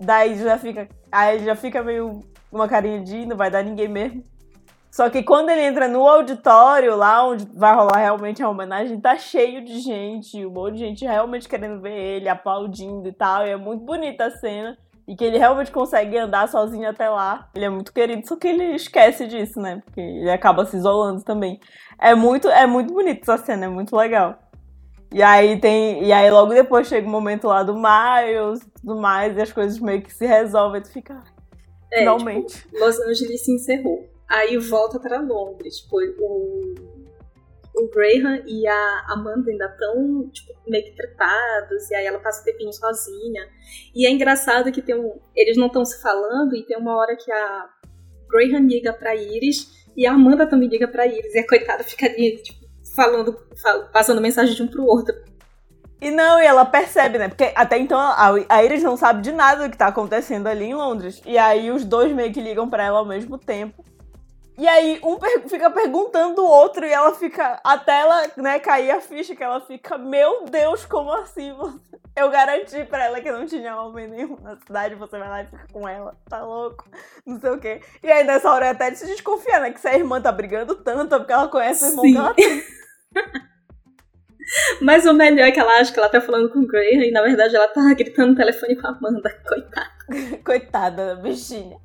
Daí 0.00 0.36
já 0.36 0.58
fica. 0.58 0.88
Aí 1.12 1.44
já 1.44 1.54
fica 1.54 1.82
meio 1.82 2.24
uma 2.50 2.68
carinha 2.68 3.00
de 3.00 3.26
não 3.26 3.36
vai 3.36 3.50
dar 3.50 3.62
ninguém 3.62 3.88
mesmo. 3.88 4.24
Só 4.92 5.08
que 5.08 5.22
quando 5.22 5.48
ele 5.48 5.62
entra 5.62 5.88
no 5.88 6.06
auditório, 6.06 6.94
lá 6.94 7.26
onde 7.26 7.46
vai 7.54 7.74
rolar 7.74 7.96
realmente 7.96 8.42
a 8.42 8.48
homenagem, 8.50 9.00
tá 9.00 9.16
cheio 9.16 9.64
de 9.64 9.80
gente, 9.80 10.44
um 10.44 10.50
monte 10.50 10.74
de 10.74 10.80
gente 10.80 11.06
realmente 11.06 11.48
querendo 11.48 11.80
ver 11.80 11.98
ele, 11.98 12.28
aplaudindo 12.28 13.08
e 13.08 13.12
tal. 13.12 13.46
E 13.46 13.50
é 13.50 13.56
muito 13.56 13.82
bonita 13.82 14.26
a 14.26 14.30
cena. 14.30 14.76
E 15.08 15.16
que 15.16 15.24
ele 15.24 15.38
realmente 15.38 15.72
consegue 15.72 16.18
andar 16.18 16.46
sozinho 16.46 16.86
até 16.88 17.08
lá. 17.08 17.48
Ele 17.54 17.64
é 17.64 17.70
muito 17.70 17.90
querido, 17.90 18.28
só 18.28 18.36
que 18.36 18.46
ele 18.46 18.74
esquece 18.74 19.26
disso, 19.26 19.58
né? 19.58 19.80
Porque 19.82 20.00
ele 20.00 20.30
acaba 20.30 20.66
se 20.66 20.76
isolando 20.76 21.24
também. 21.24 21.58
É 21.98 22.14
muito, 22.14 22.48
é 22.48 22.66
muito 22.66 22.92
bonito 22.92 23.22
essa 23.22 23.42
cena, 23.42 23.64
é 23.64 23.68
muito 23.68 23.96
legal. 23.96 24.38
E 25.10 25.22
aí 25.22 25.58
tem. 25.58 26.04
E 26.04 26.12
aí 26.12 26.30
logo 26.30 26.52
depois 26.52 26.86
chega 26.86 27.08
o 27.08 27.10
momento 27.10 27.46
lá 27.46 27.62
do 27.62 27.74
Miles 27.74 28.60
e 28.60 28.70
tudo 28.80 29.00
mais, 29.00 29.36
e 29.38 29.40
as 29.40 29.52
coisas 29.52 29.80
meio 29.80 30.02
que 30.02 30.12
se 30.12 30.26
resolvem, 30.26 30.80
e 30.80 30.84
tu 30.84 30.92
fica. 30.92 31.22
É, 31.90 32.00
finalmente. 32.00 32.62
Tipo, 32.62 32.78
Los 32.78 33.00
Angeles 33.00 33.42
se 33.42 33.54
encerrou. 33.54 34.11
Aí 34.32 34.56
volta 34.56 34.98
para 34.98 35.20
Londres. 35.20 35.80
Tipo, 35.80 35.98
o, 35.98 36.74
o 37.76 37.90
Graham 37.90 38.42
e 38.46 38.66
a 38.66 39.04
Amanda 39.10 39.50
ainda 39.50 39.66
estão 39.66 40.30
tipo, 40.30 40.54
meio 40.66 40.84
que 40.84 40.96
tretados, 40.96 41.90
e 41.90 41.94
aí 41.94 42.06
ela 42.06 42.18
passa 42.18 42.40
o 42.40 42.44
tempinho 42.44 42.72
sozinha. 42.72 43.46
E 43.94 44.06
é 44.06 44.10
engraçado 44.10 44.72
que 44.72 44.80
tem 44.80 44.94
um, 44.94 45.20
eles 45.36 45.58
não 45.58 45.66
estão 45.66 45.84
se 45.84 46.00
falando, 46.00 46.56
e 46.56 46.64
tem 46.64 46.78
uma 46.78 46.96
hora 46.96 47.14
que 47.14 47.30
a 47.30 47.68
Graham 48.26 48.66
liga 48.66 48.94
pra 48.94 49.14
Iris, 49.14 49.86
e 49.94 50.06
a 50.06 50.12
Amanda 50.12 50.46
também 50.46 50.68
liga 50.68 50.88
pra 50.88 51.06
Iris, 51.06 51.34
e 51.34 51.38
a 51.38 51.46
coitada 51.46 51.84
fica 51.84 52.06
ali, 52.06 52.42
tipo, 52.42 52.66
falando, 52.96 53.36
passando 53.92 54.20
mensagem 54.22 54.54
de 54.54 54.62
um 54.62 54.68
pro 54.68 54.86
outro. 54.86 55.14
E 56.00 56.10
não, 56.10 56.40
e 56.40 56.44
ela 56.46 56.64
percebe, 56.64 57.18
né? 57.18 57.28
Porque 57.28 57.52
até 57.54 57.78
então 57.78 57.98
a, 57.98 58.32
a 58.48 58.64
Iris 58.64 58.82
não 58.82 58.96
sabe 58.96 59.22
de 59.22 59.30
nada 59.30 59.64
do 59.64 59.70
que 59.70 59.78
tá 59.78 59.86
acontecendo 59.86 60.48
ali 60.48 60.64
em 60.64 60.74
Londres. 60.74 61.22
E 61.24 61.38
aí 61.38 61.70
os 61.70 61.84
dois 61.84 62.12
meio 62.12 62.32
que 62.32 62.40
ligam 62.40 62.68
para 62.68 62.82
ela 62.82 62.98
ao 62.98 63.06
mesmo 63.06 63.38
tempo. 63.38 63.84
E 64.58 64.68
aí 64.68 65.00
um 65.02 65.16
per 65.16 65.48
fica 65.48 65.70
perguntando 65.70 66.42
o 66.42 66.48
outro 66.48 66.84
e 66.84 66.92
ela 66.92 67.14
fica. 67.14 67.60
Até 67.64 68.00
ela, 68.00 68.30
né, 68.36 68.58
cair 68.58 68.90
a 68.90 69.00
ficha 69.00 69.34
que 69.34 69.42
ela 69.42 69.60
fica, 69.60 69.96
meu 69.96 70.44
Deus, 70.44 70.84
como 70.84 71.12
assim? 71.12 71.54
Eu 72.14 72.28
garanti 72.30 72.84
pra 72.84 73.06
ela 73.06 73.20
que 73.20 73.32
não 73.32 73.46
tinha 73.46 73.80
homem 73.80 74.06
nenhum 74.06 74.36
na 74.42 74.56
cidade, 74.58 74.94
você 74.94 75.18
vai 75.18 75.28
lá 75.28 75.42
e 75.42 75.46
fica 75.46 75.66
com 75.72 75.88
ela, 75.88 76.14
tá 76.28 76.44
louco? 76.44 76.86
Não 77.24 77.40
sei 77.40 77.50
o 77.50 77.58
quê. 77.58 77.80
E 78.02 78.10
aí 78.10 78.24
nessa 78.24 78.50
hora 78.50 78.70
até 78.70 78.90
de 78.90 78.98
se 78.98 79.06
desconfiar, 79.06 79.60
né? 79.60 79.70
Que 79.70 79.80
se 79.80 79.88
a 79.88 79.96
irmã 79.96 80.20
tá 80.20 80.30
brigando 80.30 80.74
tanto, 80.74 81.14
é 81.14 81.18
porque 81.18 81.32
ela 81.32 81.48
conhece 81.48 81.84
o 81.84 81.88
irmão 81.88 82.04
que 82.04 82.16
ela 82.16 82.34
tem. 82.34 82.62
Mas 84.82 85.06
o 85.06 85.14
melhor 85.14 85.46
é 85.46 85.52
que 85.52 85.60
ela 85.60 85.80
acha 85.80 85.92
que 85.92 85.98
ela 85.98 86.08
tá 86.08 86.20
falando 86.20 86.50
com 86.50 86.58
o 86.58 86.66
Graham 86.66 87.04
e 87.04 87.10
na 87.10 87.22
verdade 87.22 87.56
ela 87.56 87.68
tá 87.68 87.82
gritando 87.94 88.32
no 88.32 88.36
telefone 88.36 88.76
com 88.76 88.86
a 88.86 88.90
Amanda. 88.90 89.30
Coitada. 89.48 89.91
Coitada 90.44 91.14
da 91.14 91.22
bichinha. 91.22 91.78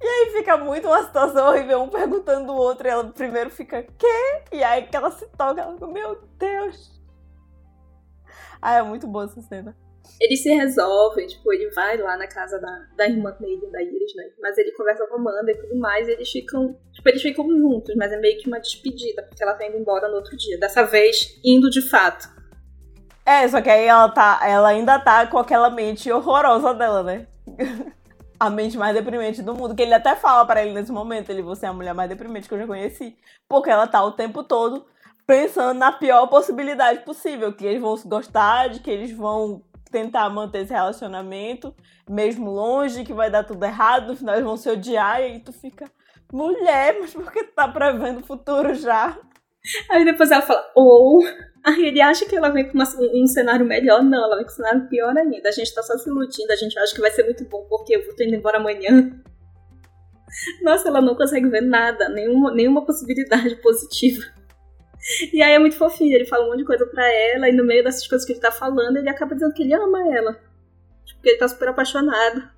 E 0.00 0.06
aí 0.06 0.30
fica 0.32 0.56
muito 0.56 0.86
uma 0.86 1.02
situação 1.02 1.48
horrível, 1.48 1.82
um 1.82 1.88
perguntando 1.88 2.52
o 2.52 2.56
outro, 2.56 2.86
e 2.86 2.90
ela 2.90 3.04
primeiro 3.04 3.50
fica, 3.50 3.82
quê? 3.82 4.42
E 4.52 4.62
aí 4.62 4.86
que 4.86 4.96
ela 4.96 5.10
se 5.10 5.26
toca, 5.36 5.60
ela 5.60 5.74
fica, 5.74 5.86
meu 5.86 6.18
Deus. 6.38 6.98
Ah, 8.60 8.74
é 8.74 8.82
muito 8.82 9.06
boa 9.06 9.24
essa 9.24 9.40
cena. 9.42 9.76
Eles 10.20 10.42
se 10.42 10.50
resolvem, 10.50 11.26
tipo, 11.26 11.52
ele 11.52 11.70
vai 11.70 11.96
lá 11.96 12.16
na 12.16 12.26
casa 12.26 12.58
da, 12.58 12.86
da 12.96 13.08
irmã 13.08 13.30
dele, 13.38 13.70
da 13.70 13.82
Iris, 13.82 14.14
né? 14.16 14.30
Mas 14.40 14.58
ele 14.58 14.72
conversa 14.72 15.06
com 15.06 15.14
a 15.14 15.18
Amanda 15.18 15.52
e 15.52 15.54
tudo 15.54 15.78
mais, 15.78 16.08
e 16.08 16.12
eles 16.12 16.30
ficam. 16.30 16.76
Tipo, 16.92 17.08
eles 17.08 17.22
ficam 17.22 17.48
juntos, 17.48 17.94
mas 17.96 18.10
é 18.10 18.18
meio 18.18 18.38
que 18.38 18.48
uma 18.48 18.58
despedida, 18.58 19.22
porque 19.22 19.42
ela 19.42 19.54
tá 19.54 19.66
indo 19.66 19.76
embora 19.76 20.08
no 20.08 20.16
outro 20.16 20.36
dia. 20.36 20.58
Dessa 20.58 20.82
vez, 20.84 21.38
indo 21.44 21.70
de 21.70 21.82
fato. 21.88 22.28
É, 23.24 23.46
só 23.46 23.60
que 23.60 23.70
aí 23.70 23.84
ela 23.84 24.08
tá. 24.08 24.40
Ela 24.42 24.70
ainda 24.70 24.98
tá 24.98 25.26
com 25.26 25.38
aquela 25.38 25.70
mente 25.70 26.10
horrorosa 26.10 26.74
dela, 26.74 27.02
né? 27.02 27.26
a 28.38 28.50
mente 28.50 28.76
mais 28.76 28.94
deprimente 28.94 29.42
do 29.42 29.54
mundo. 29.54 29.74
Que 29.74 29.82
ele 29.82 29.94
até 29.94 30.14
fala 30.14 30.44
para 30.46 30.62
ele 30.62 30.72
nesse 30.72 30.92
momento: 30.92 31.30
ele, 31.30 31.42
você 31.42 31.66
é 31.66 31.68
a 31.68 31.72
mulher 31.72 31.94
mais 31.94 32.08
deprimente 32.08 32.48
que 32.48 32.54
eu 32.54 32.58
já 32.58 32.66
conheci. 32.66 33.16
Porque 33.48 33.70
ela 33.70 33.86
tá 33.86 34.02
o 34.02 34.12
tempo 34.12 34.42
todo 34.42 34.86
pensando 35.26 35.78
na 35.78 35.92
pior 35.92 36.26
possibilidade 36.28 37.00
possível. 37.00 37.52
Que 37.52 37.66
eles 37.66 37.80
vão 37.80 37.96
se 37.96 38.08
gostar, 38.08 38.68
de 38.68 38.80
que 38.80 38.90
eles 38.90 39.12
vão 39.12 39.62
tentar 39.90 40.28
manter 40.30 40.60
esse 40.60 40.72
relacionamento, 40.72 41.74
mesmo 42.08 42.50
longe, 42.50 43.04
que 43.04 43.12
vai 43.12 43.30
dar 43.30 43.44
tudo 43.44 43.64
errado, 43.64 44.08
no 44.08 44.16
final 44.16 44.34
eles 44.34 44.44
vão 44.44 44.56
se 44.56 44.68
odiar, 44.68 45.20
e 45.20 45.24
aí 45.24 45.40
tu 45.40 45.52
fica, 45.52 45.90
mulher, 46.32 46.98
mas 47.00 47.14
por 47.14 47.32
que 47.32 47.44
tu 47.44 47.54
tá 47.54 47.66
prevendo 47.66 48.20
o 48.20 48.26
futuro 48.26 48.74
já? 48.74 49.18
Aí 49.90 50.04
depois 50.04 50.30
ela 50.30 50.42
fala, 50.42 50.64
ou. 50.74 51.20
Oh. 51.22 51.47
Aí 51.64 51.86
ele 51.86 52.00
acha 52.00 52.24
que 52.24 52.36
ela 52.36 52.50
vem 52.50 52.68
com 52.68 52.74
uma, 52.74 52.86
um 53.14 53.26
cenário 53.26 53.66
melhor. 53.66 54.02
Não, 54.02 54.24
ela 54.24 54.36
vem 54.36 54.44
com 54.44 54.50
um 54.50 54.54
cenário 54.54 54.88
pior 54.88 55.16
ainda. 55.16 55.48
A 55.48 55.52
gente 55.52 55.74
tá 55.74 55.82
só 55.82 55.96
se 55.98 56.08
iludindo, 56.08 56.52
a 56.52 56.56
gente 56.56 56.78
acha 56.78 56.94
que 56.94 57.00
vai 57.00 57.10
ser 57.10 57.24
muito 57.24 57.44
bom 57.44 57.66
porque 57.68 57.96
eu 57.96 58.04
vou 58.04 58.14
tô 58.14 58.22
indo 58.22 58.34
embora 58.34 58.58
amanhã. 58.58 59.12
Nossa, 60.62 60.88
ela 60.88 61.00
não 61.00 61.14
consegue 61.14 61.48
ver 61.48 61.62
nada, 61.62 62.08
nenhuma, 62.08 62.52
nenhuma 62.52 62.84
possibilidade 62.84 63.56
positiva. 63.62 64.24
E 65.32 65.42
aí 65.42 65.52
é 65.52 65.58
muito 65.58 65.76
fofinho, 65.76 66.14
ele 66.14 66.26
fala 66.26 66.44
um 66.44 66.48
monte 66.48 66.58
de 66.58 66.64
coisa 66.64 66.84
pra 66.84 67.06
ela, 67.32 67.48
e 67.48 67.52
no 67.52 67.64
meio 67.64 67.84
dessas 67.84 68.06
coisas 68.06 68.26
que 68.26 68.32
ele 68.32 68.40
tá 68.40 68.50
falando, 68.50 68.96
ele 68.96 69.08
acaba 69.08 69.34
dizendo 69.34 69.54
que 69.54 69.62
ele 69.62 69.72
ama 69.72 70.00
ela. 70.14 70.32
Tipo, 71.04 71.20
porque 71.20 71.30
ele 71.30 71.38
tá 71.38 71.48
super 71.48 71.68
apaixonado. 71.68 72.50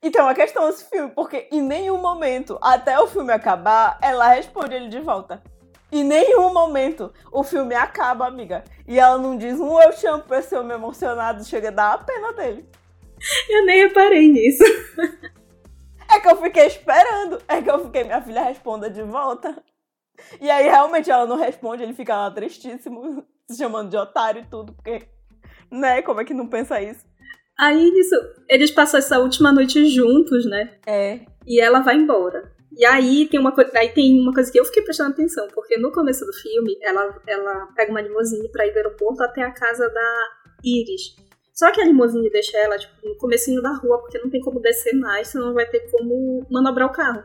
Então, 0.00 0.28
a 0.28 0.34
questão 0.34 0.66
desse 0.68 0.88
filme, 0.88 1.10
porque 1.12 1.48
em 1.50 1.60
nenhum 1.60 1.98
momento, 1.98 2.56
até 2.62 2.98
o 3.00 3.08
filme 3.08 3.32
acabar, 3.32 3.98
ela 4.00 4.28
responde 4.28 4.74
ele 4.74 4.88
de 4.88 5.00
volta. 5.00 5.42
Em 5.90 6.04
nenhum 6.04 6.52
momento 6.52 7.12
o 7.32 7.42
filme 7.42 7.74
acaba, 7.74 8.26
amiga. 8.26 8.64
E 8.86 8.98
ela 8.98 9.18
não 9.18 9.36
diz 9.36 9.58
um 9.58 9.80
eu 9.80 9.92
chamo 9.92 10.22
pra 10.22 10.40
esse 10.40 10.54
homem 10.54 10.76
emocionado, 10.76 11.44
chega 11.44 11.68
a 11.68 11.72
dar 11.72 11.92
a 11.94 11.98
pena 11.98 12.32
dele. 12.32 12.68
Eu 13.48 13.64
nem 13.64 13.82
reparei 13.82 14.28
nisso. 14.28 14.64
É 16.10 16.20
que 16.20 16.28
eu 16.28 16.36
fiquei 16.36 16.66
esperando. 16.66 17.40
É 17.46 17.60
que 17.60 17.70
eu 17.70 17.84
fiquei, 17.84 18.04
minha 18.04 18.22
filha 18.22 18.42
responda 18.42 18.88
de 18.88 19.02
volta. 19.02 19.62
E 20.40 20.50
aí, 20.50 20.64
realmente, 20.64 21.10
ela 21.10 21.26
não 21.26 21.36
responde, 21.36 21.82
ele 21.82 21.94
fica 21.94 22.16
lá 22.16 22.30
tristíssimo, 22.30 23.24
se 23.48 23.56
chamando 23.56 23.90
de 23.90 23.96
otário 23.96 24.42
e 24.42 24.46
tudo, 24.46 24.72
porque, 24.72 25.06
né, 25.70 26.02
como 26.02 26.20
é 26.20 26.24
que 26.24 26.34
não 26.34 26.48
pensa 26.48 26.80
isso? 26.82 27.06
Aí, 27.58 27.90
isso, 27.98 28.14
eles 28.48 28.70
passam 28.70 28.98
essa 28.98 29.18
última 29.18 29.52
noite 29.52 29.86
juntos, 29.86 30.44
né? 30.46 30.76
É. 30.86 31.20
E 31.46 31.60
ela 31.60 31.80
vai 31.80 31.96
embora. 31.96 32.52
E 32.78 32.84
aí 32.84 33.28
tem 33.28 33.40
uma 33.40 33.50
coisa, 33.50 33.72
aí 33.74 33.88
tem 33.88 34.20
uma 34.20 34.32
coisa 34.32 34.52
que 34.52 34.60
eu 34.60 34.64
fiquei 34.64 34.84
prestando 34.84 35.10
atenção, 35.10 35.48
porque 35.52 35.76
no 35.76 35.90
começo 35.90 36.24
do 36.24 36.32
filme, 36.32 36.78
ela, 36.80 37.20
ela 37.26 37.66
pega 37.74 37.90
uma 37.90 38.00
limusine 38.00 38.48
para 38.52 38.68
ir 38.68 38.70
do 38.70 38.76
aeroporto 38.76 39.20
até 39.24 39.42
a 39.42 39.50
casa 39.50 39.88
da 39.88 40.28
Iris. 40.62 41.16
Só 41.52 41.72
que 41.72 41.80
a 41.80 41.84
limusine 41.84 42.30
deixa 42.30 42.56
ela, 42.56 42.78
tipo, 42.78 42.94
no 43.04 43.16
comecinho 43.16 43.60
da 43.60 43.72
rua, 43.72 43.98
porque 43.98 44.20
não 44.20 44.30
tem 44.30 44.40
como 44.40 44.60
descer 44.60 44.94
mais, 44.94 45.26
senão 45.26 45.48
não 45.48 45.54
vai 45.54 45.66
ter 45.66 45.90
como 45.90 46.46
manobrar 46.48 46.86
o 46.86 46.92
carro. 46.92 47.24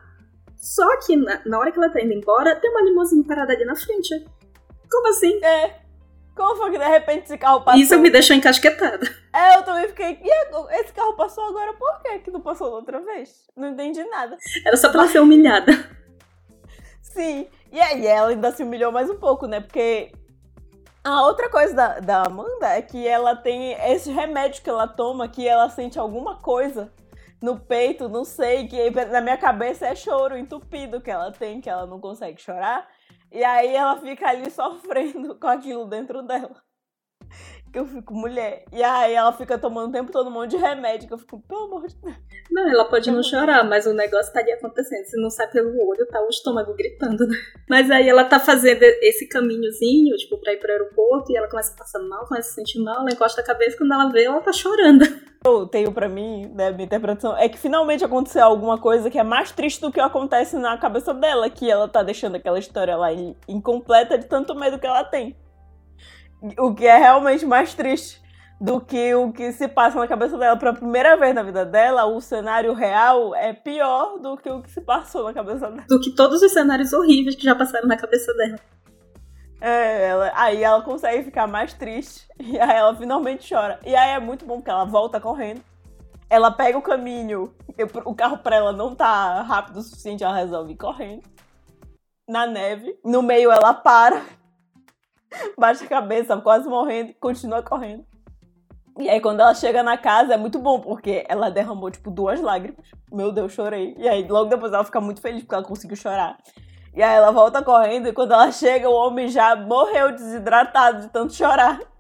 Só 0.58 0.98
que 1.06 1.16
na, 1.16 1.44
na 1.46 1.60
hora 1.60 1.72
que 1.72 1.78
ela 1.78 1.90
tá 1.90 2.02
indo 2.02 2.14
embora, 2.14 2.56
tem 2.56 2.72
uma 2.72 2.82
limusine 2.82 3.24
parada 3.24 3.54
ali 3.54 3.64
na 3.64 3.76
frente. 3.76 4.26
Como 4.90 5.08
assim? 5.10 5.40
É. 5.46 5.83
Como 6.36 6.56
foi 6.56 6.72
que 6.72 6.80
de 6.80 6.88
repente 6.88 7.26
esse 7.26 7.38
carro 7.38 7.62
passou? 7.62 7.82
Isso 7.82 8.00
me 8.00 8.10
deixou 8.10 8.36
encasquetada. 8.36 9.06
É, 9.32 9.56
eu 9.58 9.64
também 9.64 9.88
fiquei. 9.88 10.20
E 10.22 10.80
esse 10.80 10.92
carro 10.94 11.14
passou 11.14 11.44
agora 11.46 11.74
por 11.74 12.02
quê? 12.02 12.20
Que 12.20 12.32
não 12.32 12.42
passou 12.42 12.72
outra 12.72 13.00
vez? 13.02 13.48
Não 13.56 13.70
entendi 13.70 14.04
nada. 14.06 14.38
Era 14.66 14.76
só 14.78 14.90
pra 14.90 15.02
ela 15.02 15.12
ser 15.12 15.20
humilhada. 15.20 15.72
Sim. 17.02 17.48
E 17.72 17.80
aí 17.80 18.06
ela 18.08 18.30
ainda 18.30 18.52
se 18.52 18.64
humilhou 18.64 18.92
mais 18.92 19.10
um 19.10 19.18
pouco, 19.18 19.46
né? 19.46 19.60
Porque 19.60 20.12
a 21.04 21.24
outra 21.24 21.50
coisa 21.50 21.74
da, 21.76 22.00
da 22.00 22.24
Amanda 22.24 22.68
é 22.70 22.82
que 22.82 23.08
ela 23.08 23.36
tem 23.36 23.74
esse 23.92 24.12
remédio 24.12 24.64
que 24.64 24.70
ela 24.70 24.88
toma, 24.88 25.28
que 25.28 25.48
ela 25.48 25.70
sente 25.70 26.00
alguma 26.00 26.38
coisa 26.38 26.92
no 27.42 27.60
peito, 27.60 28.08
não 28.08 28.24
sei, 28.24 28.68
que 28.68 28.90
na 29.12 29.20
minha 29.20 29.38
cabeça 29.38 29.86
é 29.86 29.94
choro 29.94 30.38
entupido 30.38 31.02
que 31.02 31.12
ela 31.12 31.30
tem, 31.30 31.60
que 31.60 31.70
ela 31.70 31.86
não 31.86 32.00
consegue 32.00 32.42
chorar. 32.42 32.88
E 33.34 33.44
aí 33.44 33.76
ela 33.76 34.00
fica 34.00 34.30
ali 34.30 34.50
sofrendo 34.50 35.36
com 35.38 35.48
aquilo 35.48 35.86
dentro 35.86 36.22
dela 36.24 36.64
que 37.74 37.80
eu 37.80 37.88
fico 37.88 38.14
mulher. 38.14 38.66
E 38.72 38.84
aí 38.84 39.14
ela 39.14 39.34
fica 39.34 39.58
tomando 39.58 39.90
o 39.90 39.92
tempo 39.92 40.12
todo 40.12 40.28
um 40.28 40.32
monte 40.32 40.52
de 40.52 40.58
remédio, 40.58 41.08
que 41.08 41.14
eu 41.14 41.18
fico, 41.18 41.42
pelo 41.42 41.64
amor 41.64 41.88
de 41.88 41.96
Deus. 41.96 42.16
Não, 42.52 42.70
ela 42.70 42.86
pode 42.86 43.10
não 43.10 43.24
chorar, 43.24 43.68
mas 43.68 43.88
o 43.88 43.94
negócio 43.94 44.28
estaria 44.28 44.54
acontecendo. 44.54 45.06
Se 45.06 45.20
não 45.20 45.32
sai 45.32 45.50
pelo 45.50 45.72
olho, 45.90 46.06
tá 46.06 46.22
o 46.22 46.30
estômago 46.30 46.76
gritando, 46.76 47.28
né? 47.28 47.36
Mas 47.68 47.90
aí 47.90 48.08
ela 48.08 48.26
tá 48.26 48.40
fazendo 48.40 48.84
esse 48.84 49.28
caminhozinho, 49.28 50.16
tipo, 50.18 50.38
pra 50.38 50.54
ir 50.54 50.60
pro 50.60 50.72
aeroporto, 50.72 51.32
e 51.32 51.36
ela 51.36 51.50
começa 51.50 51.74
a 51.74 51.78
passar 51.78 52.00
mal, 52.00 52.28
começa 52.28 52.48
a 52.48 52.52
se 52.52 52.56
sentir 52.56 52.80
mal, 52.80 53.02
ela 53.02 53.12
encosta 53.12 53.42
a 53.42 53.44
cabeça, 53.44 53.76
quando 53.76 53.92
ela 53.92 54.12
vê, 54.12 54.26
ela 54.26 54.40
tá 54.40 54.54
chorando. 54.54 55.04
Eu 55.44 55.68
tenho 55.68 55.92
pra 55.92 56.08
mim, 56.08 56.50
né, 56.54 56.72
minha 56.72 56.86
interpretação, 56.86 57.36
é 57.36 57.50
que 57.50 57.58
finalmente 57.58 58.06
aconteceu 58.06 58.44
alguma 58.44 58.78
coisa 58.78 59.10
que 59.10 59.18
é 59.18 59.24
mais 59.24 59.52
triste 59.52 59.82
do 59.82 59.92
que 59.92 60.00
acontece 60.00 60.56
na 60.58 60.78
cabeça 60.78 61.14
dela, 61.14 61.50
que 61.50 61.70
ela 61.70 61.88
tá 61.88 62.04
deixando 62.04 62.36
aquela 62.36 62.60
história 62.60 62.96
lá 62.96 63.10
incompleta 63.48 64.18
de 64.18 64.26
tanto 64.26 64.56
medo 64.56 64.80
que 64.80 64.88
ela 64.88 65.04
tem. 65.04 65.36
O 66.58 66.74
que 66.74 66.86
é 66.86 66.98
realmente 66.98 67.46
mais 67.46 67.74
triste 67.74 68.24
do 68.64 68.80
que 68.80 69.14
o 69.14 69.32
que 69.34 69.52
se 69.52 69.68
passa 69.68 70.00
na 70.00 70.08
cabeça 70.08 70.38
dela. 70.38 70.56
Pela 70.56 70.74
primeira 70.74 71.18
vez 71.18 71.36
na 71.36 71.44
vida 71.44 71.66
dela, 71.66 72.06
o 72.06 72.22
cenário 72.22 72.74
real 72.74 73.36
é 73.36 73.52
pior 73.52 74.18
do 74.20 74.38
que 74.38 74.50
o 74.50 74.62
que 74.62 74.72
se 74.72 74.80
passou 74.80 75.26
na 75.26 75.34
cabeça 75.34 75.70
dela. 75.70 75.86
Do 75.90 76.00
que 76.00 76.16
todos 76.16 76.42
os 76.42 76.54
cenários 76.54 76.94
horríveis 76.94 77.36
que 77.36 77.44
já 77.44 77.56
passaram 77.56 77.88
na 77.88 77.98
cabeça 77.98 78.34
dela. 78.34 78.58
É, 79.60 80.08
ela, 80.08 80.32
aí 80.36 80.64
ela 80.64 80.82
consegue 80.82 81.24
ficar 81.24 81.46
mais 81.48 81.74
triste. 81.74 82.28
E 82.40 82.60
aí 82.60 82.78
ela 82.78 82.96
finalmente 82.96 83.54
chora. 83.54 83.80
E 83.86 83.96
aí 83.96 84.12
é 84.12 84.20
muito 84.20 84.46
bom 84.46 84.56
porque 84.56 84.70
ela 84.70 84.86
volta 84.86 85.20
correndo. 85.20 85.62
Ela 86.30 86.52
pega 86.52 86.78
o 86.78 86.82
caminho. 86.82 87.54
O 88.06 88.16
carro 88.16 88.38
pra 88.38 88.56
ela 88.56 88.72
não 88.72 88.96
tá 88.96 89.42
rápido 89.42 89.78
o 89.78 89.82
suficiente, 89.82 90.24
ela 90.24 90.36
resolve 90.36 90.74
ir 90.74 90.78
correndo. 90.78 91.24
Na 92.28 92.46
neve. 92.46 92.98
No 93.04 93.22
meio 93.22 93.52
ela 93.52 93.74
para 93.74 94.22
baixa 95.58 95.86
a 95.86 95.88
cabeça, 95.88 96.38
quase 96.38 96.68
morrendo, 96.68 97.14
continua 97.20 97.62
correndo. 97.62 98.06
E 99.00 99.10
aí, 99.10 99.20
quando 99.20 99.40
ela 99.40 99.56
chega 99.56 99.82
na 99.82 99.98
casa, 99.98 100.36
é 100.36 100.38
muito 100.38 100.60
bom, 100.60 100.80
porque 100.80 101.26
ela 101.28 101.50
derramou, 101.50 101.90
tipo, 101.90 102.12
duas 102.12 102.40
lágrimas. 102.40 102.86
Meu 103.12 103.32
Deus, 103.32 103.52
chorei. 103.52 103.96
E 103.98 104.08
aí, 104.08 104.28
logo 104.28 104.50
depois, 104.50 104.72
ela 104.72 104.84
fica 104.84 105.02
muito 105.02 105.20
feliz 105.20 105.42
porque 105.42 105.56
ela 105.56 105.64
conseguiu 105.64 105.98
chorar. 105.98 106.38
E 106.96 107.02
aí, 107.02 107.16
ela 107.16 107.32
volta 107.32 107.64
correndo, 107.64 108.08
e 108.08 108.14
quando 108.14 108.34
ela 108.34 108.52
chega, 108.52 108.88
o 108.88 108.94
homem 108.94 109.28
já 109.28 109.56
morreu 109.56 110.12
desidratado 110.12 111.02
de 111.02 111.12
tanto 111.12 111.34
chorar. 111.34 111.80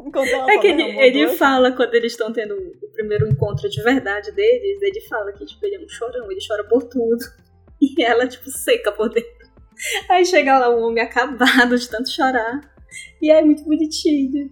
é 0.51 0.57
que 0.59 0.67
ele, 0.67 0.83
ele 0.83 1.29
fala, 1.29 1.71
quando 1.71 1.95
eles 1.95 2.11
estão 2.11 2.31
tendo 2.31 2.53
o 2.53 2.91
primeiro 2.91 3.27
encontro 3.27 3.67
de 3.67 3.81
verdade 3.81 4.31
deles, 4.31 4.79
ele 4.83 5.01
fala 5.07 5.33
que, 5.33 5.45
tipo, 5.45 5.65
ele 5.65 5.77
é 5.77 5.79
um 5.79 5.89
chorão, 5.89 6.31
ele 6.31 6.45
chora 6.47 6.63
por 6.65 6.83
tudo. 6.83 7.23
E 7.85 8.01
ela, 8.01 8.25
tipo, 8.25 8.49
seca 8.49 8.93
por 8.93 9.09
dentro. 9.09 9.49
Aí 10.09 10.23
chega 10.23 10.57
lá 10.57 10.69
o 10.69 10.87
homem 10.87 11.03
acabado 11.03 11.77
de 11.77 11.89
tanto 11.89 12.09
chorar. 12.09 12.61
E 13.21 13.31
é 13.31 13.41
muito 13.43 13.63
bonitinho. 13.63 14.51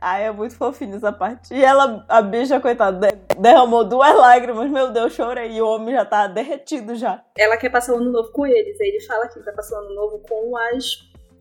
Ai, 0.00 0.24
é 0.24 0.30
muito 0.30 0.54
fofinho 0.54 0.96
essa 0.96 1.10
parte. 1.10 1.54
E 1.54 1.64
ela, 1.64 2.04
a 2.08 2.20
bicha, 2.20 2.60
coitada, 2.60 3.08
derramou 3.38 3.82
duas 3.84 4.14
lágrimas, 4.14 4.70
meu 4.70 4.92
Deus, 4.92 5.14
chorei. 5.14 5.52
E 5.52 5.62
o 5.62 5.66
homem 5.66 5.94
já 5.94 6.04
tá 6.04 6.26
derretido 6.26 6.94
já. 6.94 7.24
Ela 7.36 7.56
quer 7.56 7.70
passar 7.70 7.94
o 7.94 7.96
ano 7.96 8.12
novo 8.12 8.30
com 8.30 8.46
eles. 8.46 8.78
Aí 8.80 8.88
ele 8.88 9.00
fala 9.00 9.26
que 9.28 9.40
vai 9.40 9.54
passar 9.54 9.76
o 9.76 9.84
ano 9.84 9.94
novo 9.94 10.22
com 10.28 10.56
as, 10.56 10.84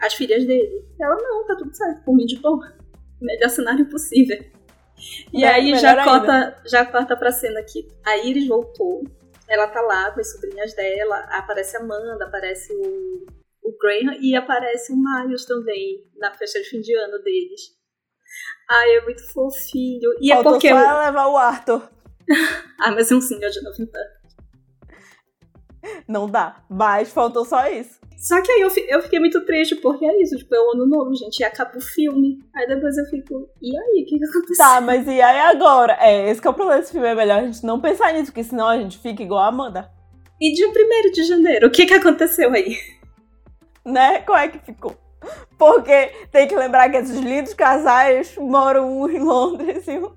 as 0.02 0.14
filhas 0.14 0.46
dele. 0.46 0.86
Ela, 1.00 1.16
não, 1.16 1.46
tá 1.46 1.56
tudo 1.58 1.76
certo, 1.76 2.04
por 2.04 2.16
mim 2.16 2.26
de 2.26 2.40
boa. 2.40 2.74
Melhor 3.22 3.50
cenário 3.50 3.90
possível. 3.90 4.44
E 5.34 5.44
é, 5.44 5.50
aí 5.50 5.76
já 5.76 6.04
corta, 6.04 6.62
já 6.66 6.86
corta 6.86 7.18
pra 7.18 7.32
cena 7.32 7.62
que 7.64 7.86
a 8.06 8.18
Iris 8.18 8.48
voltou. 8.48 9.04
Ela 9.50 9.68
tá 9.68 9.82
lá 9.82 10.12
com 10.12 10.22
as 10.22 10.32
sobrinhas 10.32 10.74
dela. 10.74 11.18
Aparece 11.30 11.76
a 11.76 11.82
Amanda, 11.82 12.26
aparece 12.26 12.74
o 12.74 13.26
o 13.30 13.35
Graham 13.86 14.18
e 14.20 14.36
aparece 14.36 14.92
o 14.92 14.96
Miles 14.96 15.46
também 15.46 16.04
na 16.18 16.34
festa 16.34 16.60
de 16.60 16.70
fim 16.70 16.82
de 16.82 16.96
ano 16.98 17.22
deles. 17.22 17.62
Ai, 18.70 18.98
é 18.98 19.02
muito 19.04 19.32
fofinho. 19.32 20.12
E 20.20 20.32
é 20.32 20.36
Faltou 20.36 20.54
é 20.54 20.56
porque. 20.56 20.70
Só 20.70 21.00
levar 21.00 21.28
o 21.28 21.38
Arthur. 21.38 21.90
ah, 22.82 22.92
mas 22.92 23.12
é 23.12 23.16
um 23.16 23.22
senhor 23.22 23.50
de 23.50 23.62
90 23.62 23.92
Não 26.08 26.30
dá. 26.30 26.66
Mas 26.70 27.12
faltou 27.12 27.46
só 27.46 27.68
isso. 27.68 28.00
Só 28.18 28.42
que 28.42 28.52
aí 28.52 28.62
eu, 28.62 28.72
eu 28.88 29.02
fiquei 29.04 29.20
muito 29.20 29.46
triste, 29.46 29.76
porque 29.76 30.04
é 30.04 30.22
isso, 30.22 30.36
tipo, 30.38 30.56
é 30.56 30.60
o 30.60 30.72
ano 30.72 30.88
novo, 30.88 31.14
gente, 31.14 31.40
e 31.40 31.44
acaba 31.44 31.78
o 31.78 31.82
filme. 31.82 32.40
Aí 32.56 32.66
depois 32.66 32.98
eu 32.98 33.06
fico, 33.06 33.48
e 33.62 33.78
aí, 33.78 34.04
o 34.04 34.06
que, 34.08 34.18
que 34.18 34.26
aconteceu? 34.26 34.66
Tá, 34.66 34.82
mas 34.82 35.06
e 35.06 35.22
aí 35.22 35.40
agora? 35.42 35.96
É, 36.00 36.32
esse 36.32 36.42
que 36.42 36.48
é 36.48 36.50
o 36.50 36.54
problema 36.54 36.80
desse 36.80 36.92
filme, 36.92 37.08
é 37.08 37.14
melhor 37.14 37.40
a 37.40 37.46
gente 37.46 37.64
não 37.64 37.80
pensar 37.80 38.14
nisso, 38.14 38.32
porque 38.32 38.44
senão 38.44 38.68
a 38.68 38.78
gente 38.78 38.98
fica 38.98 39.22
igual 39.22 39.42
a 39.42 39.48
Amanda. 39.48 39.92
E 40.42 40.54
de 40.54 40.66
1 40.66 41.12
de 41.14 41.24
janeiro, 41.24 41.68
o 41.68 41.72
que 41.72 41.86
que 41.86 41.94
aconteceu 41.94 42.52
aí? 42.52 42.76
Né? 43.86 44.22
Como 44.22 44.38
é 44.38 44.48
que 44.48 44.60
ficou? 44.60 44.96
Porque 45.58 46.12
tem 46.32 46.48
que 46.48 46.56
lembrar 46.56 46.90
que 46.90 46.98
esses 46.98 47.20
lindos 47.20 47.54
casais 47.54 48.36
moram 48.38 49.00
um 49.00 49.10
em 49.10 49.20
Londres 49.20 49.88
e 49.88 49.98
um 49.98 50.12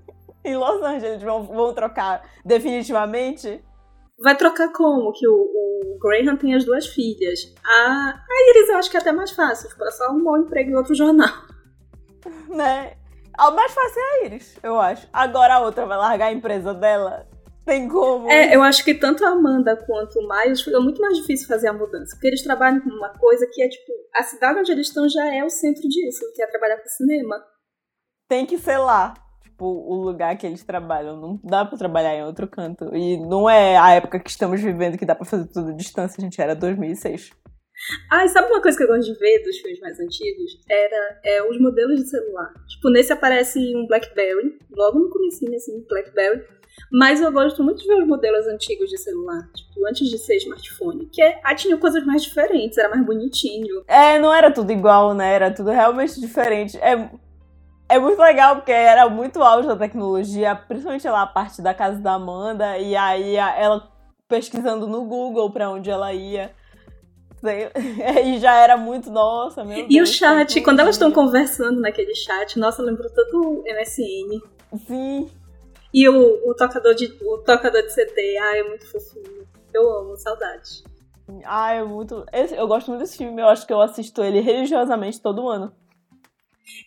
em 0.44 0.56
Los 0.56 0.82
Angeles. 0.82 1.22
Vão, 1.22 1.44
vão 1.44 1.74
trocar 1.74 2.22
definitivamente? 2.44 3.62
Vai 4.20 4.36
trocar 4.36 4.72
como? 4.72 5.12
Que 5.12 5.28
o, 5.28 5.34
o 5.34 5.98
Graham 6.00 6.36
tem 6.36 6.54
as 6.54 6.64
duas 6.64 6.86
filhas. 6.86 7.54
A, 7.64 8.10
a 8.10 8.50
Iris 8.50 8.68
eu 8.68 8.76
acho 8.78 8.90
que 8.90 8.96
é 8.96 9.00
até 9.00 9.12
mais 9.12 9.30
fácil. 9.30 9.68
É 9.80 9.90
só 9.90 10.10
um 10.10 10.22
bom 10.22 10.38
emprego 10.38 10.70
em 10.70 10.74
outro 10.74 10.94
jornal. 10.94 11.28
Né? 12.48 12.94
O 13.38 13.52
mais 13.52 13.72
fácil 13.72 14.00
é 14.00 14.02
a 14.02 14.24
Iris, 14.26 14.58
eu 14.62 14.80
acho. 14.80 15.06
Agora 15.12 15.54
a 15.54 15.60
outra 15.60 15.86
vai 15.86 15.96
largar 15.96 16.26
a 16.26 16.32
empresa 16.32 16.74
dela 16.74 17.27
tem 17.68 17.86
como. 17.86 18.30
É, 18.30 18.56
eu 18.56 18.62
acho 18.62 18.82
que 18.82 18.94
tanto 18.94 19.22
a 19.24 19.28
Amanda 19.28 19.76
quanto 19.76 20.18
o 20.18 20.26
Miles 20.26 20.62
fica 20.62 20.80
muito 20.80 21.00
mais 21.02 21.18
difícil 21.18 21.46
fazer 21.46 21.68
a 21.68 21.72
mudança. 21.72 22.16
Porque 22.16 22.28
eles 22.28 22.42
trabalham 22.42 22.80
com 22.80 22.88
uma 22.88 23.10
coisa 23.10 23.46
que 23.52 23.62
é 23.62 23.68
tipo. 23.68 23.92
A 24.16 24.22
cidade 24.22 24.60
onde 24.60 24.72
eles 24.72 24.88
estão 24.88 25.06
já 25.06 25.34
é 25.34 25.44
o 25.44 25.50
centro 25.50 25.86
disso, 25.86 26.24
que 26.34 26.42
é 26.42 26.46
trabalhar 26.46 26.78
com 26.78 26.88
cinema. 26.88 27.36
Tem 28.26 28.46
que 28.46 28.56
ser 28.56 28.78
lá. 28.78 29.12
Tipo, 29.42 29.66
o 29.66 29.96
lugar 30.02 30.36
que 30.38 30.46
eles 30.46 30.64
trabalham. 30.64 31.20
Não 31.20 31.38
dá 31.44 31.64
pra 31.64 31.76
trabalhar 31.76 32.14
em 32.14 32.24
outro 32.24 32.48
canto. 32.48 32.94
E 32.96 33.18
não 33.18 33.48
é 33.48 33.76
a 33.76 33.90
época 33.90 34.18
que 34.18 34.30
estamos 34.30 34.62
vivendo 34.62 34.96
que 34.96 35.04
dá 35.04 35.14
pra 35.14 35.26
fazer 35.26 35.46
tudo 35.48 35.70
à 35.70 35.74
distância, 35.74 36.20
gente. 36.20 36.40
Era 36.40 36.56
2006. 36.56 37.30
Ah, 38.10 38.24
e 38.24 38.28
sabe 38.28 38.48
uma 38.48 38.60
coisa 38.60 38.76
que 38.76 38.84
eu 38.84 38.88
gosto 38.88 39.12
de 39.12 39.18
ver 39.18 39.42
dos 39.42 39.58
filmes 39.58 39.80
mais 39.80 39.98
antigos? 40.00 40.60
Era 40.68 41.20
é, 41.24 41.42
os 41.42 41.60
modelos 41.60 42.00
de 42.00 42.08
celular. 42.08 42.52
Tipo, 42.66 42.90
nesse 42.90 43.12
aparece 43.12 43.58
um 43.76 43.86
Blackberry, 43.86 44.58
logo 44.70 44.98
no 44.98 45.10
comecinho, 45.10 45.54
assim, 45.54 45.84
Blackberry. 45.88 46.42
Mas 46.92 47.20
eu 47.20 47.32
gosto 47.32 47.62
muito 47.62 47.82
de 47.82 47.88
ver 47.88 48.02
os 48.02 48.06
modelos 48.06 48.46
antigos 48.46 48.88
de 48.88 48.98
celular, 48.98 49.48
tipo, 49.54 49.86
antes 49.86 50.08
de 50.08 50.18
ser 50.18 50.36
smartphone. 50.36 51.08
Que 51.12 51.22
é, 51.22 51.40
ah, 51.44 51.54
tinha 51.54 51.76
coisas 51.76 52.04
mais 52.04 52.22
diferentes, 52.22 52.78
era 52.78 52.88
mais 52.88 53.04
bonitinho. 53.04 53.84
É, 53.86 54.18
não 54.18 54.32
era 54.32 54.50
tudo 54.50 54.70
igual, 54.72 55.14
né? 55.14 55.34
Era 55.34 55.52
tudo 55.52 55.70
realmente 55.70 56.20
diferente. 56.20 56.76
É, 56.78 57.10
é 57.88 57.98
muito 57.98 58.20
legal, 58.20 58.56
porque 58.56 58.72
era 58.72 59.08
muito 59.08 59.42
auge 59.42 59.66
da 59.66 59.76
tecnologia, 59.76 60.54
principalmente 60.54 61.08
lá 61.08 61.22
a 61.22 61.26
parte 61.26 61.60
da 61.62 61.74
casa 61.74 61.98
da 61.98 62.14
Amanda, 62.14 62.78
e 62.78 62.94
aí 62.94 63.36
ela 63.36 63.90
pesquisando 64.28 64.86
no 64.86 65.04
Google 65.04 65.50
pra 65.50 65.70
onde 65.70 65.90
ela 65.90 66.12
ia. 66.12 66.54
E 68.24 68.38
já 68.40 68.54
era 68.56 68.76
muito, 68.76 69.10
nossa, 69.10 69.64
meu 69.64 69.78
E 69.78 69.88
Deus, 69.88 70.10
o 70.10 70.12
chat, 70.12 70.60
quando 70.60 70.80
elas 70.80 70.96
estão 70.96 71.12
conversando 71.12 71.80
naquele 71.80 72.14
chat, 72.14 72.58
nossa, 72.58 72.82
lembrou 72.82 73.10
tanto 73.10 73.38
o 73.40 73.62
MSN. 73.62 74.40
Sim. 74.86 75.30
E 75.92 76.08
o, 76.08 76.50
o, 76.50 76.54
tocador 76.54 76.94
de, 76.94 77.06
o 77.22 77.38
tocador 77.38 77.82
de 77.82 77.92
CD, 77.92 78.36
ai, 78.38 78.60
é 78.60 78.64
muito 78.64 78.90
fofinho. 78.90 79.46
Eu 79.72 79.90
amo, 79.98 80.16
saudade. 80.16 80.82
Ai, 81.44 81.78
é 81.78 81.84
muito. 81.84 82.24
Esse, 82.32 82.54
eu 82.54 82.66
gosto 82.66 82.88
muito 82.88 83.00
desse 83.00 83.18
filme, 83.18 83.40
eu 83.40 83.48
acho 83.48 83.66
que 83.66 83.72
eu 83.72 83.80
assisto 83.80 84.22
ele 84.22 84.40
religiosamente 84.40 85.20
todo 85.20 85.48
ano. 85.48 85.72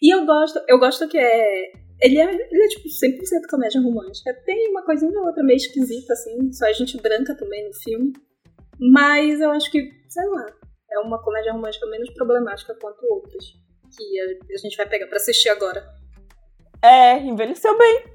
E 0.01 0.13
eu 0.13 0.25
gosto, 0.25 0.59
eu 0.67 0.79
gosto 0.79 1.07
que 1.07 1.17
é. 1.17 1.71
Ele 2.01 2.19
é, 2.19 2.33
ele 2.33 2.63
é 2.63 2.67
tipo 2.67 2.87
100% 2.87 3.49
comédia 3.49 3.81
romântica. 3.81 4.33
Tem 4.45 4.69
uma 4.69 4.83
coisinha 4.83 5.19
ou 5.19 5.27
outra 5.27 5.43
meio 5.43 5.57
esquisita, 5.57 6.13
assim, 6.13 6.51
só 6.51 6.65
a 6.65 6.73
gente 6.73 6.99
branca 6.99 7.35
também 7.35 7.67
no 7.67 7.73
filme. 7.75 8.13
Mas 8.79 9.39
eu 9.39 9.51
acho 9.51 9.69
que, 9.69 9.91
sei 10.11 10.27
lá, 10.27 10.45
é 10.91 10.99
uma 10.99 11.21
comédia 11.23 11.53
romântica 11.53 11.87
menos 11.87 12.09
problemática 12.11 12.75
quanto 12.79 13.05
outras. 13.05 13.45
Que 13.95 14.53
a, 14.53 14.57
gente 14.57 14.77
vai 14.77 14.87
pegar 14.87 15.07
pra 15.07 15.17
assistir 15.17 15.49
agora. 15.49 15.83
É, 16.81 17.17
envelheceu 17.19 17.77
bem, 17.77 18.05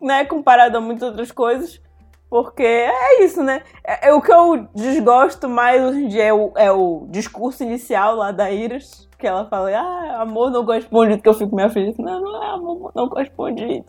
né? 0.00 0.24
Comparado 0.24 0.76
a 0.76 0.80
muitas 0.80 1.08
outras 1.08 1.30
coisas. 1.30 1.80
Porque 2.28 2.62
é 2.62 3.24
isso, 3.24 3.42
né? 3.42 3.62
É, 3.82 4.08
é, 4.08 4.12
o 4.12 4.20
que 4.20 4.30
eu 4.30 4.68
desgosto 4.74 5.48
mais 5.48 5.82
hoje 5.82 6.04
em 6.04 6.08
dia 6.08 6.24
é 6.24 6.32
o, 6.32 6.52
é 6.56 6.70
o 6.70 7.06
discurso 7.10 7.62
inicial 7.62 8.16
lá 8.16 8.32
da 8.32 8.50
Iris, 8.50 9.08
que 9.18 9.26
ela 9.26 9.48
fala, 9.48 9.70
ah, 9.70 10.22
amor 10.22 10.50
não 10.50 10.64
corresponde, 10.64 11.18
que 11.22 11.28
eu 11.28 11.34
fico 11.34 11.56
meio 11.56 11.70
feliz. 11.70 11.96
Não, 11.96 12.20
não 12.20 12.42
é 12.42 12.50
amor, 12.50 12.92
não 12.94 13.08
corresponde. 13.08 13.82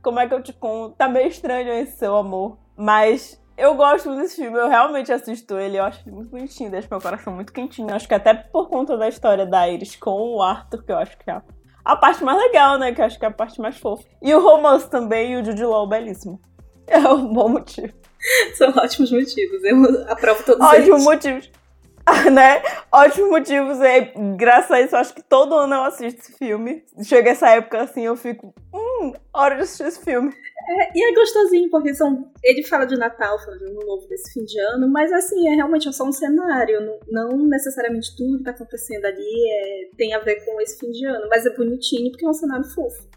Como 0.00 0.20
é 0.20 0.28
que 0.28 0.34
eu 0.34 0.42
te 0.42 0.52
conto? 0.52 0.94
Tá 0.94 1.08
meio 1.08 1.26
estranho 1.26 1.72
esse 1.72 1.98
seu 1.98 2.16
amor. 2.16 2.58
Mas 2.76 3.42
eu 3.60 3.74
gosto 3.74 4.16
desse 4.16 4.36
filme, 4.36 4.58
eu 4.58 4.68
realmente 4.68 5.12
assisto 5.12 5.58
ele, 5.58 5.78
eu 5.78 5.84
acho 5.84 6.00
ele 6.06 6.16
muito 6.16 6.30
bonitinho, 6.30 6.70
deixa 6.70 6.88
meu 6.90 7.00
coração 7.00 7.34
muito 7.34 7.52
quentinho. 7.52 7.94
Acho 7.94 8.08
que 8.08 8.14
até 8.14 8.32
por 8.34 8.68
conta 8.68 8.96
da 8.96 9.08
história 9.08 9.44
da 9.46 9.68
Iris 9.68 9.96
com 9.96 10.36
o 10.36 10.42
Arthur, 10.42 10.82
que 10.82 10.92
eu 10.92 10.96
acho 10.96 11.18
que 11.18 11.30
é 11.30 11.40
a 11.84 11.96
parte 11.96 12.24
mais 12.24 12.38
legal, 12.38 12.78
né? 12.78 12.92
Que 12.92 13.00
eu 13.00 13.04
acho 13.04 13.18
que 13.18 13.24
é 13.24 13.28
a 13.28 13.32
parte 13.32 13.60
mais 13.60 13.76
fofa. 13.76 14.04
E 14.22 14.34
o 14.34 14.40
romance 14.40 14.88
também, 14.88 15.32
e 15.32 15.36
o 15.36 15.44
Jude 15.44 15.64
Law, 15.64 15.86
belíssimo. 15.86 16.40
É 16.92 16.98
um 16.98 17.32
bom 17.32 17.48
motivo. 17.48 17.92
São 18.54 18.70
ótimos 18.70 19.12
motivos, 19.12 19.62
eu 19.62 20.10
aprovo 20.10 20.42
todos 20.42 20.66
Ótimos 20.66 20.88
eles. 20.88 21.04
motivos. 21.04 21.50
né? 22.32 22.62
Ótimos 22.90 23.30
motivos. 23.30 23.78
E 23.80 24.12
graças 24.36 24.70
a 24.70 24.80
isso, 24.80 24.96
eu 24.96 25.00
acho 25.00 25.14
que 25.14 25.22
todo 25.22 25.54
ano 25.54 25.74
eu 25.74 25.84
assisto 25.84 26.20
esse 26.20 26.36
filme. 26.36 26.82
Chega 27.04 27.30
essa 27.30 27.48
época 27.48 27.82
assim, 27.82 28.02
eu 28.02 28.16
fico. 28.16 28.52
Hum, 28.74 28.89
hora 29.32 29.56
de 29.56 29.62
assistir 29.62 29.86
esse 29.86 30.04
filme. 30.04 30.32
É, 30.68 30.90
e 30.94 31.10
é 31.10 31.14
gostosinho, 31.14 31.70
porque 31.70 31.94
são, 31.94 32.30
ele 32.44 32.62
fala 32.62 32.84
de 32.84 32.96
Natal, 32.96 33.38
fala 33.38 33.56
de 33.58 33.64
Ano 33.64 33.80
Novo 33.86 34.06
desse 34.08 34.32
fim 34.32 34.44
de 34.44 34.60
ano, 34.60 34.88
mas 34.90 35.12
assim, 35.12 35.48
é 35.48 35.54
realmente 35.54 35.92
só 35.92 36.04
um 36.04 36.12
cenário. 36.12 36.80
Não, 37.08 37.28
não 37.28 37.46
necessariamente 37.48 38.14
tudo 38.16 38.38
que 38.38 38.44
tá 38.44 38.50
acontecendo 38.50 39.04
ali 39.04 39.50
é, 39.50 39.96
tem 39.96 40.14
a 40.14 40.18
ver 40.18 40.44
com 40.44 40.60
esse 40.60 40.78
fim 40.78 40.90
de 40.90 41.06
ano, 41.06 41.26
mas 41.28 41.46
é 41.46 41.54
bonitinho 41.54 42.10
porque 42.10 42.24
é 42.24 42.28
um 42.28 42.34
cenário 42.34 42.64
fofo. 42.64 43.08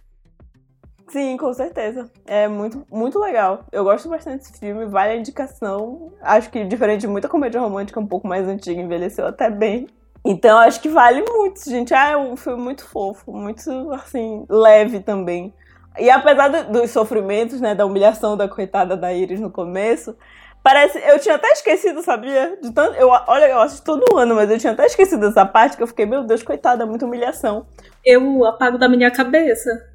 Sim, 1.10 1.38
com 1.38 1.54
certeza. 1.54 2.10
É 2.26 2.48
muito, 2.48 2.88
muito 2.90 3.20
legal. 3.20 3.66
Eu 3.72 3.84
gosto 3.84 4.10
bastante 4.10 4.40
desse 4.40 4.60
filme, 4.60 4.86
vale 4.86 5.14
a 5.14 5.16
indicação. 5.16 6.12
Acho 6.20 6.50
que, 6.50 6.66
diferente 6.66 7.02
de 7.02 7.08
muita 7.08 7.30
comédia 7.30 7.62
romântica 7.62 8.00
um 8.00 8.08
pouco 8.08 8.28
mais 8.28 8.48
antiga, 8.48 8.82
envelheceu 8.82 9.28
até 9.28 9.48
bem. 9.50 9.88
Então, 10.26 10.58
acho 10.58 10.82
que 10.82 10.90
vale 10.90 11.22
muito, 11.22 11.70
gente. 11.70 11.94
Ah, 11.94 12.12
é 12.12 12.18
um 12.18 12.36
filme 12.36 12.64
muito 12.64 12.86
fofo, 12.86 13.32
muito, 13.32 13.70
assim, 13.92 14.46
leve 14.50 15.02
também. 15.02 15.54
E 16.00 16.10
apesar 16.10 16.48
do, 16.48 16.72
dos 16.72 16.92
sofrimentos, 16.92 17.62
né, 17.62 17.76
da 17.76 17.86
humilhação 17.86 18.36
da 18.36 18.48
coitada 18.48 18.98
da 18.98 19.14
Iris 19.14 19.40
no 19.40 19.52
começo, 19.52 20.16
parece. 20.64 21.00
Eu 21.00 21.20
tinha 21.20 21.36
até 21.36 21.50
esquecido, 21.52 22.02
sabia? 22.02 22.58
De 22.62 22.72
tanto, 22.72 22.96
eu, 22.96 23.10
olha, 23.10 23.46
eu 23.46 23.62
assisto 23.62 23.86
todo 23.86 24.18
ano, 24.18 24.36
mas 24.36 24.50
eu 24.50 24.58
tinha 24.58 24.74
até 24.74 24.86
esquecido 24.86 25.28
essa 25.28 25.46
parte 25.46 25.78
que 25.78 25.84
eu 25.84 25.88
fiquei, 25.88 26.06
meu 26.06 26.24
Deus, 26.24 26.44
coitada, 26.44 26.86
muita 26.86 27.06
humilhação. 27.06 27.66
Eu 28.06 28.46
apago 28.46 28.78
da 28.78 28.90
minha 28.90 29.12
cabeça 29.12 29.94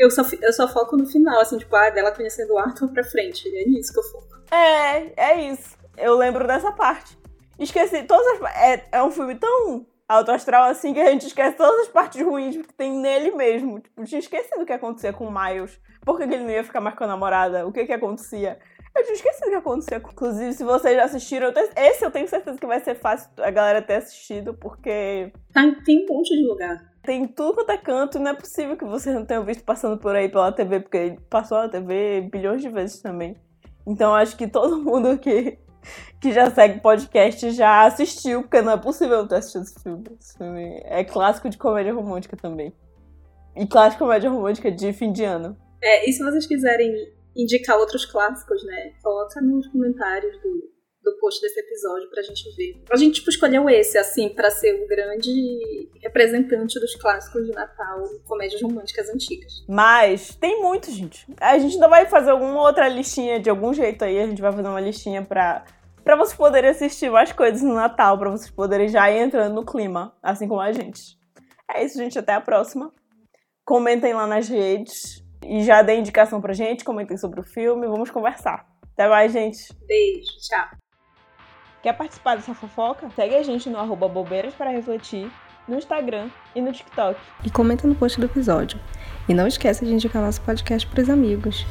eu 0.00 0.10
só, 0.10 0.22
eu 0.40 0.52
só 0.54 0.66
foco 0.66 0.96
no 0.96 1.06
final, 1.06 1.38
assim, 1.40 1.58
tipo, 1.58 1.76
ah, 1.76 1.90
dela 1.90 2.10
conhecendo 2.10 2.54
o 2.54 2.58
Arthur 2.58 2.88
pra 2.88 3.04
frente. 3.04 3.46
É 3.54 3.66
nisso 3.66 3.92
que 3.92 3.98
eu 3.98 4.02
foco. 4.04 4.26
É, 4.50 5.12
é 5.14 5.40
isso. 5.42 5.76
Eu 5.98 6.16
lembro 6.16 6.46
dessa 6.46 6.72
parte. 6.72 7.18
Esqueci 7.58 8.02
todas 8.04 8.26
as. 8.40 8.56
É, 8.56 8.84
é 8.92 9.02
um 9.02 9.10
filme 9.10 9.34
tão 9.34 9.86
alto 10.10 10.32
astral 10.32 10.64
assim 10.64 10.92
que 10.92 11.00
a 11.00 11.10
gente 11.10 11.28
esquece 11.28 11.56
todas 11.56 11.82
as 11.82 11.88
partes 11.88 12.20
ruins 12.20 12.56
que 12.56 12.74
tem 12.74 12.92
nele 12.92 13.30
mesmo. 13.30 13.78
Tipo, 13.78 14.04
tinha 14.04 14.18
esquecido 14.18 14.62
o 14.62 14.66
que 14.66 14.72
acontecia 14.72 15.12
com 15.12 15.26
o 15.26 15.32
Miles. 15.32 15.80
Por 16.04 16.16
que, 16.16 16.24
ele 16.24 16.38
não 16.38 16.50
ia 16.50 16.64
ficar 16.64 16.80
mais 16.80 16.96
com 16.96 17.04
a 17.04 17.06
namorada? 17.06 17.66
O 17.66 17.72
que 17.72 17.86
que 17.86 17.92
acontecia? 17.92 18.58
Eu 18.96 19.04
tinha 19.04 19.14
esquecido 19.14 19.46
o 19.46 19.50
que 19.50 19.56
acontecia. 19.56 19.98
Inclusive, 19.98 20.52
se 20.52 20.64
vocês 20.64 20.96
já 20.96 21.04
assistiram, 21.04 21.52
esse 21.76 22.04
eu 22.04 22.10
tenho 22.10 22.26
certeza 22.26 22.58
que 22.58 22.66
vai 22.66 22.80
ser 22.80 22.96
fácil 22.96 23.30
a 23.38 23.50
galera 23.52 23.80
ter 23.80 23.94
assistido, 23.94 24.52
porque. 24.54 25.32
Tá, 25.52 25.62
tem 25.84 26.04
um 26.04 26.12
monte 26.12 26.36
de 26.36 26.44
lugar. 26.44 26.90
Tem 27.02 27.26
tudo 27.26 27.54
quanto 27.54 27.70
é 27.70 27.78
canto, 27.78 28.18
não 28.18 28.32
é 28.32 28.34
possível 28.34 28.76
que 28.76 28.84
vocês 28.84 29.14
não 29.14 29.24
tenham 29.24 29.44
visto 29.44 29.62
passando 29.62 29.96
por 29.96 30.14
aí 30.14 30.28
pela 30.28 30.52
TV, 30.52 30.80
porque 30.80 30.96
ele 30.96 31.20
passou 31.30 31.58
na 31.58 31.68
TV 31.68 32.28
bilhões 32.30 32.60
de 32.60 32.68
vezes 32.68 33.00
também. 33.00 33.36
Então 33.86 34.14
acho 34.14 34.36
que 34.36 34.48
todo 34.48 34.76
mundo 34.82 35.16
que, 35.18 35.56
que 36.20 36.32
já 36.32 36.50
segue 36.50 36.80
podcast 36.80 37.50
já 37.50 37.84
assistiu, 37.86 38.42
porque 38.42 38.62
não 38.62 38.72
é 38.72 38.76
possível 38.76 39.18
não 39.18 39.28
ter 39.28 39.36
assistido 39.36 39.62
esse 39.62 39.82
filme. 39.82 40.04
Esse 40.20 40.38
filme 40.38 40.82
é 40.84 41.04
clássico 41.04 41.48
de 41.48 41.58
comédia 41.58 41.94
romântica 41.94 42.36
também. 42.36 42.72
E 43.56 43.66
clássico 43.66 44.04
de 44.04 44.06
comédia 44.06 44.30
romântica 44.30 44.70
de 44.70 44.92
fim 44.92 45.12
de 45.12 45.24
ano. 45.24 45.56
É, 45.82 46.08
e 46.08 46.12
se 46.12 46.22
vocês 46.22 46.46
quiserem 46.46 46.92
indicar 47.34 47.78
outros 47.78 48.04
clássicos, 48.04 48.64
né? 48.64 48.92
Coloca 49.02 49.40
nos 49.40 49.66
comentários 49.68 50.40
do, 50.42 50.70
do 51.02 51.16
post 51.18 51.40
desse 51.40 51.60
episódio 51.60 52.08
pra 52.10 52.22
gente 52.22 52.44
ver. 52.56 52.82
A 52.90 52.96
gente, 52.96 53.14
tipo, 53.16 53.30
escolheu 53.30 53.68
esse, 53.68 53.96
assim, 53.96 54.28
para 54.28 54.50
ser 54.50 54.82
o 54.82 54.86
grande 54.86 55.30
representante 56.02 56.78
dos 56.78 56.94
clássicos 56.96 57.46
de 57.46 57.52
Natal, 57.52 58.02
comédias 58.26 58.60
românticas 58.60 59.08
antigas. 59.08 59.64
Mas 59.68 60.34
tem 60.34 60.60
muito, 60.60 60.90
gente. 60.90 61.26
A 61.40 61.58
gente 61.58 61.74
ainda 61.74 61.88
vai 61.88 62.06
fazer 62.06 62.30
alguma 62.30 62.60
outra 62.60 62.88
listinha 62.88 63.40
de 63.40 63.48
algum 63.48 63.72
jeito 63.72 64.04
aí, 64.04 64.20
a 64.20 64.26
gente 64.26 64.42
vai 64.42 64.52
fazer 64.52 64.68
uma 64.68 64.80
listinha 64.80 65.22
pra, 65.22 65.64
pra 66.04 66.16
vocês 66.16 66.36
poderem 66.36 66.70
assistir 66.70 67.10
mais 67.10 67.32
coisas 67.32 67.62
no 67.62 67.74
Natal, 67.74 68.18
pra 68.18 68.30
vocês 68.30 68.50
poderem 68.50 68.88
já 68.88 69.10
ir 69.10 69.20
entrando 69.20 69.54
no 69.54 69.64
clima, 69.64 70.14
assim 70.22 70.46
como 70.46 70.60
a 70.60 70.72
gente. 70.72 71.18
É 71.74 71.84
isso, 71.84 71.96
gente. 71.96 72.18
Até 72.18 72.34
a 72.34 72.40
próxima. 72.40 72.92
Comentem 73.64 74.12
lá 74.12 74.26
nas 74.26 74.48
redes 74.48 75.24
e 75.46 75.62
já 75.62 75.82
deem 75.82 76.00
indicação 76.00 76.40
pra 76.40 76.52
gente, 76.52 76.84
comentem 76.84 77.16
sobre 77.16 77.40
o 77.40 77.44
filme, 77.44 77.86
vamos 77.86 78.10
conversar. 78.10 78.66
Até 78.92 79.08
mais, 79.08 79.32
gente. 79.32 79.72
Beijo, 79.86 80.28
tchau. 80.40 80.79
Quer 81.82 81.94
participar 81.94 82.36
dessa 82.36 82.54
fofoca? 82.54 83.08
Segue 83.16 83.34
a 83.36 83.42
gente 83.42 83.70
no 83.70 83.78
arroba 83.78 84.06
bobeiras 84.06 84.52
para 84.52 84.70
refletir, 84.70 85.30
no 85.66 85.76
Instagram 85.76 86.28
e 86.54 86.60
no 86.60 86.72
TikTok. 86.72 87.18
E 87.42 87.50
comenta 87.50 87.88
no 87.88 87.94
post 87.94 88.20
do 88.20 88.26
episódio. 88.26 88.78
E 89.28 89.32
não 89.32 89.46
esqueça 89.46 89.84
de 89.84 89.92
indicar 89.92 90.22
nosso 90.22 90.42
podcast 90.42 90.86
para 90.86 91.02
os 91.02 91.08
amigos. 91.08 91.64